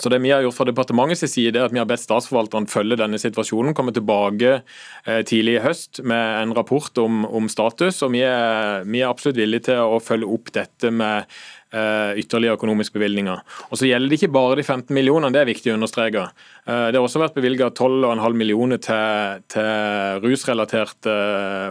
Så 0.00 0.08
det 0.08 0.22
vi 0.24 0.30
har 0.32 0.40
gjort 0.40 0.56
fra 0.56 0.64
departementets 0.64 1.34
side 1.34 1.58
er 1.58 1.66
at 1.66 1.72
vi 1.74 1.80
har 1.80 1.88
bedt 1.88 2.00
statsforvalteren 2.00 2.68
følge 2.70 2.96
denne 2.96 3.18
situasjonen, 3.20 3.74
komme 3.76 3.92
tilbake 3.92 4.54
eh, 4.62 5.20
tidlig 5.28 5.58
i 5.58 5.64
høst 5.66 6.00
med 6.08 6.38
en 6.40 6.54
rapport 6.56 6.96
om, 7.02 7.26
om 7.28 7.50
status. 7.52 8.00
og 8.02 8.14
vi 8.14 8.22
er, 8.24 8.86
vi 8.88 9.02
er, 9.02 9.10
absolutt 9.10 9.36
villige 9.36 9.68
til 9.68 9.82
å 9.84 10.00
følge 10.00 10.30
opp 10.32 10.48
dette 10.56 10.88
med 10.90 11.28
ytterligere 11.72 12.58
økonomiske 12.58 12.98
bevilgninger. 12.98 13.42
Og 13.70 13.78
Så 13.78 13.88
gjelder 13.88 14.12
det 14.12 14.18
ikke 14.20 14.34
bare 14.34 14.58
de 14.60 14.64
15 14.66 14.94
millionene, 14.94 15.32
det 15.32 15.42
er 15.42 15.50
viktig 15.50 15.72
å 15.72 15.76
understreke. 15.78 16.28
Eh, 16.66 16.86
det 16.92 16.98
har 16.98 17.06
også 17.06 17.22
vært 17.22 17.38
bevilga 17.38 17.70
12,5 17.70 18.38
millioner 18.38 18.80
til, 18.82 19.42
til 19.52 20.22
rusrelatert 20.26 21.10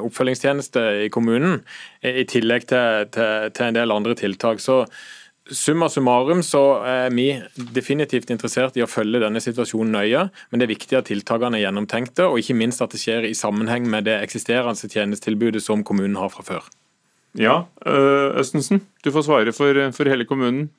oppfølgingstjeneste 0.01 0.85
i 1.05 1.09
kommunen, 1.13 1.61
i 2.01 2.25
tillegg 2.25 2.67
til, 2.69 3.09
til, 3.13 3.49
til 3.53 3.69
en 3.69 3.77
del 3.77 3.93
andre 3.93 4.17
tiltak. 4.17 4.63
Så 4.63 4.85
Summa 5.51 5.89
summarum 5.89 6.43
så 6.45 6.61
er 6.87 7.09
vi 7.11 7.25
definitivt 7.75 8.29
interessert 8.31 8.77
i 8.77 8.83
å 8.85 8.89
følge 8.89 9.19
denne 9.23 9.41
situasjonen 9.43 9.97
nøye, 9.97 10.21
men 10.49 10.61
det 10.61 10.67
er 10.67 10.71
viktig 10.71 10.99
at 10.99 11.09
tiltakene 11.09 11.57
er 11.57 11.65
gjennomtenkte, 11.65 12.29
og 12.29 12.39
ikke 12.39 12.55
minst 12.59 12.83
at 12.85 12.93
det 12.93 13.01
skjer 13.01 13.27
i 13.27 13.33
sammenheng 13.35 13.89
med 13.89 14.05
det 14.07 14.19
eksisterende 14.21 14.87
tjenestetilbudet 14.87 15.63
som 15.65 15.83
kommunen 15.83 16.19
har 16.21 16.31
fra 16.31 16.45
før. 16.45 16.69
Ja, 17.39 17.63
Østensen, 17.85 18.81
du 19.05 19.11
får 19.15 19.27
svare 19.27 19.53
for, 19.55 19.77
for 19.95 20.09
hele 20.11 20.25
kommunen. 20.27 20.69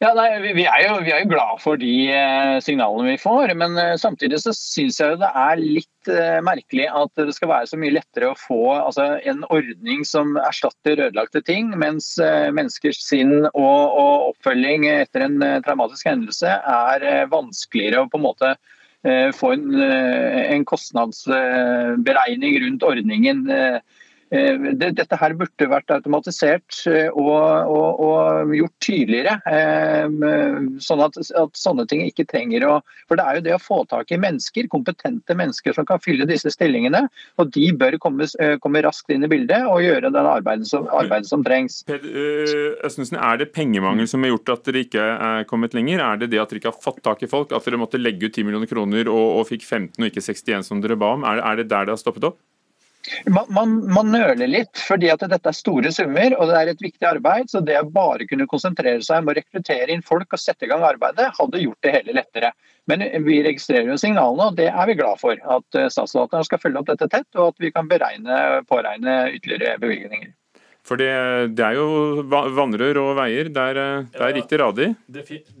Ja, 0.00 0.14
nei, 0.16 0.30
vi, 0.56 0.62
er 0.64 0.86
jo, 0.86 0.94
vi, 1.04 1.10
er 1.12 1.18
jo, 1.20 1.28
glad 1.28 1.58
for 1.60 1.76
de 1.76 1.92
eh, 2.08 2.54
signalene 2.64 3.10
vi 3.10 3.18
får, 3.20 3.50
men 3.60 3.74
eh, 3.76 3.98
samtidig 4.00 4.38
så 4.40 4.54
syns 4.56 4.96
jeg 4.96 5.18
det 5.20 5.28
er 5.28 5.60
litt 5.60 6.08
eh, 6.08 6.38
merkelig 6.40 6.86
at 6.88 7.20
det 7.20 7.34
skal 7.36 7.50
være 7.50 7.68
så 7.68 7.76
mye 7.76 7.92
lettere 7.98 8.30
å 8.30 8.38
få 8.40 8.62
altså, 8.78 9.10
en 9.28 9.44
ordning 9.52 10.00
som 10.08 10.40
erstatter 10.40 11.04
ødelagte 11.10 11.44
ting, 11.44 11.68
mens 11.76 12.14
menneskers 12.16 13.02
sinn 13.04 13.44
og, 13.50 13.60
og, 13.60 14.30
oppfølging 14.30 14.88
etter 14.88 15.26
en 15.26 15.36
traumatisk 15.68 16.08
hendelse 16.08 16.48
er 16.48 17.28
vanskeligere 17.28 18.00
å 18.00 18.08
på 18.08 18.22
en 18.22 18.28
måte 18.30 18.56
få 19.36 19.52
en, 19.52 19.68
en 19.80 20.64
kostnadsberegning 20.68 22.56
rundt 22.64 22.88
ordningen. 22.88 23.44
Eh, 23.52 23.99
dette 24.30 25.16
her 25.18 25.32
burde 25.34 25.66
vært 25.66 25.90
automatisert 25.90 26.84
eh, 26.86 27.08
og, 27.10 27.66
og, 27.66 28.02
og 28.04 28.52
gjort 28.54 28.74
tydeligere. 28.84 29.36
Eh, 29.50 30.76
sånn 30.78 31.02
at, 31.02 31.18
at, 31.18 31.58
sånne 31.58 31.86
ting 31.90 32.04
ikke 32.06 32.28
trenger 32.30 32.66
å 32.68 32.76
For 33.08 33.18
det 33.18 33.24
er 33.26 33.38
jo 33.38 33.44
det 33.48 33.54
å 33.56 33.62
få 33.62 33.80
tak 33.90 34.12
i 34.14 34.20
mennesker, 34.20 34.68
kompetente 34.70 35.34
mennesker 35.34 35.74
som 35.74 35.86
kan 35.88 35.98
fylle 36.02 36.28
disse 36.30 36.52
stillingene. 36.54 37.02
Og 37.42 37.50
de 37.56 37.72
bør 37.74 37.98
komme, 38.02 38.28
komme 38.62 38.84
raskt 38.86 39.10
inn 39.10 39.26
i 39.26 39.30
bildet 39.30 39.66
og 39.66 39.82
gjøre 39.82 40.12
det 40.14 40.22
arbeidet 40.22 40.70
som, 40.70 40.86
arbeidet 40.94 41.30
som 41.30 41.42
trengs. 41.46 41.82
Østensen, 41.90 43.18
Er 43.18 43.42
det 43.42 43.50
pengemangel 43.56 44.06
som 44.10 44.22
har 44.22 44.34
gjort 44.34 44.54
at 44.54 44.70
dere 44.70 44.84
ikke 44.86 45.08
er 45.16 45.48
kommet 45.50 45.74
lenger? 45.74 46.04
Er 46.06 46.22
det 46.22 46.30
det 46.30 46.42
at 46.42 46.52
dere 46.52 46.62
ikke 46.62 46.70
har 46.70 46.84
fått 46.86 47.02
tak 47.06 47.26
i 47.26 47.30
folk? 47.30 47.50
At 47.56 47.66
dere 47.66 47.80
måtte 47.82 47.98
legge 47.98 48.30
ut 48.30 48.36
10 48.36 48.46
millioner 48.46 48.70
kroner 48.70 49.10
og, 49.10 49.40
og 49.40 49.50
fikk 49.50 49.66
15 49.66 49.98
og 49.98 50.06
ikke 50.06 50.22
61 50.22 50.70
som 50.70 50.84
dere 50.84 50.98
ba 51.00 51.16
om? 51.18 51.26
Er 51.26 51.40
det, 51.40 51.46
er 51.50 51.60
det 51.62 51.68
der 51.74 51.90
det 51.90 51.96
har 51.96 52.02
stoppet 52.02 52.30
opp? 52.30 52.38
Man, 53.26 53.46
man, 53.48 53.76
man, 53.92 54.10
nøler 54.12 54.48
litt, 54.48 54.80
fordi 54.86 55.10
at 55.12 55.22
dette 55.30 55.50
er 55.50 55.56
store 55.56 55.92
summer 55.94 56.34
og 56.36 56.50
det 56.50 56.58
er 56.58 56.72
et 56.72 56.82
viktig 56.84 57.06
arbeid. 57.08 57.50
Så 57.52 57.62
det 57.64 57.78
å 57.80 57.88
bare 57.90 58.26
kunne 58.30 58.48
konsentrere 58.50 59.02
seg 59.06 59.22
om 59.22 59.30
å 59.32 59.36
rekruttere 59.36 59.92
inn 59.94 60.04
folk 60.06 60.32
og 60.36 60.42
sette 60.42 60.66
i 60.66 60.72
gang 60.72 60.84
arbeidet, 60.86 61.30
hadde 61.38 61.62
gjort 61.62 61.86
det 61.86 61.94
hele 61.98 62.16
lettere. 62.20 62.52
Men 62.90 63.04
vi 63.26 63.40
registrerer 63.44 63.92
jo 63.92 64.00
signalene, 64.00 64.50
og 64.50 64.58
det 64.58 64.70
er 64.72 64.90
vi 64.90 64.98
glad 64.98 65.20
for. 65.22 65.38
At 65.58 65.80
statsforvalteren 65.94 66.48
skal 66.48 66.62
følge 66.62 66.82
opp 66.82 66.90
dette 66.90 67.10
tett, 67.12 67.28
og 67.38 67.52
at 67.52 67.62
vi 67.62 67.72
kan 67.74 67.90
beregne, 67.90 68.42
påregne 68.70 69.22
ytterligere 69.36 69.78
bevilgninger. 69.82 70.32
For 70.90 70.98
det, 70.98 71.10
det, 71.54 71.62
er 71.62 71.76
jo 71.78 72.24
vannrør 72.26 72.98
og 72.98 73.10
veier. 73.14 73.46
Der, 73.54 73.78
er 73.78 74.06
der 74.10 74.32
gikk 74.34 74.48
det 74.50 74.58
radig. 74.58 74.88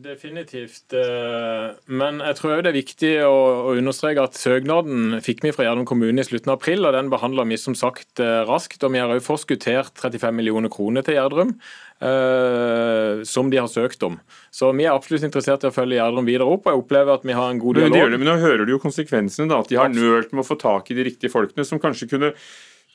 Definitivt. 0.02 0.90
Eh, 0.90 1.68
men 1.86 2.18
jeg 2.18 2.38
tror 2.40 2.56
det 2.58 2.72
er 2.72 2.74
viktig 2.74 3.12
å, 3.28 3.36
å 3.70 3.76
understreke 3.78 4.24
at 4.26 4.34
søknaden 4.34 5.20
fikk 5.22 5.44
vi 5.46 5.52
fra 5.54 5.68
Gjerdrum 5.68 5.86
kommune 5.86 6.24
i 6.24 6.26
slutten 6.26 6.50
av 6.50 6.58
april, 6.58 6.82
og 6.82 6.96
den 6.96 7.12
behandla 7.14 7.44
vi 7.46 7.60
som 7.62 7.78
sagt 7.78 8.18
eh, 8.18 8.40
raskt. 8.48 8.82
Og 8.82 8.90
vi 8.90 8.98
har 8.98 9.14
òg 9.14 9.22
forskuttert 9.22 10.02
35 10.02 10.34
millioner 10.34 10.72
kroner 10.72 11.06
til 11.06 11.20
Gjerdrum. 11.20 11.54
Som 12.00 13.50
de 13.52 13.58
har 13.60 13.66
søkt 13.68 14.00
om. 14.06 14.14
Så 14.48 14.70
Vi 14.72 14.86
er 14.86 14.94
absolutt 14.94 15.26
interessert 15.26 15.66
i 15.66 15.68
å 15.68 15.74
følge 15.74 15.98
Gjerdrum 15.98 16.24
videre 16.24 16.48
opp. 16.48 16.64
og 16.64 16.72
jeg 16.72 16.80
opplever 16.80 17.18
at 17.18 17.26
vi 17.28 17.36
har 17.36 17.52
en 17.52 17.60
god 17.60 17.76
dialog. 17.76 17.92
Men, 17.92 18.14
det, 18.16 18.20
men 18.22 18.30
Nå 18.30 18.36
hører 18.40 18.64
du 18.64 18.72
jo 18.72 18.80
konsekvensene, 18.80 19.50
da, 19.52 19.60
at 19.60 19.68
de 19.68 19.76
har 19.76 19.92
nølt 19.92 20.32
med 20.32 20.40
å 20.40 20.48
få 20.48 20.56
tak 20.56 20.88
i 20.88 20.96
de 20.96 21.04
riktige 21.10 21.30
folkene, 21.30 21.68
som 21.68 21.82
kanskje 21.82 22.08
kunne 22.08 22.32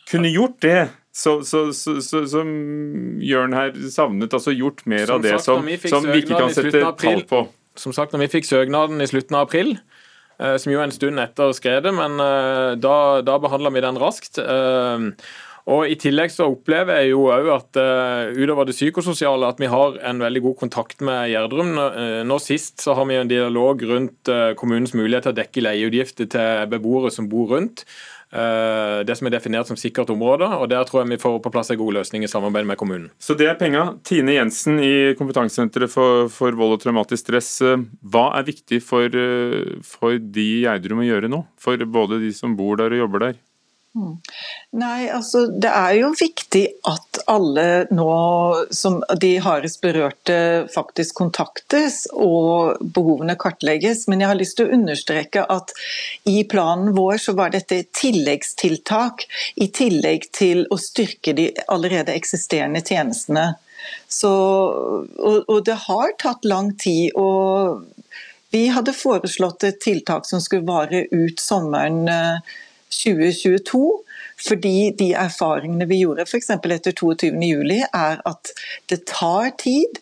kunne 0.09 0.31
gjort 0.33 0.59
det 0.65 0.79
så, 1.15 1.37
så, 1.47 1.69
så, 1.73 2.25
som 2.27 2.49
Jørn 3.23 3.55
her 3.55 3.71
savnet, 3.91 4.33
altså 4.35 4.51
gjort 4.51 4.83
mer 4.89 5.05
som 5.07 5.15
av 5.15 5.23
det 5.23 5.37
sagt, 5.37 5.45
som, 5.47 5.63
vi 5.63 5.77
som, 5.79 6.07
vi 6.11 6.19
ikke 6.23 6.39
kan 6.41 6.51
sette 6.51 6.81
tall 6.99 7.23
på. 7.29 7.45
Som 7.79 7.95
sagt, 7.95 8.11
når 8.11 8.25
vi 8.25 8.33
fikk 8.35 8.49
søknaden 8.49 8.99
i 9.03 9.07
slutten 9.07 9.37
av 9.39 9.47
april, 9.47 9.77
eh, 10.39 10.57
som 10.59 10.73
jo 10.73 10.83
en 10.83 10.91
stund 10.91 11.19
etter 11.23 11.55
skredet, 11.55 11.95
men 11.95 12.19
eh, 12.19 12.75
da, 12.83 12.97
da 13.23 13.39
behandla 13.39 13.71
vi 13.71 13.83
den 13.87 13.99
raskt. 14.01 14.41
Eh, 14.43 15.07
og 15.65 15.89
I 15.89 15.95
tillegg 15.97 16.29
så 16.29 16.45
opplever 16.51 16.99
jeg 16.99 17.15
jo 17.15 17.23
òg 17.33 17.47
at 17.49 17.77
uh, 17.81 18.29
utover 18.37 18.67
det 18.69 18.75
psykososiale 18.75 19.47
at 19.49 19.57
vi 19.61 19.69
har 19.71 19.95
en 20.05 20.19
veldig 20.21 20.43
god 20.45 20.59
kontakt 20.59 21.01
med 21.05 21.31
Gjerdrum. 21.31 21.71
Nå, 21.73 21.85
uh, 21.95 22.19
nå 22.27 22.37
sist 22.43 22.83
så 22.85 22.93
har 22.93 23.07
vi 23.09 23.17
en 23.17 23.31
dialog 23.31 23.81
rundt 23.89 24.29
uh, 24.29 24.51
kommunens 24.59 24.93
mulighet 24.93 25.25
til 25.25 25.33
å 25.33 25.39
dekke 25.39 25.63
leieutgifter 25.65 26.29
til 26.35 26.69
beboere 26.69 27.09
som 27.13 27.31
bor 27.31 27.49
rundt. 27.55 27.81
Eh, 28.33 28.99
det 29.05 29.15
som 29.17 29.27
er 29.29 29.35
definert 29.35 29.69
som 29.69 29.77
sikkert 29.79 30.09
område. 30.13 30.47
og 30.47 30.69
Der 30.69 30.83
tror 30.83 31.03
jeg 31.03 31.13
vi 31.13 31.21
får 31.21 31.39
på 31.43 31.51
plass 31.53 31.71
en 31.71 31.79
god 31.79 31.93
løsning 31.99 32.23
i 32.23 32.27
samarbeid 32.31 32.65
med 32.65 32.77
kommunen. 32.77 33.09
Så 33.19 33.37
det 33.37 33.47
er 33.47 33.59
penga. 33.59 33.97
Tine 34.03 34.35
Jensen 34.35 34.79
i 34.79 35.13
Kompetansesenteret 35.15 35.91
for, 35.91 36.27
for, 36.29 36.51
vold 36.51 36.77
og 36.77 36.81
traumatisk 36.83 37.27
stress. 37.27 37.61
Eh, 37.61 37.77
hva 38.03 38.31
er 38.37 38.47
viktig 38.47 38.81
for, 38.83 39.05
eh, 39.05 39.75
for 39.83 40.17
de 40.17 40.45
i 40.45 40.63
Gjerdrum 40.65 41.03
å 41.03 41.09
gjøre 41.09 41.31
nå? 41.31 41.45
For 41.59 41.77
både 41.77 42.19
de 42.23 42.31
som 42.33 42.55
bor 42.57 42.77
der 42.77 42.93
og 42.95 43.05
jobber 43.05 43.27
der? 43.27 43.41
Mm. 43.95 44.15
Nei, 44.75 45.07
altså 45.07 45.45
det 45.47 45.69
er 45.71 45.93
jo 46.01 46.09
viktig 46.19 46.63
at 46.89 47.21
alle 47.31 47.85
nå 47.95 48.07
som 48.75 48.97
de 49.21 49.29
hardest 49.39 49.79
berørte 49.85 50.35
faktisk 50.73 51.15
kontaktes 51.21 52.01
og 52.11 52.81
behovene 52.97 53.37
kartlegges. 53.39 54.03
Men 54.11 54.23
jeg 54.23 54.31
har 54.33 54.39
lyst 54.39 54.59
til 54.59 54.67
å 54.67 54.75
understreke 54.75 55.45
at 55.47 55.71
i 56.27 56.41
planen 56.51 56.91
vår 56.97 57.21
så 57.23 57.37
var 57.39 57.55
dette 57.55 57.79
et 57.79 57.93
tilleggstiltak 57.95 59.23
i 59.63 59.69
tillegg 59.71 60.27
til 60.35 60.65
å 60.67 60.79
styrke 60.81 61.35
de 61.37 61.47
allerede 61.71 62.17
eksisterende 62.19 62.83
tjenestene. 62.83 63.53
Så, 64.11 64.33
og, 65.15 65.39
og 65.47 65.63
det 65.63 65.79
har 65.87 66.17
tatt 66.19 66.43
lang 66.43 66.73
tid. 66.75 67.15
og 67.15 67.85
vi 68.55 68.67
hadde 68.71 68.93
foreslått 68.95 69.65
et 69.67 69.81
tiltak 69.83 70.27
som 70.27 70.39
skulle 70.39 70.67
vare 70.67 71.01
ut 71.11 71.41
sommeren 71.43 72.05
2022. 72.91 73.85
Fordi 74.47 74.91
de 74.99 75.13
erfaringene 75.15 75.87
vi 75.87 76.01
gjorde 76.03 76.25
f.eks. 76.27 76.49
etter 76.51 76.91
22.07, 76.91 77.85
er 77.87 78.21
at 78.27 78.51
det 78.91 79.05
tar 79.07 79.53
tid. 79.61 79.99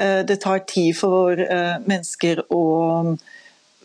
Eh, 0.00 0.22
det 0.26 0.40
tar 0.42 0.64
tid 0.70 0.96
for 0.96 1.38
eh, 1.38 1.78
mennesker 1.84 2.46
å 2.54 2.64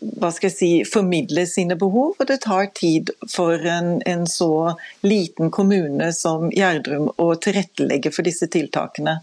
hva 0.00 0.30
skal 0.32 0.48
jeg 0.48 0.56
si, 0.56 0.68
formidle 0.88 1.42
sine 1.44 1.76
behov, 1.76 2.14
og 2.16 2.28
det 2.30 2.38
tar 2.46 2.70
tid 2.76 3.10
for 3.28 3.60
en, 3.68 3.98
en 4.08 4.22
så 4.24 4.72
liten 5.04 5.50
kommune 5.52 6.08
som 6.16 6.48
Gjerdrum 6.54 7.10
å 7.20 7.26
tilrettelegge 7.36 8.12
for 8.14 8.24
disse 8.24 8.48
tiltakene. 8.48 9.18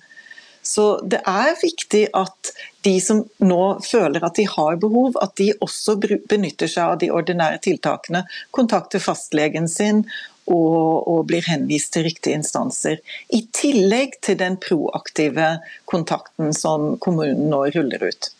Så 0.68 0.86
det 1.08 1.22
er 1.24 1.54
viktig 1.62 2.08
at 2.18 2.50
de 2.84 2.98
som 3.04 3.22
nå 3.40 3.62
føler 3.86 4.24
at 4.28 4.36
de 4.36 4.44
har 4.52 4.80
behov, 4.82 5.16
at 5.24 5.38
de 5.40 5.54
også 5.64 5.96
benytter 6.04 6.68
seg 6.68 6.84
av 6.84 6.98
de 7.04 7.12
ordinære 7.14 7.62
tiltakene. 7.64 8.26
Kontakter 8.56 9.04
fastlegen 9.04 9.70
sin 9.72 10.04
og, 10.48 11.08
og, 11.08 11.22
blir 11.30 11.46
henvist 11.48 11.94
til 11.96 12.08
riktige 12.08 12.40
instanser. 12.40 13.00
I 13.36 13.46
tillegg 13.56 14.20
til 14.24 14.40
den 14.40 14.58
proaktive 14.64 15.58
kontakten 15.88 16.52
som 16.56 16.96
kommunen 17.04 17.48
nå 17.52 17.64
ruller 17.76 18.04
ut. 18.10 18.32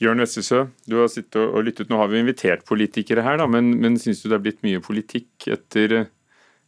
Jørn 0.00 0.20
Vestesø, 0.20 0.66
du 0.84 0.98
har 1.00 1.08
sittet 1.08 1.40
og 1.40 1.64
lyttet. 1.64 1.88
Nå 1.88 1.96
har 2.02 2.12
vi 2.12 2.20
invitert 2.20 2.66
politikere 2.68 3.24
her, 3.24 3.40
da, 3.40 3.48
men, 3.48 3.72
men 3.80 3.96
syns 4.00 4.20
du 4.20 4.28
det 4.28 4.36
er 4.36 4.44
blitt 4.50 4.64
mye 4.66 4.84
politikk 4.84 5.48
etter, 5.48 6.02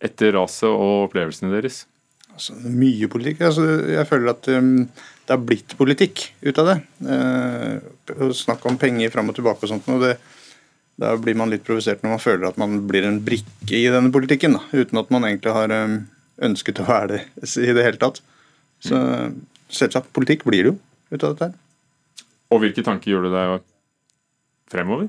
etter 0.01 0.37
raset 0.37 0.71
og 0.71 1.11
opplevelsene 1.11 1.53
deres? 1.53 1.83
Altså, 2.39 2.55
mye 2.71 3.09
politikk. 3.11 3.41
Altså, 3.49 3.67
jeg 3.91 4.07
føler 4.07 4.31
at 4.31 4.49
um, 4.55 4.75
det 5.27 5.35
har 5.35 5.41
blitt 5.43 5.75
politikk 5.79 6.29
ut 6.47 6.61
av 6.63 6.71
det. 6.71 6.77
Uh, 7.03 8.31
snakk 8.37 8.63
om 8.71 8.79
penger 8.79 9.11
fram 9.11 9.33
og 9.33 9.37
tilbake 9.37 9.67
og 9.67 9.73
sånt. 9.73 9.89
og 9.91 10.05
det, 10.07 10.15
Da 10.99 11.17
blir 11.19 11.35
man 11.39 11.51
litt 11.51 11.67
provosert 11.67 12.05
når 12.05 12.15
man 12.15 12.23
føler 12.23 12.49
at 12.49 12.61
man 12.63 12.79
blir 12.87 13.09
en 13.09 13.19
brikke 13.27 13.75
i 13.75 13.91
denne 13.91 14.15
politikken. 14.15 14.55
Da, 14.55 14.63
uten 14.71 15.03
at 15.03 15.11
man 15.15 15.27
egentlig 15.27 15.57
har 15.57 15.75
um, 15.75 16.01
ønsket 16.47 16.79
å 16.85 16.87
være 16.87 17.17
det 17.17 17.23
i 17.67 17.75
det 17.75 17.87
hele 17.89 18.03
tatt. 18.07 18.23
Så 18.87 18.99
selvsagt, 19.75 20.13
politikk 20.15 20.47
blir 20.47 20.63
det 20.63 20.77
jo 20.77 20.79
ut 21.11 21.23
av 21.25 21.33
dette 21.35 21.51
her. 21.51 22.25
Og 22.55 22.63
hvilke 22.63 22.85
tanker 22.87 23.11
gjør 23.11 23.27
du 23.27 23.35
deg 23.35 23.59
fremover? 24.71 25.09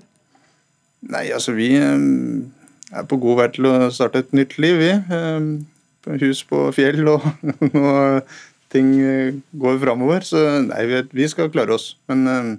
Nei, 1.14 1.30
altså 1.32 1.54
vi 1.56 1.76
um, 1.78 2.50
er 2.90 3.06
på 3.08 3.20
god 3.22 3.44
vei 3.44 3.52
til 3.54 3.70
å 3.70 3.76
starte 3.94 4.26
et 4.26 4.34
nytt 4.36 4.58
liv, 4.60 4.82
vi. 4.82 4.96
Um, 5.14 5.52
hus 6.22 6.44
på 6.48 6.68
fjell 6.76 7.08
og, 7.12 7.26
og 7.84 8.30
ting 8.74 8.94
går 9.52 9.82
framover. 9.82 10.26
Så 10.26 10.44
nei, 10.68 10.86
vi 11.12 11.30
skal 11.32 11.52
klare 11.54 11.76
oss. 11.76 11.92
Men 12.12 12.28
eh, 12.28 12.54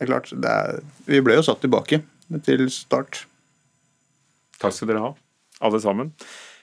det 0.00 0.06
er 0.06 0.12
klart, 0.12 0.30
det 0.32 0.52
er, 0.52 0.84
vi 1.08 1.24
ble 1.24 1.40
jo 1.40 1.46
satt 1.46 1.60
tilbake 1.64 2.02
til 2.46 2.68
start. 2.72 3.24
Takk 4.60 4.76
skal 4.76 4.92
dere 4.92 5.02
ha, 5.02 5.10
alle 5.64 5.80
sammen. 5.82 6.14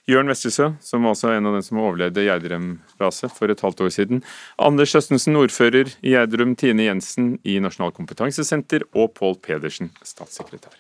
Jørn 0.08 0.32
Vestesø, 0.32 0.70
som 0.80 1.06
også 1.10 1.34
er 1.34 1.42
en 1.42 1.50
av 1.50 1.58
dem 1.58 1.64
som 1.66 1.82
overlevde 1.84 2.24
Gjerdrum-raset 2.24 3.34
for 3.36 3.52
et 3.52 3.64
halvt 3.66 3.84
år 3.84 3.92
siden. 3.92 4.24
Anders 4.56 4.96
Østensen, 4.96 5.36
ordfører 5.36 5.92
i 6.00 6.14
Gjerdrum. 6.14 6.56
Tine 6.56 6.88
Jensen 6.88 7.34
i 7.44 7.58
Nasjonalt 7.60 7.98
kompetansesenter. 8.00 8.88
Og 8.96 9.12
Pål 9.20 9.36
Pedersen, 9.44 9.92
statssekretær. 10.08 10.80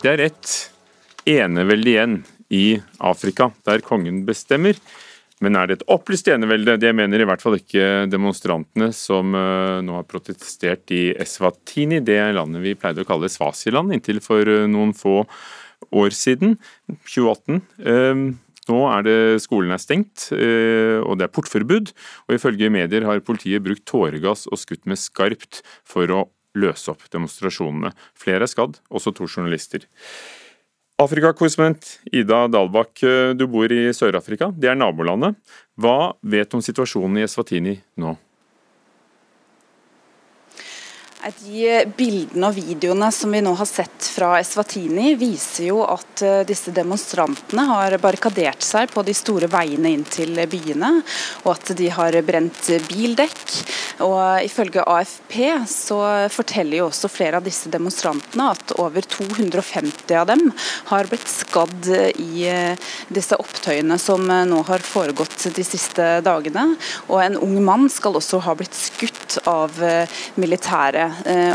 Det 0.00 0.08
er 0.08 0.20
et 0.24 0.50
enevelde 1.28 1.90
igjen 1.92 2.12
i 2.48 2.80
Afrika, 3.04 3.50
der 3.68 3.82
kongen 3.84 4.22
bestemmer. 4.24 4.78
Men 5.44 5.56
er 5.60 5.68
det 5.68 5.76
et 5.76 5.86
opplyst 5.92 6.28
enevelde? 6.32 6.78
Det 6.80 6.92
mener 6.96 7.20
i 7.20 7.26
hvert 7.28 7.42
fall 7.44 7.58
ikke 7.58 8.06
demonstrantene 8.08 8.90
som 8.96 9.36
eh, 9.36 9.80
nå 9.84 9.98
har 9.98 10.08
protestert 10.08 10.88
i 10.96 11.10
Eswatini, 11.20 12.00
det 12.04 12.16
landet 12.36 12.64
vi 12.64 12.76
pleide 12.80 13.04
å 13.04 13.08
kalle 13.08 13.28
Svasiland 13.32 13.92
inntil 13.92 14.22
for 14.24 14.48
eh, 14.48 14.64
noen 14.72 14.96
få 14.96 15.22
år 15.96 16.16
siden, 16.16 16.56
2018. 17.04 17.60
Eh, 17.84 18.24
nå 18.72 18.82
er 18.94 19.04
det 19.04 19.20
skolen 19.44 19.72
er 19.74 19.80
stengt, 19.82 20.28
og 20.30 21.16
det 21.18 21.24
er 21.24 21.32
portforbud. 21.34 21.88
Og 22.28 22.36
ifølge 22.36 22.68
medier 22.70 23.02
har 23.08 23.24
politiet 23.26 23.64
brukt 23.64 23.82
tåregass 23.88 24.44
og 24.46 24.60
skutt 24.60 24.84
med 24.86 25.00
skarpt 25.00 25.64
for 25.82 26.12
å 26.14 26.20
løse 26.58 26.92
opp 26.92 27.06
demonstrasjonene. 27.12 27.92
Flere 28.18 28.46
er 28.46 28.50
skadd, 28.50 28.80
også 28.90 29.14
to 29.16 29.28
journalister. 29.28 29.86
Afrikakorrespondent 31.00 31.94
Ida 32.12 32.42
Dalbakk, 32.52 33.00
du 33.36 33.46
bor 33.48 33.72
i 33.72 33.86
Sør-Afrika. 33.96 34.50
Det 34.52 34.68
er 34.68 34.76
nabolandet. 34.76 35.38
Hva 35.80 36.12
vet 36.20 36.50
du 36.50 36.58
om 36.58 36.64
situasjonen 36.64 37.22
i 37.22 37.24
Eswatini 37.24 37.78
nå? 38.00 38.18
De 41.20 41.64
bildene 41.98 42.48
og 42.48 42.56
videoene 42.56 43.10
som 43.12 43.34
vi 43.34 43.42
nå 43.44 43.52
har 43.58 43.68
sett 43.68 44.06
fra 44.14 44.30
Eswatini, 44.40 45.12
viser 45.20 45.66
jo 45.66 45.82
at 45.84 46.22
eh, 46.24 46.38
disse 46.48 46.72
demonstrantene 46.72 47.66
har 47.68 47.96
barrikadert 48.00 48.64
seg 48.64 48.88
på 48.94 49.04
de 49.04 49.12
store 49.16 49.50
veiene 49.52 49.92
inn 49.92 50.06
til 50.08 50.40
byene, 50.48 50.94
og 51.44 51.50
at 51.52 51.74
de 51.76 51.90
har 51.92 52.16
brent 52.24 52.70
bildekk. 52.88 53.42
Og 54.06 54.46
Ifølge 54.46 54.80
AFP 54.88 55.36
så 55.68 55.98
forteller 56.32 56.80
jo 56.80 56.86
også 56.88 57.10
flere 57.12 57.36
av 57.36 57.44
disse 57.44 57.68
demonstrantene 57.68 58.48
at 58.54 58.72
over 58.80 59.04
250 59.04 60.16
av 60.16 60.30
dem 60.30 60.46
har 60.88 61.10
blitt 61.10 61.28
skadd 61.28 61.90
i 62.16 62.46
eh, 62.48 62.88
disse 63.12 63.36
opptøyene 63.36 64.00
som 64.00 64.24
eh, 64.24 64.46
nå 64.48 64.62
har 64.70 64.88
foregått 64.88 65.50
de 65.52 65.68
siste 65.68 66.08
dagene. 66.24 66.70
Og 67.12 67.20
en 67.26 67.36
ung 67.44 67.60
mann 67.60 67.90
skal 67.92 68.16
også 68.16 68.40
ha 68.48 68.56
blitt 68.56 68.78
skutt 68.88 69.36
av 69.50 69.76
militære 70.40 71.09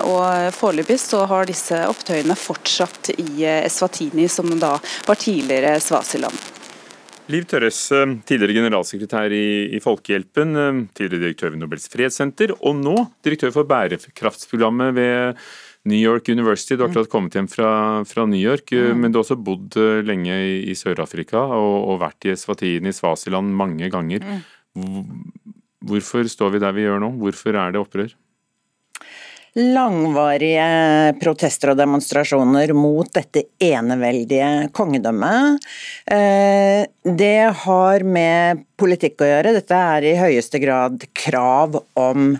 Og 0.05 0.53
Foreløpig 0.55 0.97
så 1.01 1.23
har 1.29 1.47
disse 1.49 1.79
opptøyene 1.89 2.37
fortsatt 2.39 3.13
i 3.17 3.45
Eswatini, 3.47 4.27
som 4.31 4.51
da 4.59 4.75
var 5.07 5.19
tidligere 5.21 5.77
Svasiland. 5.83 6.51
Liv 7.33 7.45
Tørres, 7.49 7.79
tidligere 8.29 8.53
generalsekretær 8.59 9.33
i, 9.33 9.79
Folkehjelpen, 9.81 10.53
tidligere 10.93 11.23
direktør 11.23 11.55
ved 11.55 11.63
Nobels 11.63 11.87
fredssenter, 11.89 12.53
og 12.59 12.77
nå 12.77 12.93
direktør 13.25 13.53
for 13.55 13.69
bærekraftsprogrammet 13.69 14.93
ved 14.93 15.47
New 15.89 15.97
York 15.97 16.29
University. 16.29 16.75
Du 16.75 16.83
har 16.83 16.91
akkurat 16.91 17.09
kommet 17.09 17.37
hjem 17.37 17.47
fra, 17.49 17.69
fra 18.05 18.25
New 18.29 18.41
York, 18.41 18.69
mm. 18.73 19.01
men 19.01 19.13
du 19.13 19.19
har 19.19 19.25
også 19.25 19.39
bodd 19.41 19.77
lenge 20.05 20.37
i, 20.37 20.59
i 20.69 20.77
Sør-Afrika 20.77 21.41
og, 21.45 21.73
og, 21.85 21.97
vært 22.01 22.29
i 22.29 22.33
Eswatini, 22.35 22.93
Svasiland, 22.93 23.53
mange 23.57 23.89
ganger. 23.93 24.25
Mm. 24.75 25.09
Hvorfor 25.85 26.29
står 26.29 26.55
vi 26.55 26.61
der 26.61 26.77
vi 26.77 26.85
gjør 26.85 27.01
nå? 27.01 27.11
Hvorfor 27.21 27.57
er 27.57 27.73
det 27.73 27.81
opprør? 27.81 28.13
Langvarige 29.55 31.15
protester 31.21 31.71
og 31.71 31.79
demonstrasjoner 31.79 32.73
mot 32.75 33.07
dette 33.15 33.45
eneveldige 33.63 34.69
kongedømmet. 34.75 35.63
Det 37.05 37.53
har 37.53 38.01
med 38.01 38.63
politikk 38.81 39.19
å 39.21 39.27
gjøre. 39.29 39.51
Dette 39.53 39.77
er 39.77 40.05
i 40.09 40.13
høyeste 40.17 40.57
grad 40.57 41.03
krav 41.13 41.75
om 42.01 42.31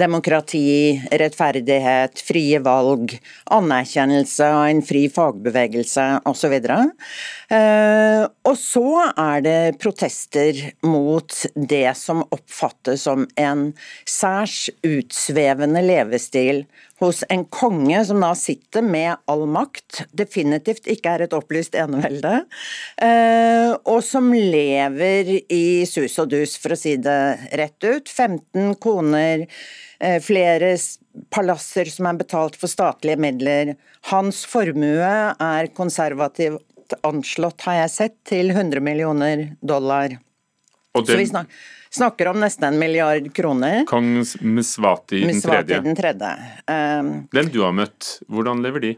demokrati, 0.00 0.96
rettferdighet, 1.12 2.22
frie 2.24 2.56
valg, 2.64 3.12
anerkjennelse 3.52 4.48
av 4.48 4.62
en 4.70 4.80
fri 4.88 5.02
fagbevegelse 5.12 6.06
osv. 6.32 6.54
Eh, 6.56 8.22
og 8.24 8.56
så 8.56 8.86
er 9.12 9.44
det 9.44 9.58
protester 9.84 10.62
mot 10.88 11.36
det 11.52 11.92
som 12.00 12.24
oppfattes 12.24 13.04
som 13.04 13.28
en 13.36 13.74
særs 14.08 14.70
utsvevende 14.88 15.84
levestil 15.84 16.64
hos 17.02 17.24
en 17.28 17.44
konge 17.50 17.98
som 18.06 18.20
da 18.22 18.30
sitter 18.38 18.84
med 18.86 19.16
all 19.30 19.44
makt, 19.50 20.04
definitivt 20.14 20.86
ikke 20.90 21.14
er 21.14 21.24
et 21.26 21.36
opplyst 21.36 21.74
enevelde, 21.78 22.44
eh, 23.02 23.72
og 23.74 24.00
som 24.06 24.30
lever 24.32 25.32
i 25.52 25.84
sus 25.90 26.18
og 26.22 26.30
dus, 26.34 26.56
for 26.60 26.76
å 26.76 26.78
si 26.78 26.96
det 27.02 27.18
rett 27.58 27.88
ut. 27.88 28.08
15 28.08 28.76
koner, 28.82 29.46
eh, 30.00 30.20
flere 30.22 30.76
palasser 31.34 31.90
som 31.90 32.06
er 32.10 32.20
betalt 32.22 32.56
for 32.56 32.70
statlige 32.70 33.18
midler. 33.20 33.74
Hans 34.12 34.44
formue 34.46 35.34
er 35.40 35.72
konservativt 35.74 36.62
anslått, 37.02 37.64
har 37.66 37.84
jeg 37.84 37.90
sett, 37.90 38.18
til 38.28 38.52
100 38.52 38.80
millioner 38.84 39.48
dollar. 39.64 40.18
Og 40.94 41.06
den... 41.08 41.48
Snakker 41.94 42.26
om 42.32 42.40
nesten 42.42 42.72
en 42.72 42.78
milliard 42.78 43.26
kroner. 43.34 43.84
Kong 43.86 44.24
Mswati 44.40 45.20
den 45.26 45.40
tredje. 45.40 45.80
Den 45.80 45.96
tredje. 45.96 46.30
Um, 46.66 47.10
Den 47.30 47.50
du 47.54 47.60
har 47.62 47.74
møtt, 47.76 48.16
hvordan 48.26 48.64
lever 48.64 48.82
de? 48.82 48.94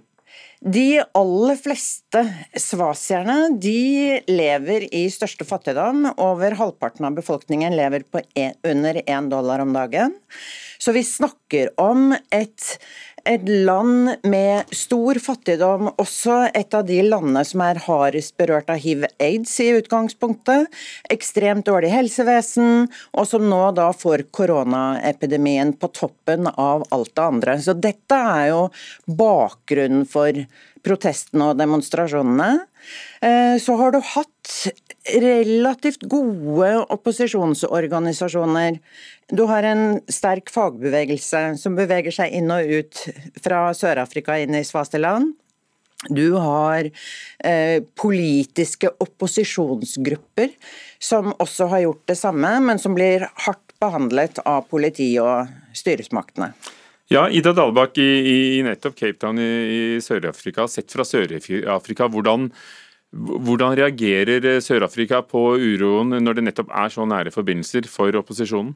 De 0.64 1.02
aller 1.14 1.58
fleste 1.60 2.22
svasierne 2.56 3.50
de 3.60 4.22
lever 4.32 4.86
i 4.96 5.04
største 5.12 5.44
fattigdom. 5.44 6.06
Over 6.16 6.56
halvparten 6.56 7.04
av 7.04 7.18
befolkningen 7.18 7.76
lever 7.76 8.06
på 8.08 8.22
en, 8.32 8.56
under 8.64 9.02
én 9.04 9.28
dollar 9.28 9.60
om 9.60 9.76
dagen. 9.76 10.16
Så 10.80 10.96
vi 10.96 11.04
snakker 11.04 11.74
om 11.80 12.14
et 12.32 12.78
et 13.26 13.48
land 13.48 14.12
med 14.26 14.74
stor 14.74 15.18
fattigdom, 15.22 15.90
også 16.00 16.38
et 16.54 16.74
av 16.76 16.86
de 16.86 17.00
landene 17.04 17.42
som 17.46 17.62
er 17.66 17.80
hardest 17.86 18.36
berørt 18.38 18.70
av 18.72 18.80
hiv-aids 18.82 19.54
i 19.64 19.68
utgangspunktet. 19.80 20.70
Ekstremt 21.12 21.66
dårlig 21.66 21.90
helsevesen, 21.94 22.86
og 23.16 23.28
som 23.28 23.48
nå 23.50 23.62
da 23.76 23.90
får 23.96 24.26
koronaepidemien 24.36 25.74
på 25.80 25.90
toppen 25.96 26.50
av 26.54 26.86
alt 26.94 27.14
det 27.14 27.26
andre. 27.26 27.58
Så 27.62 27.74
dette 27.74 28.20
er 28.38 28.52
jo 28.52 28.62
bakgrunnen 29.06 30.06
for 30.10 30.46
protestene 30.86 31.50
og 31.50 31.58
demonstrasjonene. 31.58 32.50
Eh, 33.20 33.56
så 33.62 33.76
har 33.80 33.94
du 33.94 34.00
hatt 34.14 34.32
relativt 35.22 36.02
gode 36.10 36.70
opposisjonsorganisasjoner. 36.94 38.78
Du 39.30 39.44
har 39.50 39.66
en 39.66 40.00
sterk 40.12 40.50
fagbevegelse 40.52 41.56
som 41.60 41.78
beveger 41.78 42.14
seg 42.14 42.34
inn 42.36 42.52
og 42.54 42.66
ut 42.66 43.02
fra 43.42 43.68
Sør-Afrika 43.76 44.38
inn 44.42 44.54
i 44.58 44.64
Svasteland. 44.66 45.34
Du 46.12 46.36
har 46.36 46.86
eh, 47.38 47.82
politiske 47.98 48.90
opposisjonsgrupper 49.00 50.52
som 50.98 51.32
også 51.38 51.70
har 51.72 51.86
gjort 51.86 52.02
det 52.12 52.18
samme, 52.20 52.52
men 52.60 52.78
som 52.78 52.94
blir 52.94 53.26
hardt 53.46 53.62
behandlet 53.80 54.38
av 54.44 54.68
politi 54.70 55.08
og 55.20 55.48
styresmaktene. 55.76 56.52
Ja, 57.12 57.28
Ida 57.30 57.52
Dalbakk 57.54 58.00
i, 58.02 58.10
i, 58.26 58.38
nettopp 58.66 58.96
Cape 58.98 59.20
Town 59.22 59.38
i, 59.38 59.50
i 59.70 59.82
Sør-Afrika, 60.02 60.66
sett 60.66 60.90
fra 60.90 61.04
Sør-Afrika, 61.06 62.08
hvordan, 62.10 62.48
hvordan 63.14 63.76
reagerer 63.78 64.60
Sør-Afrika 64.60 65.22
på 65.24 65.54
uroen 65.56 66.16
når 66.22 66.38
det 66.38 66.44
nettopp 66.48 66.72
er 66.74 66.92
så 66.92 67.06
nære 67.08 67.32
forbindelser 67.34 67.88
for 67.90 68.14
opposisjonen? 68.18 68.74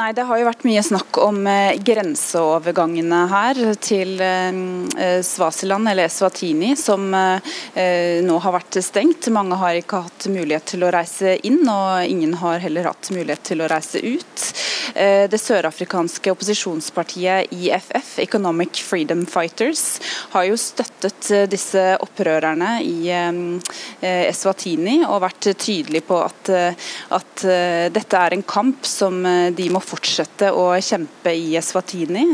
Nei, 0.00 0.14
Det 0.16 0.24
har 0.24 0.38
jo 0.40 0.46
vært 0.46 0.62
mye 0.64 0.80
snakk 0.80 1.18
om 1.20 1.42
eh, 1.50 1.76
grenseovergangene 1.84 3.18
her 3.28 3.58
til 3.84 4.14
eh, 4.24 4.60
eh, 4.96 5.18
Svasiland, 5.26 5.90
eller 5.90 6.08
Eswatini, 6.08 6.70
som 6.78 7.10
nå 7.10 8.36
har 8.44 8.54
vært 8.54 8.78
stengt. 8.84 9.28
Mange 9.34 9.58
har 9.60 9.76
ikke 9.76 10.00
hatt 10.06 10.26
mulighet 10.32 10.70
til 10.72 10.84
å 10.86 10.90
reise 10.94 11.34
inn, 11.46 11.60
og 11.68 12.06
ingen 12.08 12.32
har 12.40 12.62
heller 12.62 12.88
hatt 12.88 13.10
mulighet 13.12 13.42
til 13.50 13.60
å 13.60 13.68
reise 13.70 14.00
ut. 14.00 14.44
Det 15.30 15.38
sørafrikanske 15.38 16.32
opposisjonspartiet 16.32 17.52
IFF, 17.54 18.16
Economic 18.22 18.80
Freedom 18.82 19.22
Fighters, 19.28 20.00
har 20.32 20.48
jo 20.48 20.58
støttet 20.58 21.30
disse 21.52 21.84
opprørerne 22.02 22.72
i 22.82 23.12
Eswatini 24.02 25.00
og 25.04 25.22
vært 25.26 25.50
tydelig 25.62 26.02
på 26.08 26.18
at, 26.24 26.52
at 27.20 27.46
dette 27.94 28.24
er 28.24 28.36
en 28.36 28.46
kamp 28.46 28.88
som 28.88 29.22
de 29.56 29.70
må 29.70 29.82
fortsette 29.90 30.50
å 30.54 30.66
kjempe 30.82 31.32
i 31.34 31.54
Eswatini. 31.58 32.26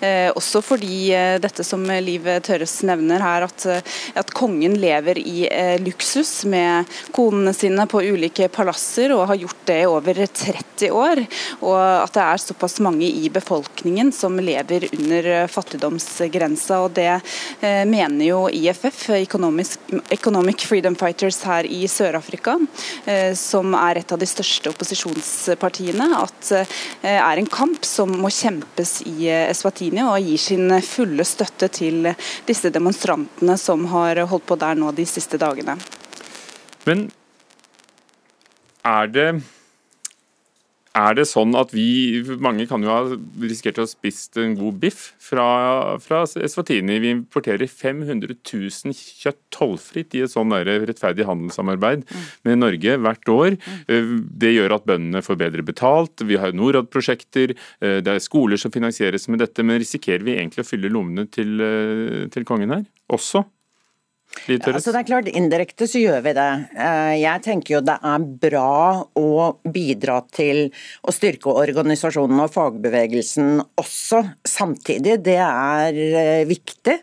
Eh, 0.00 0.30
også 0.34 0.62
fordi 0.64 1.12
eh, 1.14 1.36
dette 1.42 1.64
som 1.66 1.82
Liv 1.84 2.26
Tørres 2.44 2.76
nevner 2.86 3.22
her, 3.22 3.46
at, 3.46 3.66
eh, 3.70 3.94
at 4.18 4.32
kongen 4.34 4.76
lever 4.80 5.18
i 5.20 5.46
luksus 5.82 6.44
med 6.50 6.90
konene 7.14 7.54
sine 7.56 7.86
på 7.90 8.02
ulike 8.02 8.48
palasser, 8.52 9.12
og 9.14 9.28
har 9.30 9.40
gjort 9.40 9.62
det 9.68 9.78
i 9.82 9.88
over 9.90 10.20
30 10.24 10.94
år. 10.94 11.22
Og 11.62 11.76
at 11.78 12.14
det 12.16 12.24
er 12.24 12.42
såpass 12.42 12.78
mange 12.84 13.06
i 13.06 13.28
befolkningen 13.32 14.12
som 14.14 14.38
lever 14.40 14.88
under 14.92 15.46
fattigdomsgrensa. 15.50 16.80
og 16.84 16.94
Det 16.96 17.20
mener 17.90 18.24
jo 18.26 18.40
IFF, 18.48 19.08
Economic, 19.18 19.76
Economic 20.14 20.64
Freedom 20.66 20.96
Fighters 20.98 21.42
her 21.46 21.66
i 21.68 21.84
Sør-Afrika, 21.90 22.56
som 23.38 23.74
er 23.78 24.00
et 24.00 24.14
av 24.14 24.20
de 24.20 24.28
største 24.28 24.72
opposisjonspartiene, 24.72 26.08
at 26.22 26.52
er 27.12 27.40
en 27.40 27.50
kamp 27.50 27.84
som 27.84 28.12
må 28.20 28.30
kjempes 28.32 29.00
i 29.10 29.28
eh, 29.28 29.48
Eswatini, 29.50 30.02
og 30.04 30.22
gir 30.24 30.40
sin 30.40 30.72
fulle 30.84 31.26
støtte 31.28 31.68
til 31.68 32.08
disse 32.48 32.72
demonstrantene 32.72 33.58
som 33.60 33.84
har 33.92 34.22
holdt 34.30 34.46
på 34.48 34.58
der 34.60 34.78
nå 34.78 34.92
de 34.96 35.06
siste 35.08 35.40
dagene. 35.40 35.76
Men 36.88 37.08
er 38.84 39.12
det 39.12 39.28
er 40.94 41.16
det 41.18 41.26
sånn 41.26 41.54
at 41.58 41.72
vi 41.74 42.22
Mange 42.42 42.66
kan 42.70 42.84
jo 42.84 42.90
ha 42.92 43.00
risikert 43.42 43.80
å 43.80 43.84
ha 43.84 43.90
spist 43.90 44.38
en 44.40 44.54
god 44.58 44.78
biff 44.82 45.00
fra, 45.22 45.46
fra 46.02 46.22
Eswatini. 46.24 47.00
Vi 47.02 47.12
importerer 47.16 47.66
500 47.70 48.36
000 48.36 48.94
kjøtt 48.94 49.40
tollfritt 49.54 50.14
i 50.14 50.24
et 50.24 50.32
sånn 50.32 50.54
rettferdig 50.54 51.26
handelssamarbeid 51.28 52.06
med 52.46 52.62
Norge 52.62 52.96
hvert 53.02 53.32
år. 53.32 53.58
Mm. 53.88 54.14
Det 54.44 54.54
gjør 54.54 54.76
at 54.78 54.86
bøndene 54.88 55.24
får 55.24 55.40
bedre 55.40 55.66
betalt. 55.66 56.24
Vi 56.26 56.38
har 56.40 56.54
Norad-prosjekter, 56.56 57.56
eh, 57.80 57.98
det 58.04 58.14
er 58.14 58.22
skoler 58.22 58.60
som 58.60 58.74
finansieres 58.74 59.28
med 59.28 59.42
dette. 59.42 59.66
Men 59.66 59.82
risikerer 59.82 60.24
vi 60.26 60.38
egentlig 60.38 60.64
å 60.64 60.68
fylle 60.68 60.92
lommene 60.92 61.26
til, 61.30 61.58
eh, 61.60 62.24
til 62.34 62.46
kongen 62.46 62.74
her 62.74 62.86
også? 63.12 63.44
Ja, 64.44 64.58
altså 64.74 64.92
det 64.92 65.00
er 65.00 65.06
klart, 65.08 65.28
Indirekte 65.32 65.86
så 65.88 66.00
gjør 66.02 66.20
vi 66.26 66.34
det. 66.36 66.50
Eh, 66.76 67.14
jeg 67.22 67.42
tenker 67.46 67.76
jo 67.76 67.80
det 67.84 67.96
er 67.96 68.24
bra 68.44 69.04
å 69.16 69.28
bidra 69.64 70.18
til 70.34 70.66
å 71.00 71.14
styrke 71.14 71.54
organisasjonen 71.54 72.42
og 72.44 72.52
fagbevegelsen 72.52 73.62
også 73.80 74.20
samtidig. 74.48 75.16
Det 75.24 75.38
er 75.40 76.00
eh, 76.04 76.44
viktig. 76.50 76.98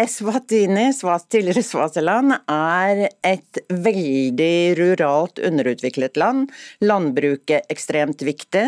Eswatini, 0.00 0.86
tidligere 1.28 1.64
Svasiland, 1.66 2.32
er 2.48 3.10
et 3.26 3.60
veldig 3.68 4.54
ruralt 4.78 5.42
underutviklet 5.44 6.16
land. 6.20 6.48
Landbruket 6.80 7.68
ekstremt 7.68 8.24
viktig. 8.24 8.64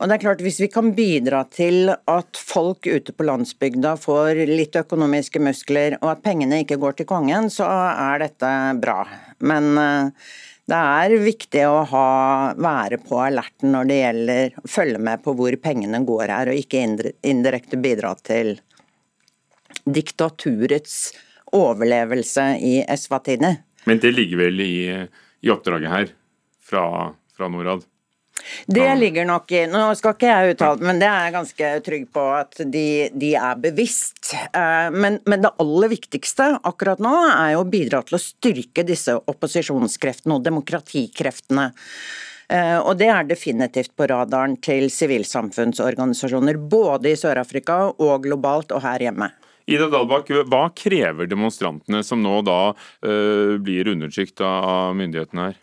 Og 0.00 0.08
det 0.08 0.16
er 0.16 0.24
klart 0.26 0.42
Hvis 0.42 0.58
vi 0.58 0.66
kan 0.72 0.90
bidra 0.96 1.44
til 1.46 1.92
at 1.92 2.34
folk 2.34 2.88
ute 2.88 3.14
på 3.14 3.26
landsbygda 3.28 3.94
får 4.00 4.42
litt 4.50 4.74
økonomiske 4.80 5.38
muskler, 5.42 5.98
og 6.00 6.14
at 6.14 6.22
pengene 6.24 6.62
ikke 6.62 6.80
går 6.80 6.98
til 6.98 7.08
kongen, 7.10 7.50
så 7.52 7.66
er 7.68 8.22
dette 8.24 8.52
bra. 8.82 9.02
Men 9.44 9.70
uh, 9.78 10.32
det 10.70 10.78
er 10.78 11.16
viktig 11.24 11.64
å 11.66 11.82
ha, 11.90 12.08
være 12.54 13.00
på 13.02 13.18
alerten 13.20 13.74
når 13.74 13.88
det 13.90 13.98
gjelder 13.98 14.60
å 14.62 14.70
følge 14.70 15.02
med 15.02 15.24
på 15.24 15.34
hvor 15.38 15.56
pengene 15.62 16.02
går 16.06 16.32
her, 16.32 16.52
og 16.52 16.60
ikke 16.60 16.84
indirekte 17.32 17.80
bidra 17.82 18.14
til 18.22 18.54
diktaturets 19.82 20.96
overlevelse 21.52 22.46
i 22.62 22.76
Eswatini. 22.86 23.56
Men 23.84 23.98
det 24.02 24.14
ligger 24.14 24.44
vel 24.44 24.62
i, 24.62 24.76
i 25.42 25.52
oppdraget 25.52 25.90
her 25.92 26.12
fra, 26.62 26.84
fra 27.34 27.50
Norad? 27.50 27.82
Det 28.66 28.88
ligger 28.98 29.26
nok 29.28 29.52
i 29.54 29.64
Nå 29.70 29.84
skal 29.98 30.16
ikke 30.16 30.30
jeg 30.30 30.54
uttale 30.54 30.86
men 30.86 31.00
det 31.00 31.08
er 31.08 31.26
jeg 31.26 31.34
ganske 31.36 31.70
trygg 31.86 32.08
på 32.14 32.24
at 32.36 32.62
de, 32.72 32.86
de 33.14 33.32
er 33.38 33.60
bevisst. 33.62 34.32
Eh, 34.34 34.88
men, 34.94 35.20
men, 35.28 35.44
det 35.44 35.52
aller 35.62 35.92
viktigste 35.92 36.48
akkurat 36.62 37.02
nå 37.02 37.12
er 37.28 37.54
jo 37.54 37.62
å 37.62 37.68
bidra 37.68 38.02
til 38.06 38.18
å 38.18 38.22
styrke 38.22 38.84
disse 38.86 39.14
opposisjonskreftene 39.16 40.38
og 40.38 40.46
demokratikreftene. 40.46 41.70
Eh, 42.52 42.78
og 42.80 42.98
det 43.00 43.08
er 43.12 43.28
definitivt 43.28 43.94
på 43.96 44.08
radaren 44.10 44.58
til 44.64 44.88
sivilsamfunnsorganisasjoner, 44.92 46.58
både 46.58 47.12
i 47.12 47.18
Sør-Afrika 47.18 47.84
og 47.92 48.26
globalt 48.26 48.74
og 48.74 48.84
her 48.84 49.06
hjemme. 49.08 49.32
Ida 49.70 49.86
Dalbakk, 49.88 50.32
hva 50.50 50.66
krever 50.74 51.28
demonstrantene 51.30 52.02
som 52.04 52.22
nå 52.22 52.40
da 52.42 52.72
uh, 52.74 53.54
blir 53.62 53.92
undertrykt 53.92 54.42
av 54.42 54.96
myndighetene 54.98 55.44
her? 55.48 55.60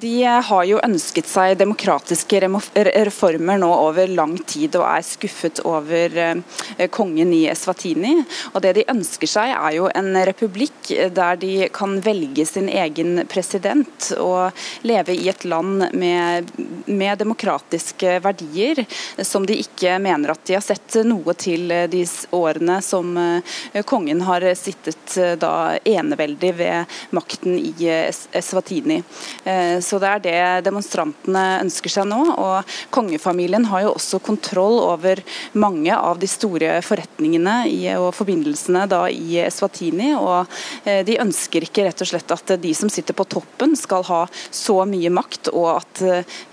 De 0.00 0.24
har 0.24 0.64
jo 0.66 0.80
ønsket 0.82 1.28
seg 1.30 1.58
demokratiske 1.60 2.40
reformer 2.42 3.60
nå 3.62 3.68
over 3.70 4.10
lang 4.10 4.34
tid, 4.42 4.74
og 4.78 4.86
er 4.88 5.04
skuffet 5.06 5.60
over 5.68 6.16
eh, 6.18 6.88
kongen 6.90 7.32
i 7.34 7.44
Eswatini. 7.50 8.16
Og 8.52 8.62
Det 8.64 8.74
de 8.78 8.86
ønsker 8.90 9.30
seg 9.30 9.52
er 9.54 9.76
jo 9.76 9.88
en 9.94 10.10
republikk 10.26 10.90
der 11.14 11.38
de 11.38 11.68
kan 11.74 11.98
velge 12.02 12.46
sin 12.48 12.68
egen 12.68 13.22
president 13.30 14.10
og 14.18 14.56
leve 14.88 15.14
i 15.14 15.28
et 15.30 15.44
land 15.48 15.88
med, 15.94 16.50
med 16.86 17.18
demokratiske 17.22 18.18
verdier, 18.24 18.82
som 19.22 19.46
de 19.46 19.60
ikke 19.62 19.98
mener 20.02 20.34
at 20.34 20.44
de 20.48 20.56
har 20.58 20.64
sett 20.64 20.98
noe 21.06 21.34
til 21.38 21.70
de 21.90 22.02
årene 22.34 22.80
som 22.82 23.14
eh, 23.16 23.82
kongen 23.86 24.22
har 24.26 24.44
sittet 24.58 25.16
eh, 25.16 25.36
da 25.38 25.78
eneveldig 25.84 26.52
ved 26.58 26.98
makten 27.14 27.58
i 27.58 27.72
Eswatini. 27.88 29.02
Eh, 29.44 29.67
så 29.84 30.00
det 30.02 30.08
er 30.08 30.22
det 30.24 30.66
demonstrantene 30.66 31.44
ønsker 31.62 31.92
seg 31.92 32.08
nå. 32.10 32.20
Og 32.38 32.76
kongefamilien 32.94 33.66
har 33.70 33.86
jo 33.86 33.94
også 33.96 34.20
kontroll 34.24 34.78
over 34.82 35.22
mange 35.58 35.94
av 35.94 36.20
de 36.20 36.28
store 36.30 36.78
forretningene 36.84 37.60
og 37.98 38.10
forbindelsene 38.16 38.86
da 38.90 39.04
i 39.12 39.40
Eswatini. 39.44 40.12
Og 40.18 40.48
eh, 40.84 41.04
de 41.06 41.18
ønsker 41.22 41.66
ikke 41.66 41.86
rett 41.88 42.04
og 42.04 42.10
slett 42.10 42.34
at 42.34 42.54
de 42.62 42.74
som 42.76 42.90
sitter 42.92 43.16
på 43.16 43.28
toppen 43.28 43.76
skal 43.78 44.06
ha 44.08 44.22
så 44.50 44.80
mye 44.88 45.12
makt, 45.14 45.52
og 45.52 45.68
at 45.76 46.02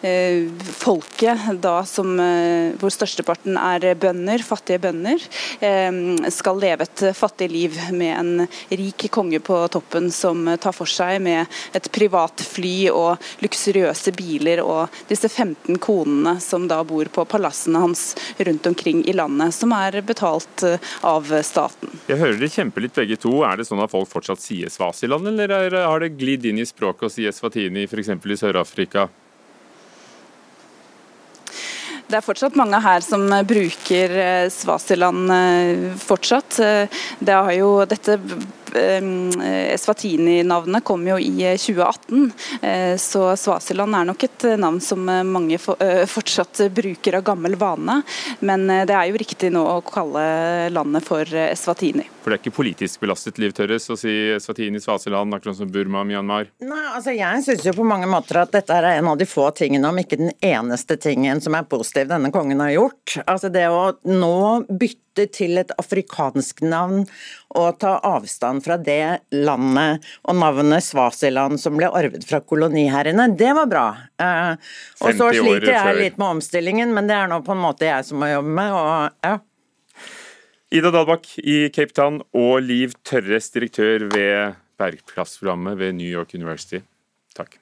eh, 0.06 0.46
folket, 0.76 1.48
da 1.62 1.78
som, 1.88 2.16
hvor 2.80 2.94
størsteparten 2.94 3.58
er 3.60 3.94
bønder, 4.00 4.44
fattige 4.46 4.82
bønder, 4.84 5.22
skal 6.34 6.60
leve 6.62 6.86
et 6.86 7.04
fattig 7.18 7.48
liv 7.52 7.78
med 7.96 8.14
en 8.16 8.48
rik 8.70 9.08
konge 9.12 9.40
på 9.44 9.58
toppen 9.72 10.10
som 10.14 10.46
tar 10.62 10.76
for 10.76 10.90
seg 10.90 11.20
med 11.24 11.46
et 11.78 11.90
privat 11.94 12.44
fly 12.46 12.90
og 12.92 13.05
og 13.06 13.44
luksuriøse 13.44 14.14
biler 14.16 14.62
og 14.64 14.94
disse 15.10 15.30
15 15.30 15.80
konene 15.84 16.38
som 16.44 16.68
da 16.70 16.82
bor 16.88 17.10
på 17.14 17.26
palassene 17.30 17.82
hans 17.84 18.06
rundt 18.38 18.68
omkring 18.70 19.04
i 19.08 19.16
landet, 19.16 19.56
som 19.56 19.74
er 19.76 20.00
betalt 20.06 20.66
eh, 20.66 20.94
av 21.06 21.30
staten. 21.46 21.92
Jeg 22.10 22.22
hører 22.22 22.40
dere 22.40 22.56
kjemper 22.56 22.86
litt 22.86 22.96
begge 22.98 23.20
to. 23.22 23.38
Er 23.48 23.60
det 23.60 23.68
sånn 23.70 23.84
at 23.84 23.94
folk 23.94 24.10
fortsatt 24.12 24.44
sier 24.44 24.72
Svasiland, 24.72 25.28
eller 25.32 25.78
har 25.86 26.04
det 26.04 26.16
glidd 26.20 26.48
inn 26.50 26.62
i 26.62 26.68
språket 26.68 27.10
å 27.10 27.14
si 27.14 27.28
Eswatini 27.30 27.86
f.eks. 27.90 28.12
i 28.16 28.40
Sør-Afrika? 28.42 29.08
Det 32.06 32.20
er 32.20 32.26
fortsatt 32.26 32.58
mange 32.60 32.78
her 32.84 33.02
som 33.02 33.24
bruker 33.50 34.20
eh, 34.22 34.52
Svasiland 34.54 35.32
eh, 35.34 35.88
fortsatt. 36.02 36.60
Det 37.20 37.34
har 37.34 37.56
jo 37.58 37.72
dette 37.90 38.20
Eswatini-navnet 38.76 40.84
kom 40.84 41.08
jo 41.08 41.20
i 41.20 41.58
2018, 41.58 42.32
eh, 42.62 42.96
så 43.02 43.36
Svasiland 43.40 43.96
er 43.96 44.06
nok 44.12 44.24
et 44.28 44.48
eh, 44.50 44.58
navn 44.60 44.82
som 44.84 45.06
mange 45.06 45.60
fortsatt 45.60 46.66
bruker 46.76 47.20
av 47.20 47.24
gammel 47.32 47.56
vane. 47.60 48.02
Men 48.46 48.68
det 48.68 48.96
er 48.96 49.10
jo 49.10 49.22
riktig 49.22 49.52
nå 49.54 49.64
å 49.66 49.82
kalle 49.86 50.70
landet 50.74 51.04
for 51.06 51.26
Eswatini. 51.26 52.06
For 52.26 52.34
det 52.34 52.40
er 52.40 52.42
ikke 52.42 52.58
politisk 52.58 53.04
belastet, 53.04 53.38
Liv 53.38 53.52
Tørres, 53.54 53.84
å 53.94 53.96
si 54.00 54.10
Eswatini, 54.34 54.80
Svasiland, 54.82 55.36
akkurat 55.38 55.60
som 55.60 55.70
Burma, 55.70 56.02
Myanmar? 56.08 56.48
Nei, 56.66 56.86
altså 56.98 57.14
jeg 57.14 57.44
syns 57.46 57.68
jo 57.68 57.76
på 57.78 57.86
mange 57.86 58.10
måter 58.10 58.40
at 58.42 58.56
dette 58.56 58.74
er 58.74 58.88
en 58.96 59.12
av 59.12 59.20
de 59.20 59.28
få 59.30 59.46
tingene, 59.54 59.92
om 59.92 60.02
ikke 60.02 60.18
den 60.18 60.34
eneste 60.42 60.98
tingen 60.98 61.44
som 61.44 61.54
er 61.54 61.68
positiv 61.70 62.10
denne 62.10 62.34
kongen 62.34 62.64
har 62.66 62.74
gjort. 62.74 63.20
Altså 63.28 63.54
det 63.54 63.68
å 63.70 63.92
nå 64.10 64.40
bytte 64.72 65.28
til 65.38 65.62
et 65.62 65.70
afrikansk 65.78 66.66
navn 66.66 67.06
og 67.56 67.80
ta 67.82 67.96
avstand 68.06 68.64
fra 68.66 68.78
det 68.82 69.32
landet 69.32 70.06
og 70.28 70.38
navnet 70.40 70.84
Svasiland 70.84 71.60
som 71.62 71.78
ble 71.80 71.90
arvet 71.90 72.28
fra 72.28 72.42
koloniherrene, 72.44 73.30
det 73.40 73.52
var 73.58 73.72
bra. 73.72 73.88
Eh, 74.22 74.54
og 75.02 75.18
så 75.18 75.32
sliter 75.36 75.72
jeg 75.72 75.98
litt 76.00 76.22
med 76.22 76.38
omstillingen, 76.38 76.94
men 76.96 77.10
det 77.10 77.18
er 77.18 77.32
nå 77.32 77.42
på 77.46 77.56
en 77.56 77.64
måte 77.64 77.88
jeg 77.88 78.08
som 78.08 78.22
må 78.22 78.32
jobbe 78.32 78.56
med. 78.60 78.76
og 78.76 79.28
ja. 79.32 79.38
Ida 80.76 80.92
Dalbakk 80.92 81.30
i 81.40 81.60
Cape 81.72 81.96
Town 81.96 82.22
og 82.36 82.56
Liv 82.66 82.96
Tørres, 83.08 83.52
direktør 83.54 84.10
ved 84.12 84.58
Bergplassprogrammet 84.82 85.80
ved 85.80 85.96
New 86.02 86.10
York 86.10 86.36
University. 86.36 86.82
Takk. 87.38 87.60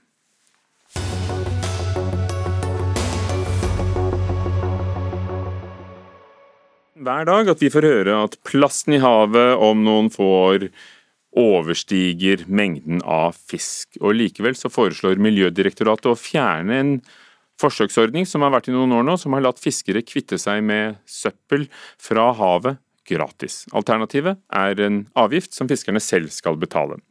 Hver 7.04 7.28
dag 7.28 7.50
at 7.52 7.62
vi 7.64 7.72
får 7.74 7.88
høre 7.88 8.20
at 8.26 8.38
plasten 8.48 8.98
i 8.98 9.02
havet 9.04 9.58
om 9.62 9.84
noen 9.86 10.10
få 10.14 10.30
år 10.48 10.68
overstiger 11.34 12.46
mengden 12.46 13.02
av 13.10 13.36
fisk. 13.38 13.98
Og 14.02 14.16
Likevel 14.18 14.58
så 14.58 14.72
foreslår 14.72 15.22
Miljødirektoratet 15.22 16.12
å 16.12 16.20
fjerne 16.20 16.80
en 16.80 16.96
forsøksordning 17.62 18.28
som 18.30 18.46
har 18.46 18.54
vært 18.54 18.70
i 18.70 18.76
noen 18.76 18.94
år 18.98 19.06
nå, 19.08 19.18
som 19.18 19.34
har 19.36 19.46
latt 19.46 19.62
fiskere 19.62 20.06
kvitte 20.06 20.40
seg 20.42 20.64
med 20.66 21.00
søppel 21.10 21.68
fra 22.02 22.32
havet 22.38 22.80
gratis. 23.10 23.64
Alternativet 23.76 24.40
er 24.54 24.80
en 24.86 25.04
avgift 25.20 25.56
som 25.58 25.70
fiskerne 25.70 26.02
selv 26.04 26.32
skal 26.34 26.58
betale. 26.60 27.02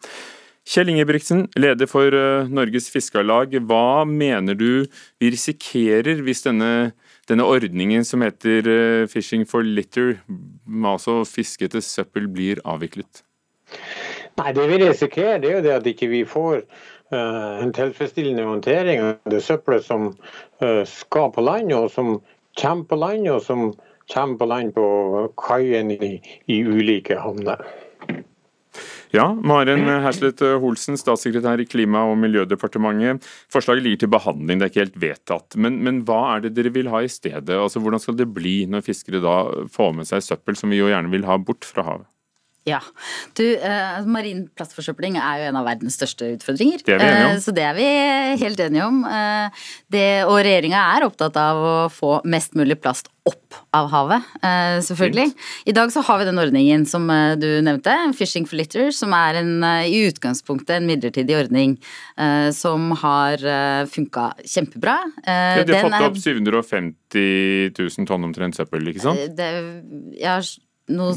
Kjell 0.63 0.93
Ingebrigtsen, 0.93 1.49
leder 1.59 1.89
for 1.91 2.15
eh, 2.15 2.47
Norges 2.47 2.87
Fiskarlag. 2.93 3.57
Hva 3.67 4.05
mener 4.07 4.55
du 4.55 4.87
vi 5.19 5.33
risikerer 5.35 6.23
hvis 6.23 6.47
denne 6.47 6.93
denne 7.31 7.47
ordningen 7.47 8.05
som 8.05 8.25
heter 8.25 8.69
eh, 8.69 9.05
Fishing 9.11 9.45
for 9.49 9.67
litter, 9.67 10.17
altså 10.85 11.23
fiske 11.29 11.69
etter 11.69 11.85
søppel, 11.85 12.27
blir 12.33 12.63
avviklet? 12.69 13.23
Nei, 14.41 14.53
Det 14.57 14.67
vi 14.69 14.81
risikerer, 14.83 15.39
det 15.39 15.51
er 15.51 15.57
jo 15.59 15.65
det 15.67 15.77
at 15.77 15.87
ikke 15.87 16.09
vi 16.11 16.23
får 16.29 16.63
uh, 17.13 17.63
en 17.63 17.73
tilfredsstillende 17.77 18.47
håndtering 18.49 19.03
av 19.05 19.33
det 19.33 19.43
søppelet 19.45 19.85
som 19.85 20.11
uh, 20.65 20.83
skal 20.89 21.31
på 21.35 21.45
land, 21.45 21.73
og 21.77 21.91
som 21.93 22.15
kommer 22.59 22.89
på 22.89 22.99
land, 23.01 23.29
og 23.29 23.43
som 23.45 23.73
kommer 24.13 24.41
på 24.41 24.49
land 24.49 24.75
på 24.77 24.87
kaien 25.41 25.93
i, 25.95 26.17
i 26.49 26.63
ulike 26.65 27.21
havner. 27.21 27.61
Ja, 29.13 29.27
Maren 29.37 29.85
Herslet 29.85 30.41
Holsen, 30.63 30.97
statssekretær 30.97 31.61
i 31.61 31.67
Klima- 31.69 32.07
og 32.09 32.17
miljødepartementet. 32.23 33.27
Forslaget 33.53 33.85
ligger 33.85 34.01
til 34.05 34.13
behandling, 34.15 34.61
det 34.61 34.65
er 34.65 34.73
ikke 34.73 34.85
helt 34.87 35.03
vedtatt. 35.03 35.57
Men, 35.61 35.83
men, 35.85 36.01
hva 36.09 36.21
er 36.37 36.47
det 36.47 36.55
dere 36.57 36.73
vil 36.73 36.89
ha 36.89 37.03
i 37.05 37.11
stedet? 37.13 37.53
Altså, 37.53 37.83
Hvordan 37.85 38.01
skal 38.01 38.17
det 38.17 38.31
bli 38.33 38.63
når 38.73 38.87
fiskere 38.87 39.21
da 39.21 39.37
får 39.75 39.93
med 39.99 40.09
seg 40.09 40.25
søppel, 40.25 40.57
som 40.57 40.73
vi 40.73 40.81
jo 40.81 40.89
gjerne 40.89 41.13
vil 41.13 41.29
ha 41.29 41.37
bort 41.37 41.69
fra 41.69 41.85
havet? 41.91 42.09
Ja. 42.69 42.79
Du, 43.35 43.45
eh, 43.57 44.05
marin 44.07 44.45
plastforsøpling 44.55 45.17
er 45.19 45.41
jo 45.41 45.49
en 45.51 45.59
av 45.59 45.67
verdens 45.67 45.97
største 45.99 46.29
utfordringer. 46.37 46.85
Det 46.87 46.95
er 46.95 47.01
vi 47.01 47.09
enige 47.09 47.25
om. 47.27 47.37
Eh, 47.37 47.43
så 47.43 47.55
det 47.57 47.65
er 47.67 47.75
vi 47.75 47.89
helt 48.45 48.63
enige 48.63 48.87
om. 48.87 49.01
Eh, 49.09 49.65
det, 49.91 50.07
og 50.29 50.39
regjeringa 50.47 50.85
er 50.97 51.07
opptatt 51.09 51.39
av 51.43 51.59
å 51.59 51.75
få 51.91 52.21
mest 52.25 52.55
mulig 52.59 52.79
plast 52.83 53.11
opp 53.29 53.55
av 53.77 53.89
havet, 53.93 54.31
eh, 54.43 54.79
selvfølgelig. 54.83 55.33
I 55.71 55.75
dag 55.77 55.93
så 55.95 56.03
har 56.03 56.19
vi 56.19 56.27
den 56.27 56.41
ordningen 56.43 56.87
som 56.89 57.09
eh, 57.11 57.35
du 57.39 57.47
nevnte, 57.63 57.95
Fishing 58.19 58.47
for 58.49 58.59
litter, 58.59 58.91
som 58.95 59.15
er 59.15 59.39
en, 59.43 59.53
eh, 59.63 59.91
i 59.91 60.01
utgangspunktet 60.09 60.77
en 60.79 60.89
midlertidig 60.89 61.39
ordning 61.39 61.79
som 62.53 62.91
har 63.01 63.41
funka 63.91 64.25
kjempebra. 64.47 64.95
Ja, 65.25 65.65
de 65.65 65.75
har 65.75 65.89
fått 65.89 66.05
opp 66.07 66.19
750 66.21 67.73
000 67.79 68.07
tonn 68.07 68.27
omtrent 68.29 68.59
søppel, 68.59 68.85
ikke 68.93 69.03
sant? 69.03 69.23
Det, 69.37 69.49
ja, 70.21 70.37
noe 70.93 71.17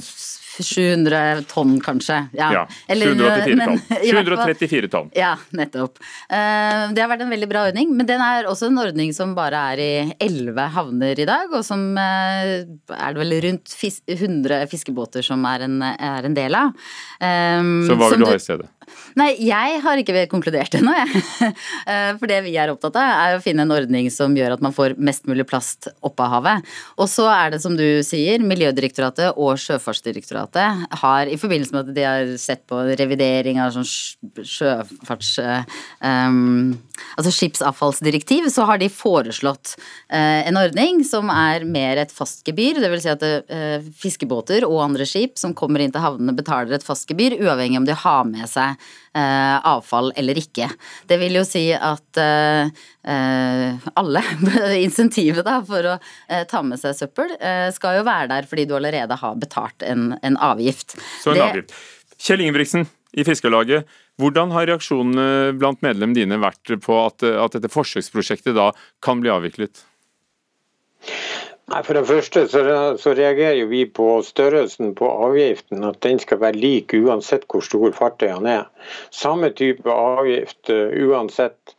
700 0.56 1.44
tonn, 1.52 1.80
kanskje. 1.84 2.18
Ja, 2.38 2.52
ja 2.54 2.64
784 2.88 3.66
tonn. 3.66 3.82
734 4.06 4.90
tonn. 4.92 5.10
Ja, 5.18 5.34
nettopp. 5.56 6.00
Eh, 6.30 6.86
det 6.96 7.04
har 7.04 7.12
vært 7.12 7.26
en 7.26 7.34
veldig 7.34 7.50
bra 7.52 7.66
ordning, 7.70 7.92
men 7.98 8.08
den 8.08 8.24
er 8.24 8.48
også 8.50 8.70
en 8.72 8.80
ordning 8.80 9.12
som 9.16 9.36
bare 9.38 9.66
er 9.74 9.84
i 9.84 9.92
11 10.24 10.70
havner 10.78 11.20
i 11.20 11.28
dag, 11.28 11.52
og 11.52 11.66
som 11.68 11.84
eh, 12.00 12.54
er 12.96 13.18
det 13.18 13.24
vel 13.24 13.38
rundt 13.50 13.76
100 13.76 14.64
fiskebåter 14.72 15.26
som 15.26 15.44
er 15.50 15.68
en, 15.68 15.82
er 15.84 16.30
en 16.30 16.38
del 16.38 16.56
av. 16.56 16.72
Så 17.20 18.00
hva 18.00 18.12
vil 18.14 18.24
du 18.24 18.30
ha 18.30 18.38
i 18.38 18.44
stedet? 18.44 18.70
Nei, 19.16 19.30
jeg 19.44 19.80
har 19.84 20.00
ikke 20.00 20.26
konkludert 20.32 20.76
ennå, 20.80 20.96
jeg. 20.96 21.24
Eh, 21.86 22.16
for 22.18 22.30
det 22.30 22.40
vi 22.46 22.56
er 22.58 22.72
opptatt 22.72 22.96
av, 22.98 23.10
er 23.22 23.36
å 23.36 23.42
finne 23.44 23.62
en 23.66 23.74
ordning 23.74 24.08
som 24.14 24.34
gjør 24.36 24.56
at 24.56 24.62
man 24.64 24.74
får 24.74 24.96
mest 25.02 25.28
mulig 25.30 25.46
plast 25.48 25.88
opp 26.06 26.20
av 26.24 26.32
havet. 26.32 26.72
Og 26.98 27.10
så 27.12 27.28
er 27.30 27.54
det 27.54 27.60
som 27.62 27.76
du 27.78 28.02
sier, 28.06 28.42
Miljødirektoratet 28.42 29.38
og 29.38 29.60
Sjøfartsdirektoratet 29.62 30.96
har 31.02 31.30
i 31.30 31.38
forbindelse 31.40 31.76
med 31.76 31.92
at 31.92 31.98
de 31.98 32.06
har 32.08 32.32
sett 32.42 32.64
på 32.70 32.82
revidering 32.96 33.62
av 33.62 33.76
sånn 33.76 33.88
sjøfarts... 34.42 35.36
Um, 36.02 36.76
altså 37.20 37.32
skipsavfallsdirektiv, 37.36 38.48
så 38.54 38.66
har 38.70 38.80
de 38.82 38.90
foreslått 38.92 39.76
uh, 39.78 40.42
en 40.48 40.60
ordning 40.60 41.04
som 41.08 41.30
er 41.34 41.68
mer 41.70 42.02
et 42.02 42.14
fast 42.16 42.42
gebyr. 42.48 42.82
Det 42.82 42.92
vil 42.92 43.04
si 43.04 43.12
at 43.14 43.26
fiskebåter 44.02 44.66
og 44.68 44.82
andre 44.88 45.08
skip 45.10 45.38
som 45.40 45.54
kommer 45.58 45.84
inn 45.84 45.94
til 45.94 46.04
havnene 46.04 46.36
betaler 46.36 46.80
et 46.80 46.88
fast 46.88 47.10
gebyr, 47.12 47.38
uavhengig 47.44 47.84
om 47.84 47.88
de 47.88 47.98
har 48.06 48.26
med 48.30 48.50
seg 48.50 48.75
avfall 49.16 50.12
eller 50.20 50.40
ikke. 50.40 50.68
Det 51.08 51.18
vil 51.22 51.38
jo 51.40 51.44
si 51.48 51.70
at 51.74 52.20
alle 53.06 54.24
insentivet 54.86 55.46
da, 55.48 55.60
for 55.66 55.92
å 55.94 55.96
ta 56.52 56.64
med 56.66 56.82
seg 56.82 56.98
søppel 56.98 57.32
skal 57.76 58.00
jo 58.00 58.06
være 58.08 58.30
der 58.34 58.50
fordi 58.50 58.68
du 58.68 58.76
allerede 58.76 59.18
har 59.22 59.40
betalt 59.40 59.86
en, 59.88 60.14
en 60.20 60.40
avgift. 60.44 60.98
Så 61.24 61.32
en 61.32 61.40
det, 61.40 61.48
avgift. 61.50 61.76
Kjell 62.26 62.44
Ingebrigtsen 62.46 62.88
i 63.16 63.24
Fiskarlaget. 63.28 63.88
Hvordan 64.20 64.54
har 64.56 64.68
reaksjonene 64.70 65.56
blant 65.60 65.82
medlemmene 65.84 66.18
dine 66.18 66.40
vært 66.40 66.76
på 66.84 67.00
at, 67.02 67.24
at 67.24 67.58
dette 67.58 67.72
forsøksprosjektet 67.72 68.56
da 68.56 68.70
kan 69.04 69.24
bli 69.24 69.32
avviklet? 69.32 69.84
Nei, 71.66 71.80
For 71.82 71.98
det 71.98 72.06
første 72.06 72.44
så, 72.46 72.62
så, 73.02 73.14
reagerer 73.18 73.66
vi 73.66 73.86
på 73.90 74.20
størrelsen 74.26 74.92
på 74.98 75.08
avgiften, 75.28 75.82
at 75.88 75.98
den 76.06 76.22
skal 76.22 76.38
være 76.44 76.62
lik 76.62 76.94
uansett 76.94 77.48
hvor 77.50 77.66
stor 77.66 77.96
fartøyene 77.98 78.52
er. 78.60 78.92
Samme 79.10 79.50
type 79.58 79.90
avgift 79.90 80.70
uh, 80.70 80.94
uansett. 81.08 81.74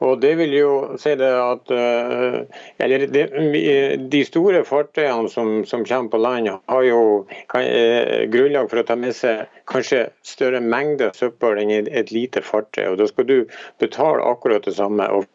Og 0.00 0.22
det 0.22 0.30
vil 0.38 0.54
jo 0.54 0.72
si 1.02 1.12
det 1.18 1.28
at 1.28 1.72
uh, 1.74 2.40
eller 2.80 3.04
de, 3.12 3.26
De 4.08 4.24
store 4.24 4.64
fartøyene 4.64 5.28
som, 5.28 5.64
som, 5.68 5.84
kommer 5.84 6.12
på 6.14 6.24
land, 6.24 6.48
har 6.72 6.88
jo 6.88 7.00
kan, 7.52 7.68
uh, 7.68 8.24
grunnlag 8.32 8.72
for 8.72 8.80
å 8.80 8.88
ta 8.88 8.96
med 8.96 9.12
seg 9.18 9.44
kanskje 9.68 10.06
større 10.24 10.64
mengder 10.64 11.12
søppel 11.18 11.60
enn 11.60 11.74
et 11.84 12.14
lite 12.16 12.40
fartøy. 12.40 12.86
og 12.94 13.02
Da 13.02 13.12
skal 13.12 13.28
du 13.28 13.42
betale 13.82 14.24
akkurat 14.24 14.64
det 14.64 14.78
samme. 14.80 15.12
og 15.12 15.28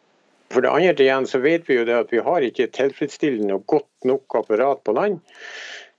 for 0.54 0.64
det 0.64 0.72
andre 0.72 1.06
igjen 1.06 1.26
så 1.28 1.40
vet 1.42 1.66
vi 1.68 1.80
jo 1.80 1.86
det 1.88 1.96
at 2.04 2.12
vi 2.14 2.22
har 2.24 2.46
ikke 2.46 2.70
tilfredsstillende 2.74 3.58
og 3.58 3.66
godt 3.74 3.90
nok 4.08 4.38
apparat 4.38 4.84
på 4.86 4.94
land 4.96 5.20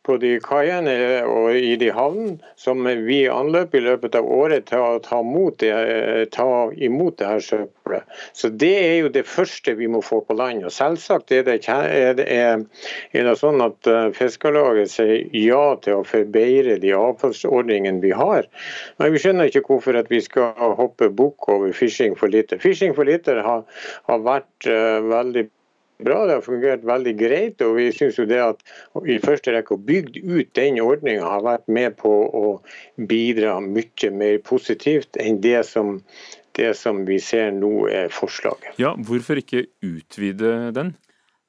på 0.06 0.18
de 0.22 0.36
kaiene 0.44 0.94
og 1.26 1.56
i 1.58 1.74
de 1.82 1.90
havnene 1.94 2.38
som 2.60 2.86
vi 3.08 3.24
anløper 3.32 3.80
i 3.80 3.86
løpet 3.88 4.18
av 4.18 4.28
året 4.32 4.68
til 4.70 4.82
å 4.82 5.00
ta, 5.04 5.22
det, 5.62 5.72
ta 6.36 6.48
imot 6.88 7.18
det 7.20 7.30
her 7.30 7.44
søppelet. 7.44 8.06
Så 8.34 8.50
Det 8.50 8.72
er 8.78 8.96
jo 9.04 9.12
det 9.14 9.26
første 9.30 9.76
vi 9.80 9.90
må 9.92 10.02
få 10.06 10.22
på 10.26 10.38
land. 10.38 10.66
Og 10.66 10.74
Selvsagt 10.74 11.34
er 11.36 11.46
det, 11.48 11.58
er 11.68 12.16
det, 12.18 12.28
er 12.30 13.28
det 13.30 13.36
sånn 13.40 13.64
at 13.66 13.90
eh, 13.90 14.12
Fiskarlaget 14.16 14.94
sier 14.94 15.26
ja 15.36 15.66
til 15.84 16.02
å 16.02 16.08
forbedre 16.08 16.78
de 16.82 16.94
avfallsordningene 16.98 18.04
vi 18.04 18.14
har. 18.16 18.50
Men 19.02 19.14
vi 19.14 19.22
skjønner 19.22 19.50
ikke 19.50 19.66
hvorfor 19.68 19.98
at 20.00 20.12
vi 20.14 20.22
skal 20.24 20.54
hoppe 20.80 21.10
bukk 21.10 21.50
over 21.52 21.74
Fishing 21.76 22.18
for 22.20 22.32
lite. 22.32 22.62
Fishing 22.62 22.96
for 22.98 23.08
lite 23.10 23.38
har, 23.46 23.66
har 24.10 24.26
vært 24.26 24.70
uh, 24.70 25.02
veldig 25.10 25.48
bra, 25.98 26.26
det 26.26 26.38
har 26.38 26.46
fungert 26.46 26.86
veldig 26.86 27.14
greit. 27.20 27.62
og 27.62 27.76
vi 27.80 27.92
synes 27.96 28.20
jo 28.20 28.26
det 28.30 28.42
at 28.44 28.64
i 29.08 29.20
første 29.24 29.54
rekke 29.56 29.76
å 29.76 29.82
bygge 29.82 30.24
ut 30.24 30.54
den 30.58 30.80
ordninga 30.84 31.28
har 31.30 31.46
vært 31.46 31.68
med 31.68 31.98
på 32.02 32.12
å 32.12 32.46
bidra 32.96 33.60
mye 33.64 34.12
mer 34.12 34.38
positivt 34.44 35.18
enn 35.22 35.42
det 35.42 35.64
som, 35.68 36.00
det 36.56 36.74
som 36.78 37.06
vi 37.08 37.20
ser 37.20 37.52
nå 37.56 37.88
er 37.88 38.12
forslaget. 38.14 38.76
Ja, 38.82 38.96
Hvorfor 38.96 39.40
ikke 39.42 39.68
utvide 39.86 40.72
den? 40.76 40.96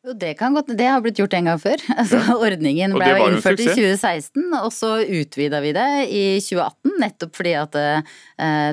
Jo, 0.07 0.13
det 0.15 0.37
kan 0.39 0.55
godt, 0.55 0.69
det 0.79 0.87
har 0.87 1.01
blitt 1.03 1.19
gjort 1.19 1.35
en 1.35 1.49
gang 1.51 1.59
før. 1.59 1.81
Altså, 1.97 2.21
ja. 2.21 2.35
Ordningen 2.39 2.93
ble 2.95 3.09
jo 3.11 3.25
innført 3.27 3.59
i 3.65 3.67
2016, 3.67 4.45
og 4.61 4.69
så 4.75 4.91
utvida 5.03 5.59
vi 5.65 5.73
det 5.75 5.89
i 6.07 6.25
2018. 6.45 6.93
Nettopp 7.03 7.33
fordi 7.35 7.55
at 7.59 7.75
uh, 7.75 8.15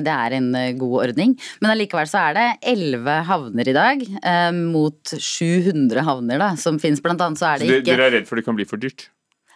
det 0.04 0.14
er 0.14 0.36
en 0.38 0.46
eh, 0.56 0.70
god 0.78 0.94
ordning. 1.08 1.34
Men 1.60 1.72
allikevel 1.74 2.08
så 2.08 2.22
er 2.28 2.38
det 2.38 2.46
elleve 2.74 3.16
havner 3.26 3.70
i 3.70 3.74
dag, 3.74 4.06
uh, 4.22 4.52
mot 4.54 5.14
700 5.16 6.06
havner 6.06 6.40
da, 6.40 6.52
som 6.60 6.78
finnes. 6.82 7.02
Blant 7.02 7.24
annet 7.24 7.42
så 7.42 7.50
er 7.50 7.64
det 7.64 7.80
ikke 7.80 7.90
Dere 7.90 8.08
er 8.08 8.18
redd 8.20 8.30
for 8.30 8.38
det 8.38 8.46
kan 8.46 8.56
bli 8.60 8.68
for 8.68 8.80
dyrt? 8.80 9.08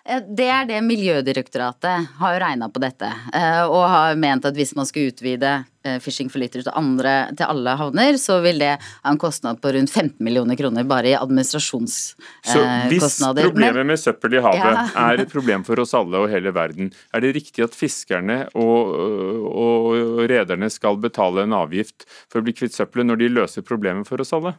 Det 0.09 0.47
er 0.49 0.69
det 0.69 0.79
Miljødirektoratet 0.87 2.15
har 2.17 2.35
jo 2.35 2.41
regna 2.41 2.69
på 2.73 2.81
dette, 2.81 3.11
og 3.69 3.83
har 3.93 4.15
ment 4.17 4.47
at 4.49 4.57
hvis 4.57 4.73
man 4.79 4.89
skal 4.89 5.11
utvide 5.11 5.51
Eh, 5.89 5.99
Fishing 6.01 6.31
for 6.31 6.41
Litter 6.43 6.63
til, 6.65 6.73
andre, 6.77 7.13
til 7.39 7.47
alle 7.47 7.75
havner, 7.79 8.19
så 8.21 8.39
vil 8.45 8.61
det 8.63 8.73
ha 8.81 9.13
en 9.13 9.21
kostnad 9.21 9.61
på 9.63 9.73
rundt 9.77 9.93
15 9.93 10.17
millioner 10.25 10.59
kroner 10.59 10.87
bare 10.89 11.13
i 11.13 11.17
administrasjonskostnader. 11.19 12.91
Så 12.91 12.91
hvis 12.91 13.19
problemet 13.23 13.87
med 13.87 14.01
søppel 14.01 14.39
i 14.39 14.43
havet 14.45 14.65
ja. 14.65 14.87
er 15.07 15.23
et 15.23 15.33
problem 15.33 15.65
for 15.67 15.81
oss 15.83 15.95
alle 15.97 16.25
og 16.25 16.33
hele 16.33 16.53
verden, 16.57 16.93
er 17.15 17.25
det 17.25 17.35
riktig 17.37 17.67
at 17.69 17.77
fiskerne 17.77 18.41
og, 18.59 18.95
og 19.49 20.25
rederne 20.31 20.71
skal 20.73 20.99
betale 21.03 21.47
en 21.47 21.57
avgift 21.57 22.09
for 22.27 22.41
å 22.41 22.49
bli 22.49 22.57
kvitt 22.57 22.77
søppelet 22.77 23.13
når 23.13 23.23
de 23.23 23.35
løser 23.41 23.67
problemet 23.67 24.09
for 24.09 24.25
oss 24.25 24.35
alle? 24.37 24.57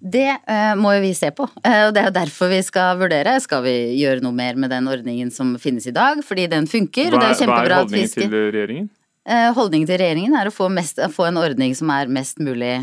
Det 0.00 0.28
uh, 0.28 0.74
må 0.76 0.92
jo 0.98 1.04
vi 1.06 1.14
se 1.16 1.30
på, 1.34 1.46
uh, 1.48 1.80
og 1.88 1.94
det 1.96 2.04
er 2.04 2.12
derfor 2.14 2.52
vi 2.52 2.60
skal 2.64 3.00
vurdere. 3.00 3.38
Skal 3.42 3.64
vi 3.64 3.76
gjøre 3.96 4.24
noe 4.24 4.36
mer 4.36 4.58
med 4.60 4.72
den 4.74 4.90
ordningen 4.92 5.32
som 5.32 5.56
finnes 5.60 5.88
i 5.88 5.96
dag, 5.96 6.20
fordi 6.26 6.50
den 6.52 6.68
funker? 6.68 7.14
Hva, 7.14 7.16
og 7.16 7.24
det 7.24 7.32
er 7.32 7.50
hva 7.50 7.64
er 7.64 7.76
holdningen 7.80 8.14
til 8.14 8.30
regjeringen? 8.36 8.92
Uh, 9.26 9.48
holdningen 9.56 9.88
til 9.88 9.98
regjeringen 9.98 10.36
er 10.38 10.46
å 10.46 10.52
få, 10.54 10.68
mest, 10.70 11.00
få, 11.10 11.24
en 11.26 11.40
ordning 11.40 11.72
som 11.74 11.88
er 11.90 12.06
mest 12.14 12.38
mulig 12.38 12.76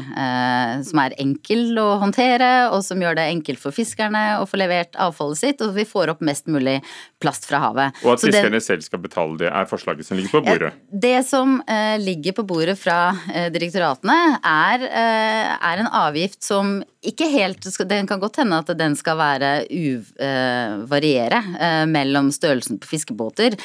Som 0.84 1.00
er 1.00 1.14
enkel 1.24 1.78
å 1.80 1.94
håndtere, 2.02 2.50
og 2.74 2.82
som 2.84 3.00
gjør 3.00 3.16
det 3.16 3.30
enkelt 3.32 3.62
for 3.62 3.72
fiskerne 3.72 4.42
å 4.42 4.48
få 4.50 4.60
levert 4.60 4.98
avfallet 5.00 5.40
sitt, 5.40 5.64
og 5.64 5.78
vi 5.78 5.86
får 5.88 6.12
opp 6.12 6.26
mest 6.26 6.50
mulig 6.52 6.82
plast 7.24 7.48
fra 7.48 7.62
havet. 7.64 8.02
Og 8.04 8.18
at 8.18 8.26
Så 8.26 8.28
fiskerne 8.28 8.58
det, 8.58 8.66
selv 8.66 8.84
skal 8.84 9.00
betale 9.06 9.40
det, 9.40 9.54
er 9.54 9.70
forslaget 9.70 10.10
som 10.10 10.20
ligger 10.20 10.42
på 10.42 10.44
bordet? 10.50 10.74
Det 10.92 11.20
som 11.30 11.62
ligger 12.04 12.36
på 12.36 12.48
bordet 12.50 12.76
fra 12.82 13.14
direktoratene, 13.54 14.18
er, 14.44 14.84
er, 14.90 15.86
en 15.86 15.94
avgift 16.04 16.42
som 16.44 16.82
ikke 17.04 17.28
helt 17.32 17.66
Det 17.90 18.00
kan 18.10 18.22
godt 18.22 18.40
hende 18.42 18.60
at 18.62 18.72
den 18.80 18.96
skal 19.00 19.18
være 19.20 19.52
uvariere 19.70 21.42
uh, 21.54 21.84
mellom 21.90 22.32
størrelsen 22.34 22.80
på 22.82 22.90
fiskebåter, 22.94 23.58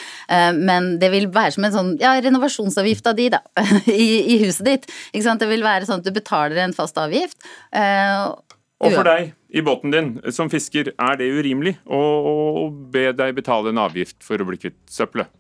men 0.55 0.91
det 1.01 1.11
vil 1.13 1.29
være 1.33 1.55
som 1.55 1.67
en 1.67 1.75
sånn 1.75 1.91
ja, 2.01 2.13
renovasjonsavgift 2.23 3.07
av 3.11 3.17
de, 3.19 3.29
da, 3.37 3.41
i, 3.87 4.09
i, 4.35 4.39
huset 4.45 4.67
ditt. 4.67 4.91
Det 5.13 5.49
vil 5.51 5.65
være 5.65 5.89
sånn 5.89 6.03
at 6.03 6.09
du 6.09 6.15
betaler 6.15 6.61
en 6.63 6.77
fast 6.77 6.99
avgift. 7.01 7.39
Uh, 7.75 8.35
og 8.79 8.95
for 8.95 9.09
deg 9.09 9.33
i 9.49 9.63
båten 9.65 9.93
din 9.95 10.11
som 10.35 10.51
fisker, 10.53 10.93
er 10.93 11.19
det 11.19 11.31
urimelig 11.33 11.75
å, 11.85 11.99
å 11.99 12.69
be 12.69 13.09
deg 13.17 13.35
betale 13.39 13.73
en 13.73 13.81
avgift 13.83 14.21
for 14.25 14.41
å 14.41 14.47
bli 14.49 14.61
kvitt 14.61 14.79
søppelet? 14.93 15.31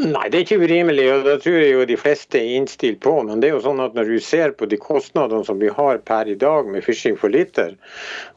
Nei, 0.00 0.30
det 0.32 0.38
er 0.38 0.44
ikke 0.46 0.64
urimelig, 0.64 1.02
og 1.12 1.26
det 1.26 1.34
tror 1.44 1.56
jeg 1.58 1.72
jo 1.74 1.82
de 1.84 1.96
fleste 2.00 2.38
er 2.38 2.54
innstilt 2.56 3.02
på. 3.04 3.12
Men 3.26 3.42
det 3.42 3.50
er 3.50 3.58
jo 3.58 3.64
sånn 3.66 3.82
at 3.84 3.96
når 3.98 4.08
du 4.08 4.16
ser 4.24 4.54
på 4.56 4.64
de 4.70 4.78
kostnadene 4.80 5.44
som 5.44 5.58
vi 5.60 5.68
har 5.76 5.98
per 6.08 6.30
i 6.30 6.36
dag 6.40 6.70
med 6.72 6.86
fishing 6.86 7.18
for 7.20 7.28
liter, 7.28 7.74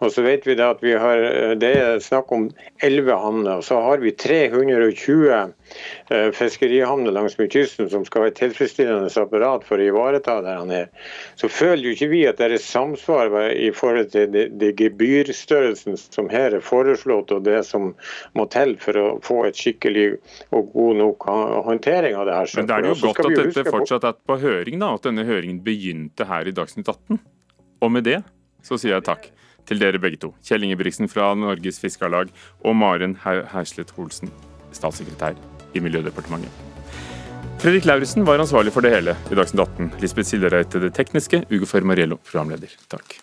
og 0.04 0.12
så 0.12 0.26
vet 0.26 0.44
vi 0.44 0.58
da 0.60 0.74
at 0.74 0.84
vi 0.84 0.92
har, 1.00 1.24
det 1.62 1.70
er 1.80 2.02
snakk 2.04 2.34
om 2.36 2.50
11 2.84 3.16
havner, 3.16 3.62
og 3.62 3.64
så 3.64 3.80
har 3.80 4.04
vi 4.04 4.12
320 4.12 5.32
eh, 5.32 6.28
fiskerihavner 6.36 7.16
langs 7.16 7.38
med 7.40 7.54
kysten 7.54 7.88
som 7.94 8.04
skal 8.04 8.26
ha 8.26 8.34
et 8.34 8.42
tilfredsstillende 8.42 9.14
apparat 9.24 9.64
for 9.64 9.80
å 9.80 9.88
ivareta 9.88 10.42
der 10.44 10.60
han 10.60 10.74
er, 10.74 10.92
Så 11.40 11.48
føler 11.48 11.86
jo 11.88 11.96
ikke 11.96 12.12
vi 12.12 12.26
at 12.28 12.44
det 12.44 12.52
er 12.52 12.66
samsvar 12.66 13.32
i 13.54 13.72
forhold 13.72 14.12
til 14.12 14.28
det, 14.36 14.50
det 14.60 14.74
gebyrstørrelsen 14.82 15.96
som 15.96 16.28
her 16.34 16.60
er 16.60 16.66
foreslått, 16.66 17.32
og 17.32 17.48
det 17.48 17.64
som 17.72 17.94
må 18.36 18.50
til 18.52 18.76
for 18.84 19.00
å 19.00 19.08
få 19.24 19.46
et 19.48 19.64
skikkelig 19.64 20.10
og 20.52 20.74
god 20.76 21.00
nok 21.00 21.32
håndtering 21.66 22.18
av 22.18 22.28
det 22.28 22.36
her. 22.38 22.52
Men 22.58 22.70
det 22.70 22.76
er 22.76 22.90
jo 22.90 22.96
godt 23.04 23.22
at 23.24 23.38
dette 23.40 23.64
fortsatt 23.70 24.08
er 24.10 24.18
på 24.18 24.38
høring, 24.42 24.82
da, 24.82 24.94
at 24.98 25.08
denne 25.08 25.26
høringen 25.28 25.62
begynte 25.66 26.28
her 26.30 26.50
i 26.50 26.56
Dagsnytt 26.56 26.90
18. 26.90 27.22
Og 27.84 27.92
med 27.92 28.08
det 28.08 28.22
så 28.64 28.80
sier 28.80 28.96
jeg 28.96 29.08
takk 29.08 29.30
til 29.70 29.80
dere 29.80 30.02
begge 30.02 30.20
to. 30.20 30.34
Kjell 30.44 30.66
Ingebrigtsen 30.68 31.12
fra 31.12 31.32
Norges 31.38 31.80
Fiskarlag 31.84 32.32
og 32.64 32.78
Maren 32.80 33.18
Herslet 33.24 33.94
Holsen, 33.98 34.32
statssekretær 34.76 35.38
i 35.74 35.84
Miljødepartementet. 35.84 36.52
Fredrik 37.64 37.86
Lauritzen 37.88 38.26
var 38.28 38.42
ansvarlig 38.44 38.74
for 38.76 38.84
det 38.84 38.92
hele 38.92 39.16
i 39.32 39.38
Dagsnytt 39.40 39.64
18. 39.64 39.94
Lisbeth 40.04 40.34
Sildereite 40.34 40.84
det 40.84 40.92
tekniske, 40.98 41.46
Ugo 41.52 41.70
Fermariello 41.70 42.20
programleder. 42.20 42.76
Takk. 42.92 43.23